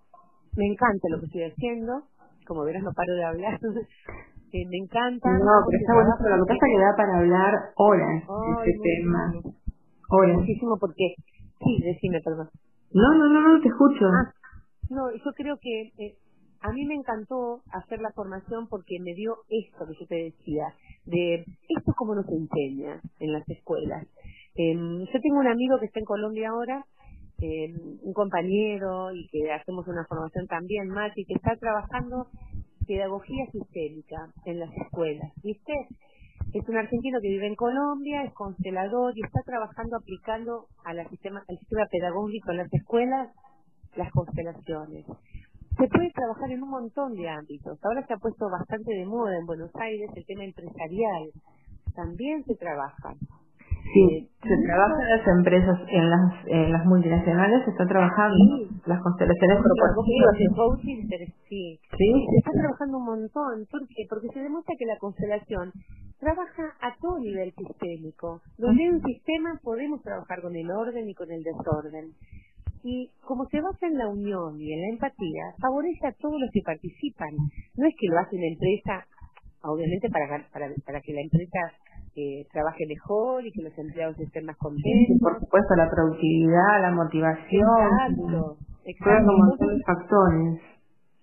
me 0.55 0.67
encanta 0.67 1.09
lo 1.09 1.19
que 1.19 1.25
estoy 1.25 1.43
haciendo, 1.43 2.03
como 2.47 2.63
verás 2.63 2.83
no 2.83 2.93
paro 2.93 3.13
de 3.15 3.23
hablar, 3.25 3.59
eh, 4.53 4.65
me 4.69 4.77
encanta. 4.77 5.29
No, 5.29 5.65
pero 5.67 5.77
está 5.81 5.93
bueno, 5.93 6.11
pero 6.23 6.37
lo 6.37 6.45
que 6.45 6.53
pasa 6.53 6.65
es 6.67 6.71
que 6.71 6.79
da 6.79 6.95
para 6.95 7.17
hablar 7.17 7.53
horas 7.75 8.23
de 8.23 8.71
este 8.71 8.79
tema. 8.79 9.33
Horas. 10.09 10.37
Muchísimo 10.37 10.77
porque, 10.79 11.15
sí, 11.63 11.83
decime, 11.83 12.21
perdón. 12.21 12.49
No, 12.93 13.13
no, 13.15 13.29
no, 13.29 13.41
no, 13.53 13.61
te 13.61 13.69
escucho. 13.69 14.05
Ah, 14.05 14.33
no, 14.89 15.11
yo 15.11 15.31
creo 15.35 15.57
que 15.61 15.93
eh, 15.97 16.17
a 16.61 16.71
mí 16.71 16.85
me 16.85 16.95
encantó 16.95 17.61
hacer 17.71 18.01
la 18.01 18.11
formación 18.11 18.67
porque 18.67 18.99
me 18.99 19.13
dio 19.13 19.37
esto 19.49 19.85
que 19.87 19.99
yo 19.99 20.07
te 20.07 20.15
decía, 20.15 20.73
de 21.05 21.45
esto 21.69 21.93
como 21.95 22.15
nos 22.15 22.27
enseña 22.29 23.01
en 23.19 23.33
las 23.33 23.47
escuelas. 23.49 24.05
Eh, 24.55 24.75
yo 24.75 25.21
tengo 25.21 25.39
un 25.39 25.47
amigo 25.47 25.79
que 25.79 25.85
está 25.85 25.99
en 25.99 26.05
Colombia 26.05 26.49
ahora, 26.49 26.85
eh, 27.41 27.73
un 28.03 28.13
compañero 28.13 29.11
y 29.13 29.27
que 29.29 29.51
hacemos 29.51 29.87
una 29.87 30.05
formación 30.05 30.45
también, 30.47 30.89
Mati, 30.89 31.25
que 31.25 31.33
está 31.33 31.55
trabajando 31.55 32.27
pedagogía 32.85 33.45
sistémica 33.51 34.31
en 34.45 34.59
las 34.59 34.71
escuelas, 34.75 35.31
¿viste? 35.43 35.73
Es 36.53 36.67
un 36.67 36.77
argentino 36.77 37.19
que 37.21 37.29
vive 37.29 37.47
en 37.47 37.55
Colombia, 37.55 38.23
es 38.23 38.33
constelador 38.33 39.13
y 39.15 39.21
está 39.23 39.41
trabajando 39.45 39.97
aplicando 39.97 40.65
a 40.83 40.93
la 40.93 41.07
sistema, 41.09 41.41
al 41.47 41.57
sistema 41.57 41.85
pedagógico 41.89 42.51
en 42.51 42.57
las 42.57 42.73
escuelas 42.73 43.29
las 43.95 44.11
constelaciones. 44.11 45.05
Se 45.77 45.87
puede 45.87 46.11
trabajar 46.11 46.51
en 46.51 46.63
un 46.63 46.69
montón 46.69 47.13
de 47.13 47.29
ámbitos. 47.29 47.79
Ahora 47.83 48.05
se 48.05 48.13
ha 48.13 48.17
puesto 48.17 48.49
bastante 48.49 48.93
de 48.93 49.05
moda 49.05 49.37
en 49.37 49.45
Buenos 49.45 49.71
Aires 49.75 50.09
el 50.15 50.25
tema 50.25 50.43
empresarial. 50.43 51.31
También 51.95 52.43
se 52.43 52.55
trabaja. 52.55 53.15
Sí, 53.93 54.29
se 54.43 54.55
trabaja 54.67 54.95
en 55.01 55.09
las 55.09 55.27
empresas, 55.27 55.79
en 55.89 56.09
las, 56.09 56.33
en 56.47 56.71
las 56.71 56.85
multinacionales 56.85 57.65
se 57.65 57.71
está 57.71 57.85
trabajando 57.87 58.37
las 58.85 59.01
constelaciones 59.01 59.57
corporativas. 59.57 60.35
Sí. 61.49 61.79
sí, 61.97 62.25
se 62.29 62.37
está 62.37 62.51
trabajando 62.51 62.97
un 62.99 63.05
montón. 63.05 63.65
¿Por 63.69 63.87
qué? 63.87 64.05
Porque 64.09 64.27
se 64.29 64.39
demuestra 64.39 64.75
que 64.77 64.85
la 64.85 64.97
constelación 64.97 65.71
trabaja 66.21 66.77
a 66.79 66.95
todo 67.01 67.19
nivel 67.19 67.51
sistémico. 67.57 68.41
Donde 68.57 68.83
hay 68.83 68.89
un 68.89 69.01
sistema 69.01 69.59
podemos 69.63 70.01
trabajar 70.03 70.41
con 70.41 70.55
el 70.55 70.69
orden 70.69 71.09
y 71.09 71.15
con 71.15 71.29
el 71.31 71.43
desorden. 71.43 72.13
Y 72.83 73.09
como 73.25 73.45
se 73.45 73.59
basa 73.59 73.87
en 73.87 73.97
la 73.97 74.07
unión 74.07 74.61
y 74.61 74.71
en 74.71 74.81
la 74.81 74.89
empatía, 74.93 75.43
favorece 75.59 76.07
a 76.07 76.13
todos 76.13 76.39
los 76.39 76.49
que 76.53 76.61
participan. 76.63 77.33
No 77.75 77.87
es 77.87 77.93
que 77.99 78.07
lo 78.07 78.19
hace 78.19 78.37
una 78.37 78.47
empresa, 78.47 79.05
obviamente 79.63 80.09
para, 80.09 80.47
para, 80.53 80.69
para 80.85 81.01
que 81.01 81.13
la 81.13 81.21
empresa 81.21 81.59
eh, 82.15 82.45
trabaje 82.53 82.85
mejor 82.87 83.45
y 83.45 83.51
que 83.51 83.63
los 83.63 83.77
empleados 83.77 84.19
estén 84.19 84.45
más 84.45 84.57
contentos. 84.57 85.17
por 85.21 85.39
supuesto, 85.39 85.75
la 85.75 85.89
productividad, 85.89 86.81
la 86.81 86.91
motivación. 86.91 87.81
Exacto, 87.81 88.57
exacto. 88.85 89.31
Entonces, 89.53 89.83
factores. 89.85 90.70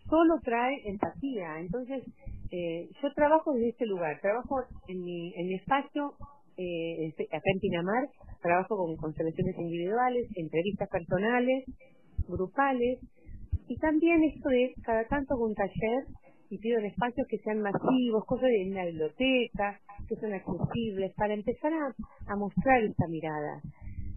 Solo 0.09 0.41
trae 0.43 0.83
empatía. 0.87 1.61
Entonces, 1.61 2.03
eh, 2.51 2.89
yo 3.03 3.13
trabajo 3.15 3.53
desde 3.53 3.71
este 3.71 3.87
lugar, 3.87 4.19
trabajo 4.21 4.63
en 4.89 5.05
mi, 5.05 5.33
en 5.35 5.47
mi 5.49 5.55
espacio, 5.55 6.15
eh, 6.57 7.13
acá 7.31 7.51
en 7.53 7.61
Pinamar, 7.61 8.09
trabajo 8.41 8.77
con 8.77 8.97
constelaciones 8.97 9.57
individuales, 9.59 10.29
entrevistas 10.35 10.89
personales, 10.89 11.65
grupales, 12.27 13.01
y 13.69 13.77
también 13.77 14.25
esto 14.25 14.49
de 14.49 14.75
cada 14.83 15.05
tanto 15.09 15.37
con 15.37 15.51
un 15.51 15.55
taller 15.55 16.05
y 16.51 16.59
pido 16.59 16.81
espacios 16.81 17.27
que 17.29 17.39
sean 17.39 17.61
masivos, 17.61 18.25
cosas 18.25 18.49
de 18.49 18.71
una 18.71 18.87
biblioteca, 18.87 19.79
que 20.09 20.17
son 20.17 20.33
accesibles, 20.33 21.13
para 21.15 21.35
empezar 21.35 21.73
a, 21.75 22.37
mostrar 22.37 22.83
esta 22.83 23.07
mirada. 23.09 23.61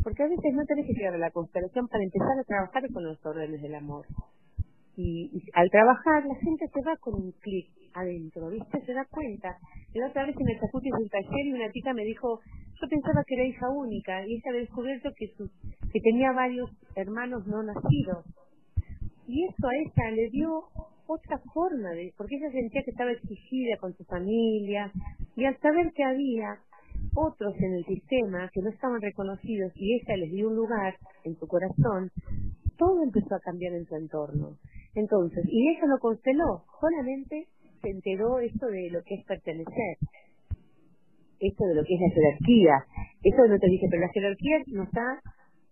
Porque 0.04 0.24
a 0.24 0.28
veces 0.28 0.54
no 0.54 0.64
tenés 0.66 0.88
que 0.88 0.94
llegar 0.94 1.16
a 1.16 1.18
la 1.18 1.32
constelación 1.32 1.88
para 1.90 2.04
empezar 2.04 2.40
a 2.40 2.44
trabajar 2.44 2.84
con 2.94 3.04
los 3.04 3.26
órdenes 3.26 3.62
del 3.62 3.76
amor. 3.76 4.06
Y, 4.98 5.32
al 5.54 5.70
trabajar 5.70 6.26
la 6.26 6.36
gente 6.36 6.68
se 6.68 6.82
va 6.82 6.96
con 6.98 7.16
un 7.16 7.32
clic 7.40 7.68
adentro, 7.94 8.50
¿viste? 8.50 8.82
Se 8.86 8.94
da 8.94 9.06
cuenta. 9.06 9.58
La 9.94 10.08
otra 10.08 10.26
vez 10.26 10.36
en 10.40 10.50
el 10.50 10.60
Chacuti 10.60 10.90
de 10.90 11.04
un 11.04 11.10
taller 11.10 11.46
y 11.46 11.54
una 11.54 11.72
chica 11.72 11.94
me 11.94 12.04
dijo, 12.04 12.40
yo 12.82 12.88
pensaba 12.88 13.24
que 13.26 13.36
era 13.36 13.46
hija 13.46 13.70
única 13.70 14.26
y 14.26 14.36
ella 14.36 14.50
había 14.50 14.62
descubierto 14.62 15.10
que, 15.18 15.28
que 15.92 16.00
tenía 16.02 16.32
varios 16.32 16.70
hermanos 16.96 17.46
no 17.48 17.64
nacidos. 17.64 18.26
Y 19.28 19.46
eso 19.46 19.68
a 19.68 19.76
ella 19.76 20.12
le 20.16 20.30
dio 20.30 20.64
otra 21.08 21.40
forma 21.54 21.90
de, 21.92 22.14
porque 22.18 22.36
ella 22.36 22.52
sentía 22.52 22.84
que 22.84 22.92
estaba 22.92 23.12
exigida 23.12 23.78
con 23.80 23.94
su 23.96 24.04
familia 24.06 24.92
y 25.36 25.46
al 25.46 25.58
saber 25.60 25.92
que 25.94 26.04
había 26.04 26.60
otros 27.16 27.54
en 27.58 27.74
el 27.76 27.86
sistema 27.86 28.50
que 28.54 28.62
no 28.62 28.70
estaban 28.70 29.02
reconocidos 29.02 29.72
y 29.76 29.96
ella 29.96 30.18
les 30.18 30.32
dio 30.32 30.50
un 30.50 30.56
lugar 30.56 30.96
en 31.24 31.36
su 31.38 31.48
corazón, 31.48 32.12
todo 32.78 33.04
empezó 33.04 33.36
a 33.36 33.40
cambiar 33.40 33.74
en 33.74 33.86
su 33.86 33.96
entorno. 33.96 34.58
Entonces, 34.96 35.46
y 35.48 35.70
ella 35.70 35.88
lo 35.88 36.00
consteló, 36.00 36.66
solamente 36.80 37.48
se 37.82 37.90
enteró 37.90 38.40
esto 38.40 38.68
de 38.68 38.90
lo 38.92 39.02
que 39.04 39.16
es 39.16 39.26
pertenecer, 39.26 39.98
esto 41.40 41.66
de 41.66 41.76
lo 41.76 41.84
que 41.84 41.96
es 41.96 42.02
la 42.02 42.10
jerarquía. 42.10 42.86
Eso 43.24 43.48
no 43.48 43.58
te 43.58 43.68
dice, 43.68 43.88
pero 43.90 44.02
la 44.02 44.14
jerarquía 44.14 44.58
no 44.68 44.84
está 44.84 45.22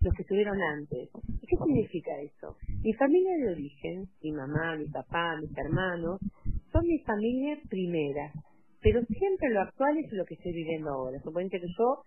los 0.01 0.13
que 0.13 0.21
estuvieron 0.21 0.57
antes. 0.61 1.09
¿Y 1.41 1.45
qué 1.45 1.57
significa 1.57 2.11
eso? 2.21 2.55
Mi 2.81 2.93
familia 2.93 3.37
de 3.37 3.51
origen, 3.51 4.07
mi 4.23 4.31
mamá, 4.31 4.77
mi 4.77 4.87
papá, 4.87 5.35
mis 5.41 5.55
hermanos, 5.57 6.19
son 6.71 6.85
mi 6.87 6.99
familia 6.99 7.57
primera, 7.69 8.31
pero 8.81 9.03
siempre 9.03 9.49
lo 9.49 9.61
actual 9.61 9.97
es 9.97 10.11
lo 10.13 10.23
que 10.25 10.35
estoy 10.35 10.53
viviendo 10.53 10.89
ahora. 10.91 11.19
Suponete 11.19 11.59
que 11.59 11.67
yo 11.77 12.03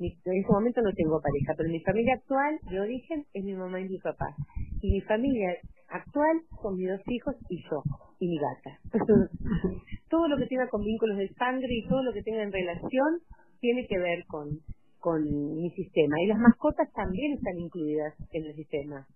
en 0.00 0.38
ese 0.38 0.48
momento 0.48 0.80
no 0.80 0.92
tengo 0.92 1.20
pareja, 1.20 1.54
pero 1.56 1.68
mi 1.68 1.80
familia 1.80 2.14
actual 2.14 2.58
de 2.70 2.80
origen 2.80 3.24
es 3.32 3.44
mi 3.44 3.54
mamá 3.54 3.80
y 3.80 3.88
mi 3.88 3.98
papá. 3.98 4.34
Y 4.80 4.92
mi 4.92 5.00
familia 5.02 5.56
actual 5.88 6.42
son 6.62 6.76
mis 6.76 6.88
dos 6.88 7.00
hijos 7.06 7.34
y 7.48 7.62
yo, 7.62 7.82
y 8.20 8.28
mi 8.28 8.38
gata. 8.38 8.78
todo 10.08 10.28
lo 10.28 10.36
que 10.36 10.46
tenga 10.46 10.68
con 10.68 10.84
vínculos 10.84 11.16
de 11.18 11.28
sangre 11.34 11.68
y 11.70 11.86
todo 11.88 12.02
lo 12.02 12.12
que 12.12 12.22
tenga 12.22 12.42
en 12.42 12.52
relación 12.52 13.20
tiene 13.60 13.86
que 13.86 13.98
ver 13.98 14.24
con, 14.26 14.60
con 15.00 15.22
mi 15.22 15.70
sistema. 15.70 16.20
Y 16.22 16.26
las 16.26 16.38
mascotas 16.38 16.90
también 16.92 17.34
están 17.34 17.58
incluidas 17.58 18.14
en 18.32 18.44
el 18.44 18.54
sistema. 18.54 19.06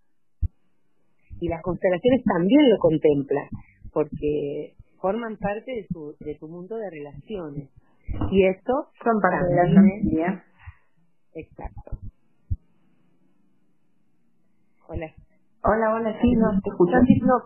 Y 1.41 1.49
las 1.49 1.63
constelaciones 1.63 2.23
también 2.25 2.71
lo 2.71 2.79
contemplan, 2.79 3.49
porque 3.93 4.75
forman 5.01 5.37
parte 5.37 5.73
de 5.73 5.87
tu, 5.89 6.15
de 6.21 6.37
tu 6.37 6.49
mundo 6.49 6.77
de 6.77 6.91
relaciones. 6.91 7.71
Y 8.31 8.47
esto 8.47 8.73
son 9.03 9.21
parte 9.21 9.49
de 9.49 9.57
la 9.57 9.75
familia. 9.75 10.45
Exacto. 11.35 11.99
Hola. 14.87 15.13
Hola, 15.65 15.95
hola, 15.95 16.19
sí, 16.21 16.33
no, 16.35 16.51
te 16.61 16.71
escucho. 16.71 16.93
No, 17.23 17.39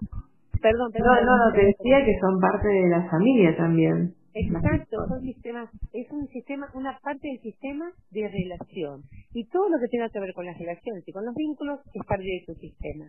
perdón, 0.62 0.90
perdón. 0.90 1.16
No, 1.20 1.36
no, 1.36 1.36
no, 1.36 1.52
te 1.52 1.66
decía 1.66 2.04
que 2.04 2.18
son 2.18 2.40
parte 2.40 2.66
de 2.68 2.88
la 2.88 3.10
familia 3.10 3.54
también. 3.56 4.14
Exacto, 4.32 5.06
son 5.08 5.20
sistemas, 5.22 5.68
es 5.92 6.10
un 6.10 6.26
sistema, 6.28 6.68
una 6.74 6.98
parte 7.02 7.28
del 7.28 7.40
sistema 7.40 7.90
de 8.10 8.28
relación. 8.28 9.02
Y 9.34 9.44
todo 9.48 9.68
lo 9.68 9.78
que 9.78 9.88
tenga 9.88 10.08
que 10.08 10.20
ver 10.20 10.32
con 10.32 10.46
las 10.46 10.58
relaciones 10.58 11.06
y 11.06 11.12
con 11.12 11.26
los 11.26 11.34
vínculos 11.34 11.80
es 11.92 12.06
parte 12.06 12.24
de 12.24 12.44
su 12.46 12.54
sistema. 12.54 13.04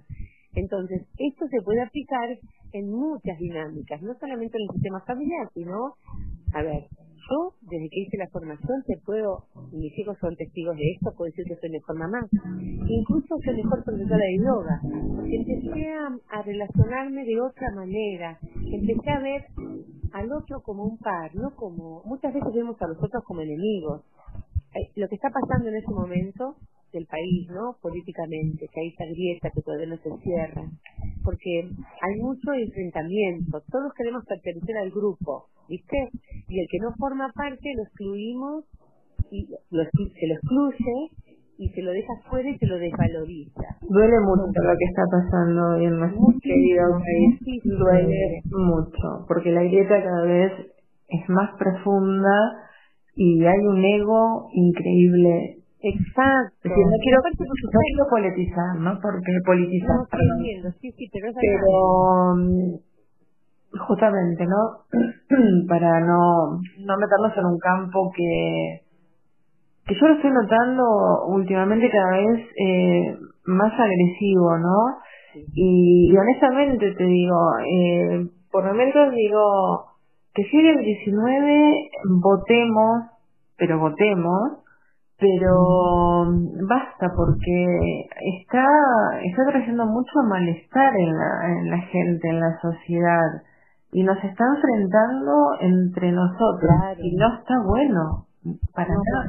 Entonces, 0.55 1.07
esto 1.17 1.47
se 1.47 1.61
puede 1.61 1.81
aplicar 1.81 2.29
en 2.73 2.91
muchas 2.91 3.37
dinámicas, 3.39 4.01
no 4.01 4.13
solamente 4.19 4.57
en 4.57 4.63
el 4.63 4.73
sistema 4.73 5.01
familiar, 5.01 5.47
sino, 5.53 5.95
a 6.53 6.61
ver, 6.63 6.87
yo, 7.29 7.53
desde 7.61 7.89
que 7.89 7.99
hice 8.01 8.17
la 8.17 8.27
formación, 8.29 8.83
te 8.85 8.97
puedo, 9.05 9.45
mis 9.71 9.97
hijos 9.97 10.17
son 10.19 10.35
testigos 10.35 10.75
de 10.75 10.91
esto, 10.93 11.13
puedo 11.15 11.29
decir 11.29 11.45
que 11.45 11.55
soy 11.57 11.69
mejor 11.69 11.97
mamá. 11.97 12.27
Incluso 12.87 13.35
soy 13.43 13.55
mejor 13.55 13.83
profesora 13.83 14.23
de 14.25 14.37
yoga. 14.37 14.81
Empecé 15.25 15.93
a, 15.93 16.41
relacionarme 16.41 17.25
de 17.25 17.41
otra 17.41 17.71
manera. 17.75 18.39
Empecé 18.71 19.09
a 19.09 19.19
ver 19.19 19.45
al 20.13 20.31
otro 20.31 20.61
como 20.61 20.83
un 20.85 20.97
par, 20.97 21.35
no 21.35 21.55
como... 21.55 22.03
Muchas 22.05 22.33
veces 22.33 22.53
vemos 22.53 22.81
a 22.81 22.87
los 22.87 22.97
otros 23.03 23.23
como 23.25 23.41
enemigos. 23.41 24.03
Eh, 24.73 24.91
lo 24.95 25.07
que 25.07 25.15
está 25.15 25.29
pasando 25.29 25.69
en 25.69 25.75
ese 25.75 25.91
momento 25.91 26.55
del 26.93 27.05
país, 27.05 27.47
¿no? 27.49 27.77
Políticamente, 27.81 28.67
que 28.71 28.79
hay 28.81 28.87
esa 28.89 29.05
grieta 29.05 29.49
que 29.49 29.61
todavía 29.61 29.87
no 29.87 29.97
se 29.97 30.09
cierra. 30.23 30.63
Porque 31.23 31.69
hay 32.01 32.21
mucho 32.21 32.53
enfrentamiento. 32.53 33.61
Todos 33.71 33.93
queremos 33.93 34.23
pertenecer 34.25 34.77
al 34.77 34.91
grupo 34.91 35.47
¿viste? 35.67 36.09
Y 36.47 36.59
el 36.59 36.67
que 36.69 36.79
no 36.79 36.91
forma 36.97 37.31
parte 37.35 37.73
lo 37.75 37.83
excluimos 37.83 38.65
y 39.31 39.47
lo, 39.71 39.83
se 39.83 40.27
lo 40.27 40.33
excluye 40.35 41.11
y 41.59 41.69
se 41.69 41.81
lo 41.81 41.91
deja 41.91 42.13
fuera 42.29 42.49
y 42.49 42.57
se 42.57 42.67
lo 42.67 42.77
desvaloriza. 42.77 43.77
Duele 43.81 44.19
mucho 44.21 44.61
lo 44.61 44.77
que 44.77 44.85
está 44.85 45.03
pasando 45.09 45.77
en 45.77 45.99
nuestro 45.99 46.27
querido 46.41 46.99
país. 46.99 47.63
Duele 47.63 48.41
mucho, 48.51 49.25
porque 49.27 49.51
la 49.51 49.63
grieta 49.63 50.03
cada 50.03 50.23
vez 50.23 50.51
es 51.09 51.29
más 51.29 51.57
profunda 51.57 52.63
y 53.15 53.43
hay 53.43 53.59
un 53.65 53.83
ego 53.83 54.49
increíble. 54.53 55.56
Exacto. 55.79 56.69
no 56.69 56.97
quiero, 57.01 57.21
no 57.21 57.79
quiero 57.85 58.09
politizar, 58.09 58.75
¿no? 58.79 58.99
Porque 59.01 59.31
politizar. 59.45 59.97
No, 59.97 60.71
sí, 60.81 60.91
sí, 60.91 61.09
pero, 61.13 61.31
pero 61.39 62.79
justamente, 63.85 64.45
¿no? 64.45 64.87
Para 65.67 65.99
no, 65.99 66.59
no 66.79 66.97
meternos 66.97 67.37
en 67.37 67.45
un 67.45 67.59
campo 67.59 68.11
que, 68.15 68.81
que 69.85 69.95
yo 69.95 70.07
lo 70.07 70.15
estoy 70.15 70.31
notando 70.31 71.25
últimamente 71.27 71.89
cada 71.89 72.11
vez 72.17 72.45
eh, 72.57 73.17
más 73.45 73.73
agresivo, 73.73 74.57
¿no? 74.57 74.97
Y, 75.53 76.15
honestamente 76.17 76.95
te 76.95 77.03
digo, 77.03 77.37
eh, 77.59 78.27
por 78.51 78.65
momentos 78.65 79.11
digo 79.13 79.85
que 80.33 80.43
si 80.45 80.57
el 80.57 80.83
19 80.83 81.89
votemos, 82.21 83.03
pero 83.57 83.79
votemos, 83.79 84.63
pero 85.19 86.25
basta 86.67 87.11
porque 87.15 88.07
está 88.39 88.65
está 89.23 89.45
trayendo 89.47 89.85
mucho 89.85 90.13
malestar 90.29 90.95
en 90.95 91.17
la, 91.17 91.59
en 91.59 91.69
la 91.71 91.79
gente, 91.79 92.29
en 92.29 92.39
la 92.39 92.59
sociedad 92.61 93.43
y 93.91 94.03
nos 94.03 94.17
está 94.23 94.43
enfrentando 94.55 95.33
entre 95.61 96.11
nosotros 96.11 96.71
y 96.99 97.15
no 97.15 97.39
está 97.39 97.55
bueno 97.65 98.27
para 98.73 98.89
nada 98.89 99.27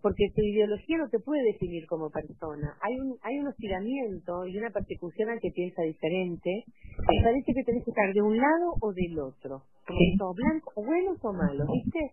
porque 0.00 0.30
tu 0.34 0.42
ideología 0.42 0.98
no 0.98 1.08
te 1.08 1.18
puede 1.18 1.42
definir 1.42 1.86
como 1.86 2.10
persona. 2.10 2.74
Hay 2.80 2.98
un 3.00 3.16
hay 3.22 3.38
un 3.40 3.48
hostigamiento 3.48 4.46
y 4.46 4.56
una 4.56 4.70
persecución 4.70 5.28
al 5.30 5.40
que 5.40 5.50
piensa 5.50 5.82
diferente. 5.82 6.64
Sí. 6.66 7.22
Parece 7.22 7.52
que 7.52 7.64
tenés 7.64 7.84
que 7.84 7.90
estar 7.90 8.12
de 8.14 8.22
un 8.22 8.36
lado 8.36 8.74
o 8.80 8.92
del 8.92 9.18
otro. 9.18 9.62
Como 9.86 10.34
blancos, 10.34 10.74
buenos 10.76 11.18
o 11.22 11.32
malos, 11.32 11.66
¿viste? 11.72 12.12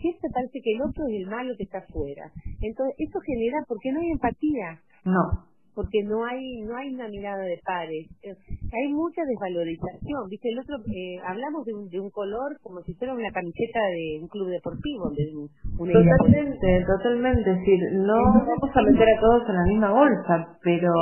Siempre 0.00 0.30
parece 0.32 0.60
que 0.62 0.72
el 0.72 0.82
otro 0.82 1.04
es 1.08 1.20
el 1.20 1.26
malo 1.26 1.54
que 1.56 1.64
está 1.64 1.78
afuera. 1.78 2.30
Entonces, 2.60 2.94
eso 2.98 3.20
genera, 3.20 3.58
porque 3.68 3.92
no 3.92 4.00
hay 4.00 4.10
empatía. 4.10 4.80
No. 5.04 5.50
Porque 5.74 6.02
no 6.02 6.24
hay 6.26 6.62
no 6.62 6.76
hay 6.76 6.92
una 6.92 7.08
mirada 7.08 7.44
de 7.44 7.58
pares. 7.64 8.10
Eh, 8.22 8.34
hay 8.72 8.92
mucha 8.92 9.22
desvalorización. 9.24 10.28
Viste 10.28 10.50
el 10.50 10.58
otro 10.58 10.76
eh, 10.92 11.18
hablamos 11.24 11.64
de 11.64 11.72
un, 11.72 11.88
de 11.88 12.00
un 12.00 12.10
color 12.10 12.58
como 12.60 12.82
si 12.82 12.92
fuera 12.94 13.14
una 13.14 13.30
camiseta 13.30 13.78
de 13.94 14.18
un 14.20 14.28
club 14.28 14.48
deportivo 14.50 15.10
de 15.10 15.30
una 15.78 15.92
totalmente 15.92 16.84
totalmente. 16.84 17.50
Es 17.52 17.58
decir 17.60 17.80
no 17.92 18.14
vamos 18.18 18.70
a 18.76 18.82
meter 18.82 19.08
a 19.08 19.20
todos 19.20 19.48
en 19.48 19.54
la 19.54 19.64
misma 19.64 19.90
bolsa 19.92 20.58
pero 20.62 20.92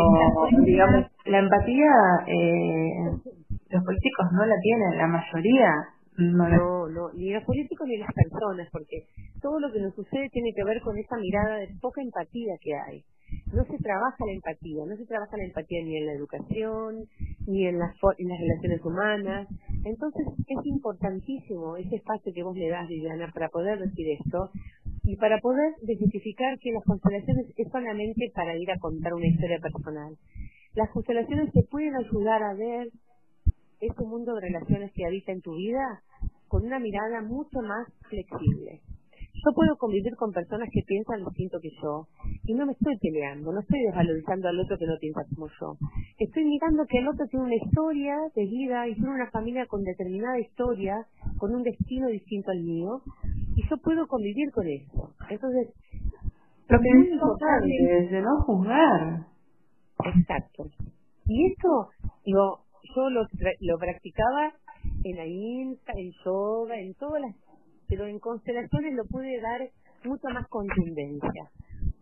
digamos 0.65 1.07
la 1.25 1.39
empatía 1.39 1.91
eh, 2.27 3.33
los 3.71 3.85
políticos 3.85 4.27
no 4.33 4.47
la 4.47 4.57
tienen 4.61 4.99
la 4.99 5.07
mayoría 5.07 5.73
no, 6.19 6.49
no, 6.49 6.89
no, 6.89 7.13
ni 7.15 7.33
los 7.33 7.45
políticos 7.45 7.87
ni 7.89 7.97
las 7.97 8.13
personas, 8.13 8.69
porque 8.71 9.07
todo 9.41 9.59
lo 9.61 9.73
que 9.73 9.81
nos 9.81 9.95
sucede 9.95 10.29
tiene 10.31 10.53
que 10.55 10.65
ver 10.65 10.81
con 10.83 10.99
esa 10.99 11.17
mirada 11.17 11.57
de 11.57 11.69
poca 11.81 12.03
empatía 12.03 12.55
que 12.61 12.75
hay 12.75 13.05
no 13.53 13.65
se 13.65 13.79
trabaja 13.79 14.25
la 14.27 14.33
empatía, 14.33 14.85
no 14.87 14.97
se 14.97 15.07
trabaja 15.07 15.37
la 15.37 15.45
empatía 15.45 15.83
ni 15.85 15.97
en 15.97 16.07
la 16.07 16.13
educación, 16.13 17.05
ni 17.47 17.67
en 17.67 17.79
las, 17.79 17.95
en 18.19 18.29
las 18.29 18.41
relaciones 18.41 18.85
humanas. 18.85 19.49
Entonces 19.85 20.27
es 20.47 20.67
importantísimo 20.67 21.77
ese 21.77 21.97
espacio 21.97 22.33
que 22.33 22.43
vos 22.43 22.57
le 22.57 22.69
das, 22.69 22.89
Viviana, 22.89 23.31
para 23.33 23.49
poder 23.49 23.79
decir 23.79 24.07
esto 24.21 24.51
y 25.05 25.17
para 25.17 25.41
poder 25.41 25.75
desmitificar 25.83 26.59
que 26.59 26.73
las 26.73 26.85
constelaciones 26.85 27.47
es 27.57 27.69
solamente 27.71 28.31
para 28.35 28.57
ir 28.57 28.71
a 28.71 28.79
contar 28.79 29.15
una 29.15 29.27
historia 29.27 29.59
personal. 29.61 30.17
Las 30.75 30.91
constelaciones 30.91 31.53
te 31.53 31.63
pueden 31.63 31.95
ayudar 31.97 32.43
a 32.43 32.55
ver 32.55 32.89
ese 33.81 34.05
mundo 34.05 34.35
de 34.35 34.41
relaciones 34.41 34.93
que 34.93 35.07
habita 35.07 35.33
en 35.33 35.41
tu 35.41 35.55
vida 35.55 36.03
con 36.49 36.65
una 36.65 36.79
mirada 36.79 37.23
mucho 37.23 37.61
más 37.61 37.87
flexible. 38.09 38.81
Yo 39.45 39.55
puedo 39.55 39.77
convivir 39.77 40.17
con 40.17 40.33
personas 40.33 40.69
que 40.73 40.83
piensan 40.85 41.25
distinto 41.25 41.61
que 41.61 41.71
yo 41.81 42.09
y 42.45 42.55
no 42.55 42.67
me 42.67 42.73
estoy 42.73 42.99
peleando, 42.99 43.53
no 43.53 43.61
estoy 43.61 43.81
desvalorizando 43.83 44.49
al 44.49 44.59
otro 44.59 44.77
que 44.77 44.87
no 44.87 44.97
piensa 44.99 45.21
como 45.33 45.47
yo. 45.61 45.77
Estoy 46.19 46.45
mirando 46.45 46.85
que 46.87 46.99
el 46.99 47.07
otro 47.07 47.25
tiene 47.27 47.45
una 47.47 47.55
historia 47.55 48.17
de 48.35 48.47
vida 48.47 48.89
y 48.89 48.95
tiene 48.95 49.11
una 49.11 49.31
familia 49.31 49.67
con 49.67 49.85
determinada 49.85 50.41
historia, 50.41 51.07
con 51.39 51.55
un 51.55 51.63
destino 51.63 52.09
distinto 52.09 52.51
al 52.51 52.65
mío 52.65 53.03
y 53.55 53.63
yo 53.69 53.77
puedo 53.79 54.09
convivir 54.09 54.51
con 54.51 54.67
eso. 54.67 55.15
Entonces, 55.31 55.73
lo 56.69 56.79
que 56.81 56.89
es 56.89 57.13
importante 57.13 57.99
es 57.99 58.11
de 58.11 58.21
no 58.21 58.43
juzgar. 58.43 59.27
Exacto. 60.05 60.67
Y 61.27 61.53
esto, 61.53 61.91
digo, 62.25 62.65
yo 62.95 63.11
lo, 63.11 63.23
lo 63.61 63.79
practicaba 63.79 64.53
en 65.05 65.17
la 65.17 65.27
Insta, 65.27 65.93
en 65.97 66.13
yoga, 66.25 66.79
en 66.79 66.95
todas 66.95 67.23
las 67.23 67.35
pero 67.89 68.07
en 68.07 68.19
constelaciones 68.19 68.95
lo 68.95 69.05
pude 69.07 69.41
dar 69.41 69.61
mucha 70.05 70.29
más 70.29 70.47
contundencia. 70.49 71.51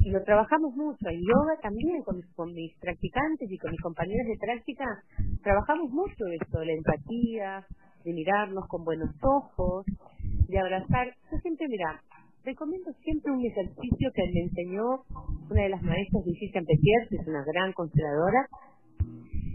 Y 0.00 0.10
lo 0.10 0.22
trabajamos 0.24 0.74
mucho. 0.74 1.08
En 1.08 1.20
yoga 1.20 1.56
también, 1.62 2.02
con 2.02 2.52
mis, 2.52 2.76
practicantes 2.78 3.50
y 3.50 3.58
con 3.58 3.70
mis 3.70 3.80
compañeros 3.80 4.26
de 4.26 4.38
práctica, 4.38 4.84
trabajamos 5.42 5.90
mucho 5.90 6.26
esto, 6.40 6.62
la 6.62 6.72
empatía, 6.72 7.66
de 8.04 8.12
mirarnos 8.12 8.66
con 8.68 8.84
buenos 8.84 9.10
ojos, 9.22 9.86
de 10.48 10.58
abrazar. 10.58 11.14
Yo 11.30 11.38
siempre, 11.38 11.66
mira, 11.68 12.02
recomiendo 12.44 12.92
siempre 13.02 13.32
un 13.32 13.44
ejercicio 13.44 14.10
que 14.14 14.22
me 14.32 14.40
enseñó 14.42 15.02
una 15.50 15.62
de 15.62 15.68
las 15.70 15.82
maestras 15.82 16.24
de 16.24 16.32
Gillian 16.34 16.64
Petier, 16.64 17.08
que 17.08 17.16
es 17.16 17.28
una 17.28 17.44
gran 17.44 17.72
consteladora. 17.72 18.46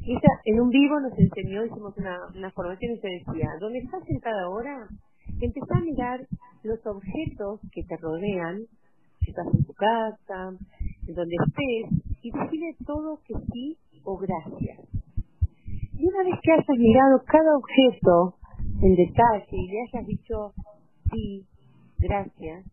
Ella 0.04 0.34
en 0.46 0.60
un 0.60 0.70
vivo 0.70 1.00
nos 1.00 1.18
enseñó, 1.18 1.64
hicimos 1.64 1.96
una, 1.98 2.52
formación 2.52 2.94
y 2.94 3.00
se 3.00 3.08
decía, 3.08 3.50
¿dónde 3.60 3.80
estás 3.80 4.04
sentada 4.06 4.44
ahora? 4.46 4.88
Empezá 5.40 5.78
a 5.78 5.82
mirar 5.82 6.20
los 6.64 6.80
objetos 6.88 7.60
que 7.72 7.84
te 7.84 7.98
rodean, 7.98 8.62
si 9.20 9.30
estás 9.30 9.46
en 9.54 9.64
tu 9.64 9.74
casa, 9.74 10.58
en 11.08 11.14
donde 11.14 11.36
estés, 11.36 12.18
y 12.24 12.32
decide 12.32 12.76
todo 12.86 13.20
que 13.28 13.36
sí 13.52 13.78
o 14.04 14.18
gracias. 14.18 14.80
Y 15.94 16.08
una 16.08 16.24
vez 16.24 16.34
que 16.42 16.52
hayas 16.52 16.80
mirado 16.80 17.22
cada 17.26 17.58
objeto 17.58 18.36
en 18.82 18.96
detalle 18.96 19.46
y 19.52 19.68
le 19.68 19.82
hayas 19.82 20.08
dicho 20.08 20.54
sí, 21.12 21.46
gracias, 22.00 22.66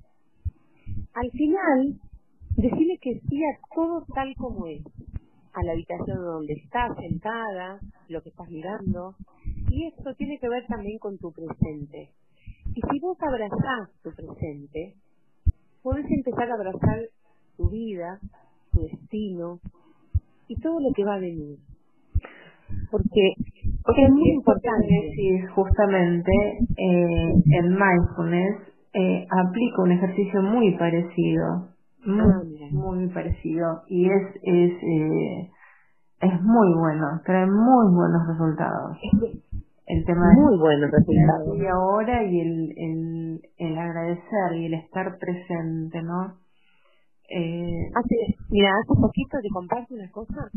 al 1.13 1.31
final 1.31 2.01
decide 2.57 2.99
que 3.03 3.21
sí 3.21 3.43
a 3.45 3.75
todo 3.75 4.05
tal 4.15 4.35
como 4.37 4.67
es, 4.67 4.83
a 5.59 5.65
la 5.65 5.73
habitación 5.73 6.19
donde 6.19 6.55
estás 6.55 6.97
sentada, 6.97 7.81
lo 8.09 8.23
que 8.23 8.29
estás 8.29 8.49
mirando, 8.49 9.15
y 9.71 9.87
esto 9.87 10.15
tiene 10.15 10.39
que 10.39 10.49
ver 10.49 10.65
también 10.67 10.99
con 10.99 11.19
tu 11.19 11.33
presente. 11.33 12.11
Y 12.75 12.81
si 12.81 13.01
vos 13.01 13.17
abrazás 13.21 13.91
tu 14.03 14.11
presente, 14.13 14.95
podés 15.83 16.07
empezar 16.11 16.51
a 16.51 16.55
abrazar 16.55 17.01
tu 17.57 17.71
vida, 17.71 18.21
tu 18.73 18.83
destino 18.83 19.59
y 20.47 20.55
todo 20.61 20.79
lo 20.81 20.93
que 20.95 21.05
va 21.05 21.15
a 21.15 21.21
venir. 21.21 21.59
Porque, 22.91 23.33
es 23.39 24.11
muy 24.11 24.31
importante 24.31 24.87
decir 24.87 25.49
justamente 25.55 26.31
eh, 26.77 27.33
en 27.59 27.69
mindfulness 27.71 28.69
eh, 28.93 29.27
aplico 29.31 29.83
un 29.83 29.93
ejercicio 29.93 30.43
muy 30.43 30.77
parecido, 30.77 31.69
muy, 32.09 32.63
ah, 32.63 32.69
muy 32.73 33.09
parecido. 33.09 33.83
Y 33.89 34.07
es 34.07 34.23
es 34.43 34.73
eh, 34.83 35.51
es 36.21 36.43
muy 36.43 36.75
bueno, 36.75 37.21
trae 37.25 37.47
muy 37.47 37.95
buenos 37.95 38.27
resultados. 38.27 38.99
El 39.87 40.05
tema 40.05 40.33
muy 40.35 40.59
buenos 40.59 40.91
resultados. 40.91 41.57
y 41.57 41.67
ahora 41.67 42.23
y 42.25 42.41
el, 42.41 42.75
el, 42.77 43.41
el 43.57 43.79
agradecer 43.79 44.57
y 44.57 44.67
el 44.67 44.75
estar 44.75 45.17
presente 45.19 46.03
no 46.03 46.35
eh, 47.31 47.91
hace 47.95 48.17
mira 48.51 48.71
hace 48.71 49.01
poquito 49.01 49.39
te 49.41 49.49
comparto 49.53 49.95
una 49.95 50.11
cosa. 50.11 50.51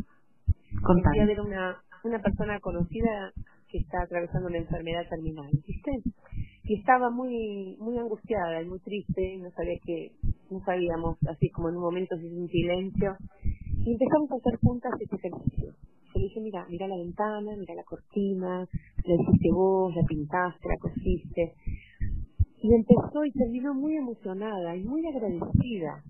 A 1.21 1.25
ver 1.25 1.41
una 1.41 1.77
una 2.03 2.19
persona 2.19 2.59
conocida 2.59 3.31
que 3.69 3.77
está 3.77 4.01
atravesando 4.03 4.47
una 4.47 4.57
enfermedad 4.57 5.07
terminal 5.09 5.49
¿viste? 5.65 5.91
Y 6.63 6.79
estaba 6.79 7.09
muy 7.09 7.77
muy 7.79 7.97
angustiada 7.97 8.61
y 8.61 8.67
muy 8.67 8.79
triste 8.79 9.37
no 9.37 9.49
sabía 9.51 9.79
que 9.85 10.11
no 10.49 10.59
sabíamos 10.63 11.17
así 11.29 11.49
como 11.49 11.69
en 11.69 11.75
un 11.75 11.81
momento 11.81 12.15
se 12.17 12.27
hizo 12.27 12.37
un 12.37 12.47
silencio 12.47 13.15
y 13.85 13.93
empezamos 13.93 14.31
a 14.31 14.35
hacer 14.35 14.59
juntas 14.59 14.91
este 14.99 15.15
ejercicio 15.15 15.73
yo 16.13 16.19
le 16.19 16.27
dije, 16.27 16.41
mira, 16.41 16.65
mira 16.69 16.87
la 16.87 16.97
ventana, 16.97 17.55
mira 17.57 17.73
la 17.73 17.83
cortina, 17.83 18.67
la 19.05 19.13
hiciste 19.15 19.49
vos, 19.53 19.95
la 19.95 20.03
pintaste, 20.03 20.67
la 20.67 20.77
cosiste. 20.77 21.53
Y 22.61 22.73
empezó 22.73 23.23
y 23.25 23.31
terminó 23.31 23.73
muy 23.73 23.95
emocionada 23.95 24.75
y 24.75 24.83
muy 24.83 25.07
agradecida, 25.07 26.03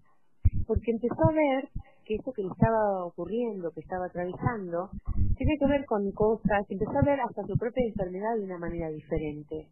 porque 0.65 0.91
empezó 0.91 1.29
a 1.29 1.33
ver 1.33 1.69
que 2.03 2.15
eso 2.15 2.33
que 2.33 2.41
le 2.41 2.49
estaba 2.49 3.05
ocurriendo, 3.05 3.71
que 3.71 3.81
estaba 3.81 4.07
atravesando, 4.07 4.89
tiene 5.37 5.57
que 5.59 5.67
ver 5.67 5.85
con 5.85 6.11
cosas, 6.11 6.65
empezó 6.69 6.97
a 6.97 7.05
ver 7.05 7.19
hasta 7.21 7.43
su 7.43 7.55
propia 7.57 7.85
enfermedad 7.85 8.35
de 8.37 8.45
una 8.45 8.57
manera 8.57 8.89
diferente. 8.89 9.67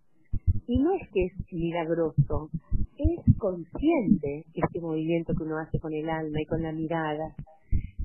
Y 0.69 0.77
no 0.77 0.93
es 0.93 1.01
que 1.11 1.25
es 1.25 1.33
milagroso, 1.51 2.51
es 2.95 3.37
consciente 3.37 4.45
este 4.53 4.79
movimiento 4.79 5.33
que 5.33 5.43
uno 5.43 5.57
hace 5.57 5.79
con 5.79 5.93
el 5.93 6.07
alma 6.07 6.41
y 6.41 6.45
con 6.45 6.61
la 6.61 6.71
mirada 6.71 7.33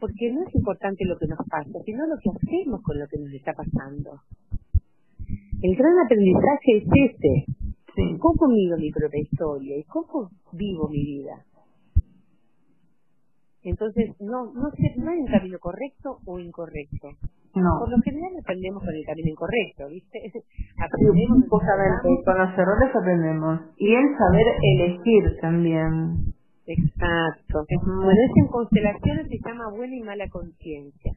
porque 0.00 0.30
no 0.32 0.42
es 0.46 0.54
importante 0.54 1.04
lo 1.04 1.16
que 1.18 1.26
nos 1.26 1.38
pasa, 1.48 1.78
sino 1.84 2.06
lo 2.06 2.16
que 2.18 2.30
hacemos 2.30 2.82
con 2.82 2.98
lo 2.98 3.06
que 3.06 3.18
nos 3.18 3.32
está 3.32 3.52
pasando. 3.52 4.20
El 5.62 5.76
gran 5.76 5.98
aprendizaje 6.04 6.76
es 6.76 6.84
este. 7.10 7.46
¿Cómo 8.18 8.48
mido 8.48 8.76
mi 8.76 8.90
propia 8.90 9.22
historia 9.22 9.78
y 9.78 9.84
cómo 9.84 10.30
vivo 10.52 10.88
mi 10.88 11.04
vida? 11.04 11.44
Entonces, 13.62 14.10
no, 14.20 14.52
no, 14.52 14.70
sé, 14.72 14.94
no 14.96 15.10
hay 15.10 15.20
un 15.20 15.26
camino 15.26 15.58
correcto 15.58 16.18
o 16.26 16.38
incorrecto. 16.38 17.10
No. 17.54 17.70
Por 17.78 17.90
lo 17.90 18.02
general 18.02 18.32
aprendemos 18.40 18.82
con 18.82 18.94
el 18.94 19.04
camino 19.04 19.30
incorrecto, 19.30 19.88
¿viste? 19.88 20.18
aprendemos 20.78 21.48
justamente, 21.48 22.08
con 22.24 22.38
los 22.38 22.58
errores 22.58 22.90
aprendemos. 22.94 23.60
Y 23.76 23.94
el 23.94 24.04
saber 24.18 24.46
elegir 24.60 25.38
también. 25.40 26.34
Exacto. 26.66 27.64
Bueno, 27.84 28.10
eso 28.10 28.34
en 28.36 28.48
constelaciones 28.48 29.28
se 29.28 29.38
llama 29.38 29.70
buena 29.70 29.94
y 29.94 30.02
mala 30.02 30.28
conciencia. 30.28 31.12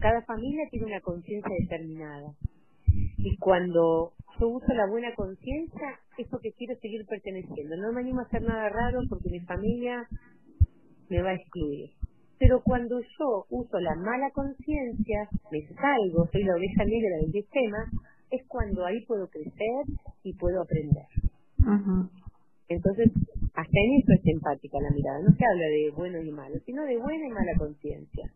Cada 0.00 0.22
familia 0.22 0.68
tiene 0.70 0.86
una 0.86 1.00
conciencia 1.00 1.54
determinada. 1.60 2.34
Y 3.16 3.36
cuando 3.38 4.12
yo 4.40 4.48
uso 4.48 4.74
la 4.74 4.88
buena 4.88 5.14
conciencia, 5.14 6.00
es 6.18 6.28
porque 6.28 6.52
quiero 6.52 6.74
seguir 6.80 7.06
perteneciendo. 7.06 7.76
No 7.76 7.92
me 7.92 8.00
animo 8.00 8.20
a 8.20 8.24
hacer 8.24 8.42
nada 8.42 8.68
raro 8.68 9.00
porque 9.08 9.30
mi 9.30 9.40
familia 9.40 10.06
me 11.08 11.22
va 11.22 11.30
a 11.30 11.34
excluir. 11.34 11.90
Pero 12.38 12.60
cuando 12.62 13.00
yo 13.00 13.46
uso 13.50 13.78
la 13.80 13.94
mala 13.96 14.30
conciencia, 14.34 15.28
me 15.50 15.62
salgo, 15.74 16.28
soy 16.32 16.42
la 16.44 16.56
oveja 16.56 16.84
negra 16.84 17.16
del 17.22 17.32
sistema, 17.32 17.78
es 18.30 18.42
cuando 18.48 18.84
ahí 18.84 19.04
puedo 19.06 19.28
crecer 19.28 19.84
y 20.24 20.32
puedo 20.34 20.62
aprender. 20.62 21.06
Entonces, 22.68 23.12
hasta 23.54 23.78
en 23.78 24.00
eso 24.00 24.12
es 24.14 24.26
empática 24.26 24.78
la 24.80 24.90
mirada. 24.90 25.20
No 25.20 25.34
se 25.36 25.44
habla 25.44 25.66
de 25.66 25.92
bueno 25.94 26.22
y 26.22 26.30
malo, 26.32 26.56
sino 26.64 26.82
de 26.84 26.96
buena 26.98 27.26
y 27.26 27.30
mala 27.30 27.52
conciencia. 27.58 28.30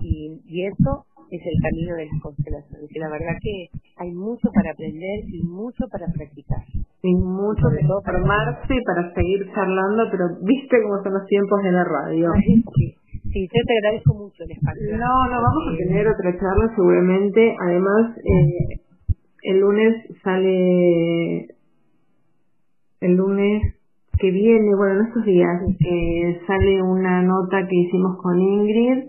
Y, 0.00 0.40
y 0.46 0.66
eso 0.66 1.06
es 1.30 1.40
el 1.40 1.62
camino 1.62 1.94
de 1.96 2.06
las 2.06 2.20
constelaciones. 2.20 2.90
Y 2.90 2.98
la 2.98 3.08
verdad 3.08 3.36
que 3.40 3.68
hay 3.96 4.10
mucho 4.12 4.50
para 4.54 4.72
aprender 4.72 5.24
y 5.28 5.42
mucho 5.42 5.86
para 5.90 6.06
practicar. 6.12 6.64
Y 7.02 7.14
mucho 7.14 7.68
de 7.68 7.82
formarse 8.04 8.74
y 8.74 8.84
para 8.84 9.14
seguir 9.14 9.46
charlando, 9.54 10.04
pero 10.10 10.24
viste 10.42 10.76
cómo 10.82 11.02
son 11.02 11.14
los 11.14 11.26
tiempos 11.26 11.62
de 11.62 11.72
la 11.72 11.84
radio. 11.84 12.30
Sí, 12.74 12.96
yo 13.40 13.60
te 13.66 13.78
agradezco 13.78 14.14
mucho 14.14 14.44
el 14.44 14.52
espacio. 14.52 14.96
No, 14.96 15.28
no, 15.28 15.42
vamos 15.42 15.64
a 15.72 15.76
tener 15.76 16.06
otra 16.08 16.32
charla 16.38 16.72
seguramente. 16.74 17.56
Además, 17.60 18.16
eh, 18.18 18.80
el 19.42 19.60
lunes 19.60 19.94
sale, 20.22 21.48
el 23.00 23.14
lunes 23.16 23.62
que 24.18 24.30
viene, 24.30 24.74
bueno, 24.76 25.00
en 25.00 25.06
estos 25.06 25.24
días, 25.24 25.62
eh, 25.80 26.40
sale 26.46 26.82
una 26.82 27.22
nota 27.22 27.66
que 27.66 27.76
hicimos 27.76 28.16
con 28.22 28.40
Ingrid 28.40 29.08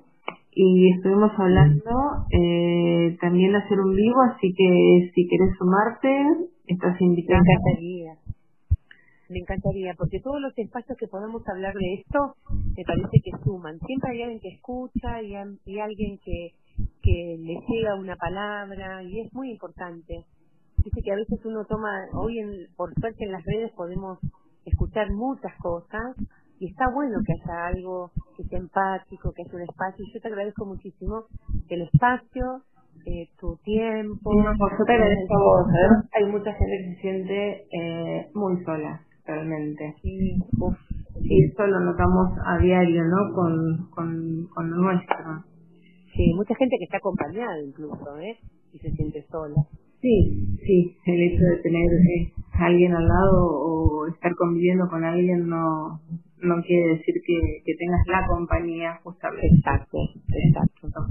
y 0.56 0.92
estuvimos 0.96 1.32
hablando 1.38 1.92
eh, 2.32 3.18
también 3.22 3.52
de 3.52 3.58
hacer 3.58 3.80
un 3.80 3.96
vivo, 3.96 4.22
así 4.34 4.54
que 4.56 5.12
si 5.14 5.28
quieres 5.28 5.56
sumarte, 5.58 6.10
estás 6.68 7.00
invitada. 7.02 7.42
Me 9.34 9.40
encantaría 9.40 9.96
porque 9.98 10.20
todos 10.20 10.40
los 10.40 10.56
espacios 10.56 10.96
que 10.96 11.08
podamos 11.08 11.42
hablar 11.50 11.74
de 11.74 11.94
esto 11.96 12.36
me 12.78 12.84
parece 12.86 13.18
que 13.24 13.32
suman. 13.44 13.80
Siempre 13.80 14.12
hay 14.12 14.22
alguien 14.22 14.40
que 14.40 14.50
escucha 14.50 15.24
y, 15.24 15.34
hay 15.34 15.80
alguien 15.80 16.20
que, 16.24 16.52
que 17.02 17.38
le 17.40 17.58
llega 17.68 17.96
una 17.96 18.16
palabra 18.16 19.02
y 19.02 19.22
es 19.22 19.34
muy 19.34 19.50
importante. 19.50 20.24
Dice 20.78 21.02
que 21.04 21.12
a 21.12 21.16
veces 21.16 21.44
uno 21.46 21.66
toma, 21.66 21.90
hoy 22.14 22.38
en, 22.38 22.68
por 22.76 22.94
suerte 22.94 23.26
en 23.26 23.32
las 23.32 23.44
redes 23.44 23.72
podemos 23.72 24.20
escuchar 24.66 25.10
muchas 25.10 25.58
cosas 25.58 26.16
y 26.60 26.68
está 26.68 26.86
bueno 26.94 27.18
que 27.26 27.34
haya 27.34 27.66
algo 27.74 28.12
que 28.38 28.44
sea 28.44 28.60
empático, 28.60 29.34
que 29.34 29.42
haya 29.42 29.56
un 29.56 29.64
espacio. 29.64 30.06
Yo 30.14 30.22
te 30.22 30.28
agradezco 30.28 30.66
muchísimo 30.66 31.26
el 31.70 31.82
espacio, 31.82 32.62
eh, 33.08 33.30
tu 33.40 33.58
tiempo. 33.64 34.32
yo 34.32 34.86
te 34.86 34.94
agradezco 34.94 35.34
a 35.34 35.44
vos. 35.44 35.68
Hay 36.14 36.26
mucha 36.26 36.54
gente 36.54 36.78
que 36.78 36.94
se 36.94 37.02
siente 37.02 37.68
eh, 37.72 38.30
muy 38.36 38.64
sola 38.64 39.02
realmente. 39.26 39.96
Sí, 40.02 40.38
y 41.22 41.44
eso 41.46 41.68
lo 41.68 41.80
notamos 41.80 42.38
a 42.46 42.58
diario, 42.58 43.04
¿no? 43.06 43.34
Con, 43.34 43.90
con, 43.92 44.48
con 44.54 44.70
lo 44.70 44.78
nuestro. 44.78 45.44
Sí, 46.16 46.34
mucha 46.36 46.56
gente 46.56 46.76
que 46.78 46.86
está 46.86 46.98
acompañada 46.98 47.62
incluso, 47.62 48.18
¿eh? 48.20 48.38
Y 48.74 48.80
se 48.80 48.92
siente 48.92 49.26
sola. 49.32 49.56
Sí, 50.02 50.58
sí, 50.66 50.98
el 51.06 51.22
hecho 51.22 51.44
de 51.44 51.58
tener 51.64 51.92
eh, 51.92 52.34
alguien 52.54 52.94
al 52.94 53.08
lado 53.08 53.48
o 53.48 54.08
estar 54.08 54.36
conviviendo 54.36 54.88
con 54.90 55.04
alguien 55.04 55.48
no 55.48 56.02
no 56.44 56.62
quiere 56.62 56.98
decir 56.98 57.16
que, 57.26 57.40
que 57.66 57.74
tengas 57.76 58.06
la 58.08 58.28
compañía 58.28 59.00
justamente. 59.04 59.48
Exacto, 59.48 59.98
exacto. 60.28 61.08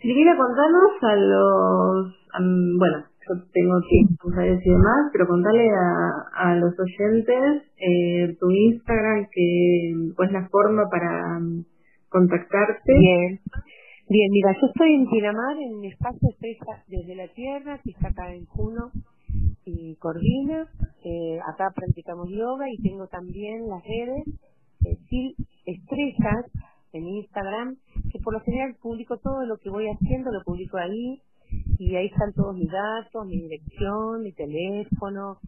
Silvina, 0.00 0.36
contanos 0.36 0.92
a 1.02 1.16
los, 1.16 2.14
bueno, 2.78 3.04
tengo 3.52 3.80
tiempo 3.88 4.30
y 4.30 4.70
demás, 4.70 5.10
pero 5.12 5.26
contale 5.26 5.68
a, 5.70 6.50
a 6.50 6.56
los 6.56 6.74
oyentes 6.78 7.62
eh, 7.76 8.36
tu 8.40 8.50
Instagram, 8.50 9.26
que 9.30 10.12
pues 10.16 10.32
la 10.32 10.48
forma 10.48 10.88
para 10.90 11.38
um, 11.38 11.64
contactarte. 12.08 12.92
Bien. 12.98 13.40
Bien, 14.10 14.30
mira, 14.32 14.56
yo 14.58 14.66
estoy 14.68 14.94
en 14.94 15.06
Pinamar, 15.06 15.58
en 15.58 15.80
mi 15.80 15.88
espacio 15.88 16.30
estoy 16.30 16.56
desde 16.86 17.14
la 17.14 17.28
Tierra, 17.28 17.78
que 17.84 17.90
está 17.90 18.08
acá 18.08 18.34
en 18.34 18.46
Juno 18.46 18.90
y 19.66 19.96
Corvina. 19.96 20.66
Eh, 21.04 21.38
acá 21.52 21.70
practicamos 21.74 22.28
yoga 22.30 22.64
y 22.70 22.82
tengo 22.82 23.06
también 23.08 23.68
las 23.68 23.82
redes 23.84 24.24
eh, 24.86 25.34
Estrellas 25.66 26.46
en 26.92 27.06
Instagram, 27.06 27.76
que 28.10 28.18
por 28.20 28.32
lo 28.32 28.40
general 28.40 28.74
publico 28.80 29.18
todo 29.18 29.44
lo 29.44 29.58
que 29.58 29.68
voy 29.68 29.86
haciendo, 29.88 30.32
lo 30.32 30.42
publico 30.42 30.78
ahí 30.78 31.20
y 31.78 31.94
ahí 31.96 32.06
están 32.06 32.32
todos 32.32 32.56
mis 32.56 32.70
datos, 32.70 33.26
mi 33.26 33.42
dirección, 33.42 34.22
mi 34.22 34.32
teléfono, 34.32 35.38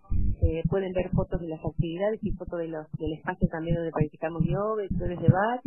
eh, 0.42 0.62
pueden 0.68 0.92
ver 0.92 1.10
fotos 1.10 1.40
de 1.40 1.48
las 1.48 1.60
actividades 1.64 2.20
y 2.22 2.32
fotos 2.32 2.60
de 2.60 2.68
los, 2.68 2.90
del 2.92 3.12
espacio 3.14 3.48
también 3.48 3.76
donde 3.76 3.90
practicamos 3.90 4.42
yoga, 4.44 4.84
historias 4.84 5.20
de 5.20 5.28
bar, 5.28 5.60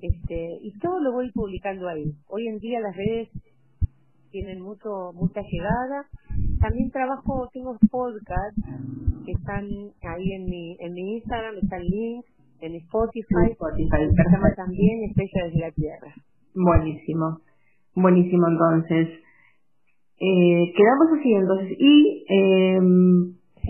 este, 0.00 0.58
y 0.62 0.78
todo 0.78 1.00
lo 1.00 1.12
voy 1.12 1.30
publicando 1.32 1.88
ahí. 1.88 2.12
Hoy 2.28 2.48
en 2.48 2.58
día 2.58 2.80
las 2.80 2.96
redes 2.96 3.28
tienen 4.30 4.60
mucho 4.60 5.12
mucha 5.14 5.40
llegada. 5.42 6.06
También 6.60 6.90
trabajo, 6.90 7.48
tengo 7.52 7.78
podcasts 7.90 8.60
que 9.24 9.32
están 9.32 9.64
ahí 10.02 10.32
en 10.32 10.44
mi 10.46 10.76
en 10.80 10.92
mi 10.92 11.14
Instagram, 11.16 11.54
están 11.62 11.82
links 11.82 12.28
en 12.60 12.74
Spotify, 12.74 13.52
Spotify, 13.52 14.10
también 14.56 15.04
Estrella 15.04 15.44
desde 15.46 15.60
la 15.60 15.70
Tierra. 15.70 16.14
Buenísimo, 16.54 17.40
buenísimo 17.94 18.48
entonces. 18.48 19.23
Eh, 20.20 20.72
quedamos 20.76 21.18
así 21.18 21.34
entonces 21.34 21.76
y 21.78 22.24
eh, 22.28 22.78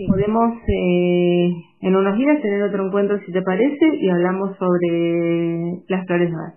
podemos 0.07 0.57
eh, 0.67 1.53
en 1.81 1.95
unos 1.95 2.17
días 2.17 2.41
tener 2.41 2.63
otro 2.63 2.85
encuentro 2.87 3.19
si 3.25 3.31
te 3.31 3.41
parece 3.41 3.85
y 3.99 4.09
hablamos 4.09 4.55
sobre 4.57 5.83
las 5.87 6.05
flores 6.05 6.31
más. 6.31 6.53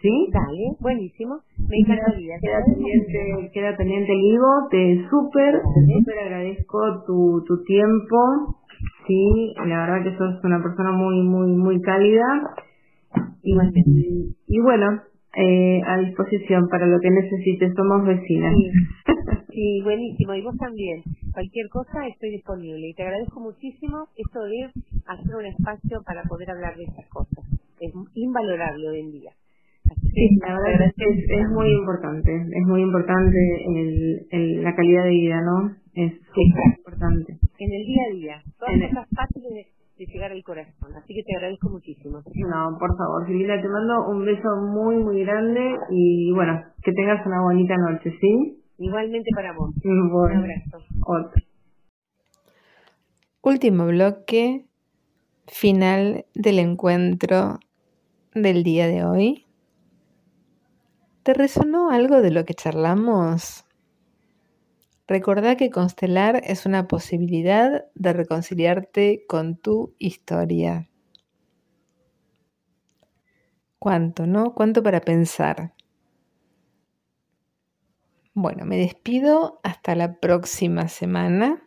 ¿Sí? 0.00 0.28
Dale, 0.32 0.76
buenísimo. 0.80 1.40
Me 1.66 1.78
encantaría. 1.78 2.36
Queda 2.38 2.60
pendiente, 2.66 3.50
queda 3.54 3.76
pendiente 3.76 4.12
el 4.12 4.20
Ivo. 4.20 4.68
Te 4.70 5.08
súper, 5.08 5.62
súper 5.62 6.18
agradezco 6.18 6.78
tu, 7.06 7.42
tu 7.46 7.62
tiempo. 7.64 8.58
Sí, 9.06 9.54
la 9.66 9.86
verdad 9.86 10.02
que 10.04 10.18
sos 10.18 10.44
una 10.44 10.62
persona 10.62 10.92
muy, 10.92 11.22
muy, 11.22 11.56
muy 11.56 11.80
cálida. 11.80 12.22
Y, 13.42 13.54
y 14.46 14.60
bueno, 14.60 15.00
eh, 15.36 15.80
a 15.86 15.98
disposición 15.98 16.68
para 16.68 16.86
lo 16.86 16.98
que 17.00 17.10
necesites. 17.10 17.72
Somos 17.74 18.06
vecinas. 18.06 18.54
Sí. 19.54 19.80
buenísimo. 19.84 20.34
Y 20.34 20.42
vos 20.42 20.56
también. 20.58 21.00
Cualquier 21.32 21.68
cosa 21.68 22.08
estoy 22.08 22.30
disponible. 22.30 22.88
Y 22.88 22.94
te 22.94 23.04
agradezco 23.04 23.38
muchísimo 23.38 24.08
esto 24.16 24.42
de 24.42 24.70
hacer 25.06 25.36
un 25.36 25.46
espacio 25.46 26.02
para 26.04 26.24
poder 26.24 26.50
hablar 26.50 26.76
de 26.76 26.82
estas 26.82 27.06
cosas. 27.06 27.44
Es 27.78 27.92
invalorable 28.14 28.88
hoy 28.88 29.00
en 29.00 29.12
día. 29.12 29.30
sí, 30.12 30.38
la 30.42 30.54
verdad 30.58 30.88
es 30.88 30.94
es, 30.98 31.48
muy 31.50 31.70
importante. 31.70 32.34
Es 32.34 32.66
muy 32.66 32.82
importante 32.82 33.38
el, 33.76 34.26
el, 34.32 34.62
la 34.64 34.74
calidad 34.74 35.04
de 35.04 35.10
vida, 35.10 35.40
¿no? 35.40 35.76
Es 35.94 36.12
muy 36.34 36.74
importante. 36.76 37.38
En 37.58 37.72
el 37.72 37.86
día 37.86 38.02
a 38.02 38.12
día. 38.12 38.42
Todas 38.58 38.90
cosas 38.90 39.08
fáciles 39.14 39.54
de 39.54 39.73
llegar 40.06 40.32
al 40.32 40.42
corazón. 40.42 40.94
Así 40.96 41.14
que 41.14 41.22
te 41.22 41.36
agradezco 41.36 41.70
muchísimo. 41.70 42.18
No, 42.18 42.76
por 42.78 42.96
favor, 42.96 43.26
Silvina, 43.26 43.60
te 43.60 43.68
mando 43.68 44.08
un 44.10 44.24
beso 44.24 44.48
muy, 44.72 44.96
muy 44.96 45.24
grande 45.24 45.76
y 45.90 46.32
bueno, 46.32 46.62
que 46.82 46.92
tengas 46.92 47.24
una 47.26 47.42
bonita 47.42 47.76
noche, 47.76 48.10
¿sí? 48.20 48.62
Igualmente 48.78 49.30
para 49.34 49.52
vos. 49.52 49.70
Un 49.84 50.36
abrazo. 50.36 50.78
Otro. 51.06 51.42
Último 53.42 53.86
bloque, 53.86 54.64
final 55.46 56.24
del 56.34 56.58
encuentro 56.58 57.58
del 58.34 58.62
día 58.62 58.86
de 58.88 59.04
hoy. 59.04 59.46
¿Te 61.22 61.34
resonó 61.34 61.90
algo 61.90 62.20
de 62.20 62.30
lo 62.30 62.44
que 62.44 62.54
charlamos? 62.54 63.63
Recordá 65.06 65.56
que 65.56 65.68
constelar 65.68 66.40
es 66.44 66.64
una 66.64 66.88
posibilidad 66.88 67.84
de 67.94 68.12
reconciliarte 68.14 69.26
con 69.26 69.56
tu 69.56 69.94
historia. 69.98 70.88
¿Cuánto, 73.78 74.26
no? 74.26 74.54
¿Cuánto 74.54 74.82
para 74.82 75.02
pensar? 75.02 75.74
Bueno, 78.32 78.64
me 78.64 78.78
despido 78.78 79.60
hasta 79.62 79.94
la 79.94 80.20
próxima 80.20 80.88
semana. 80.88 81.62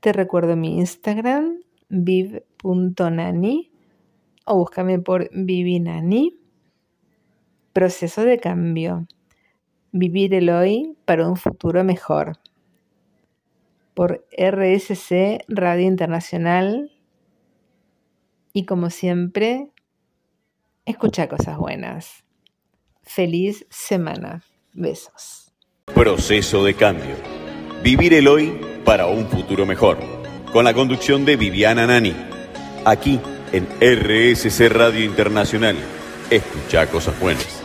Te 0.00 0.12
recuerdo 0.12 0.56
mi 0.56 0.78
Instagram, 0.78 1.60
viv.nani, 1.88 3.70
o 4.44 4.56
búscame 4.56 4.98
por 4.98 5.30
vivinani. 5.32 6.36
Proceso 7.72 8.24
de 8.24 8.40
cambio. 8.40 9.06
Vivir 9.92 10.34
el 10.34 10.50
hoy 10.50 10.96
para 11.04 11.28
un 11.28 11.36
futuro 11.36 11.82
mejor. 11.82 12.38
Por 13.94 14.24
RSC 14.38 15.44
Radio 15.48 15.86
Internacional. 15.86 16.92
Y 18.52 18.66
como 18.66 18.90
siempre, 18.90 19.70
escucha 20.84 21.28
cosas 21.28 21.58
buenas. 21.58 22.24
Feliz 23.02 23.66
semana. 23.68 24.44
Besos. 24.72 25.52
Proceso 25.86 26.64
de 26.64 26.74
cambio. 26.74 27.16
Vivir 27.82 28.14
el 28.14 28.28
hoy 28.28 28.60
para 28.84 29.06
un 29.06 29.26
futuro 29.26 29.66
mejor. 29.66 29.98
Con 30.52 30.64
la 30.64 30.74
conducción 30.74 31.24
de 31.24 31.36
Viviana 31.36 31.88
Nani. 31.88 32.14
Aquí 32.84 33.18
en 33.52 33.66
RSC 33.80 34.68
Radio 34.68 35.04
Internacional. 35.04 35.76
Escucha 36.30 36.86
cosas 36.86 37.18
buenas. 37.18 37.59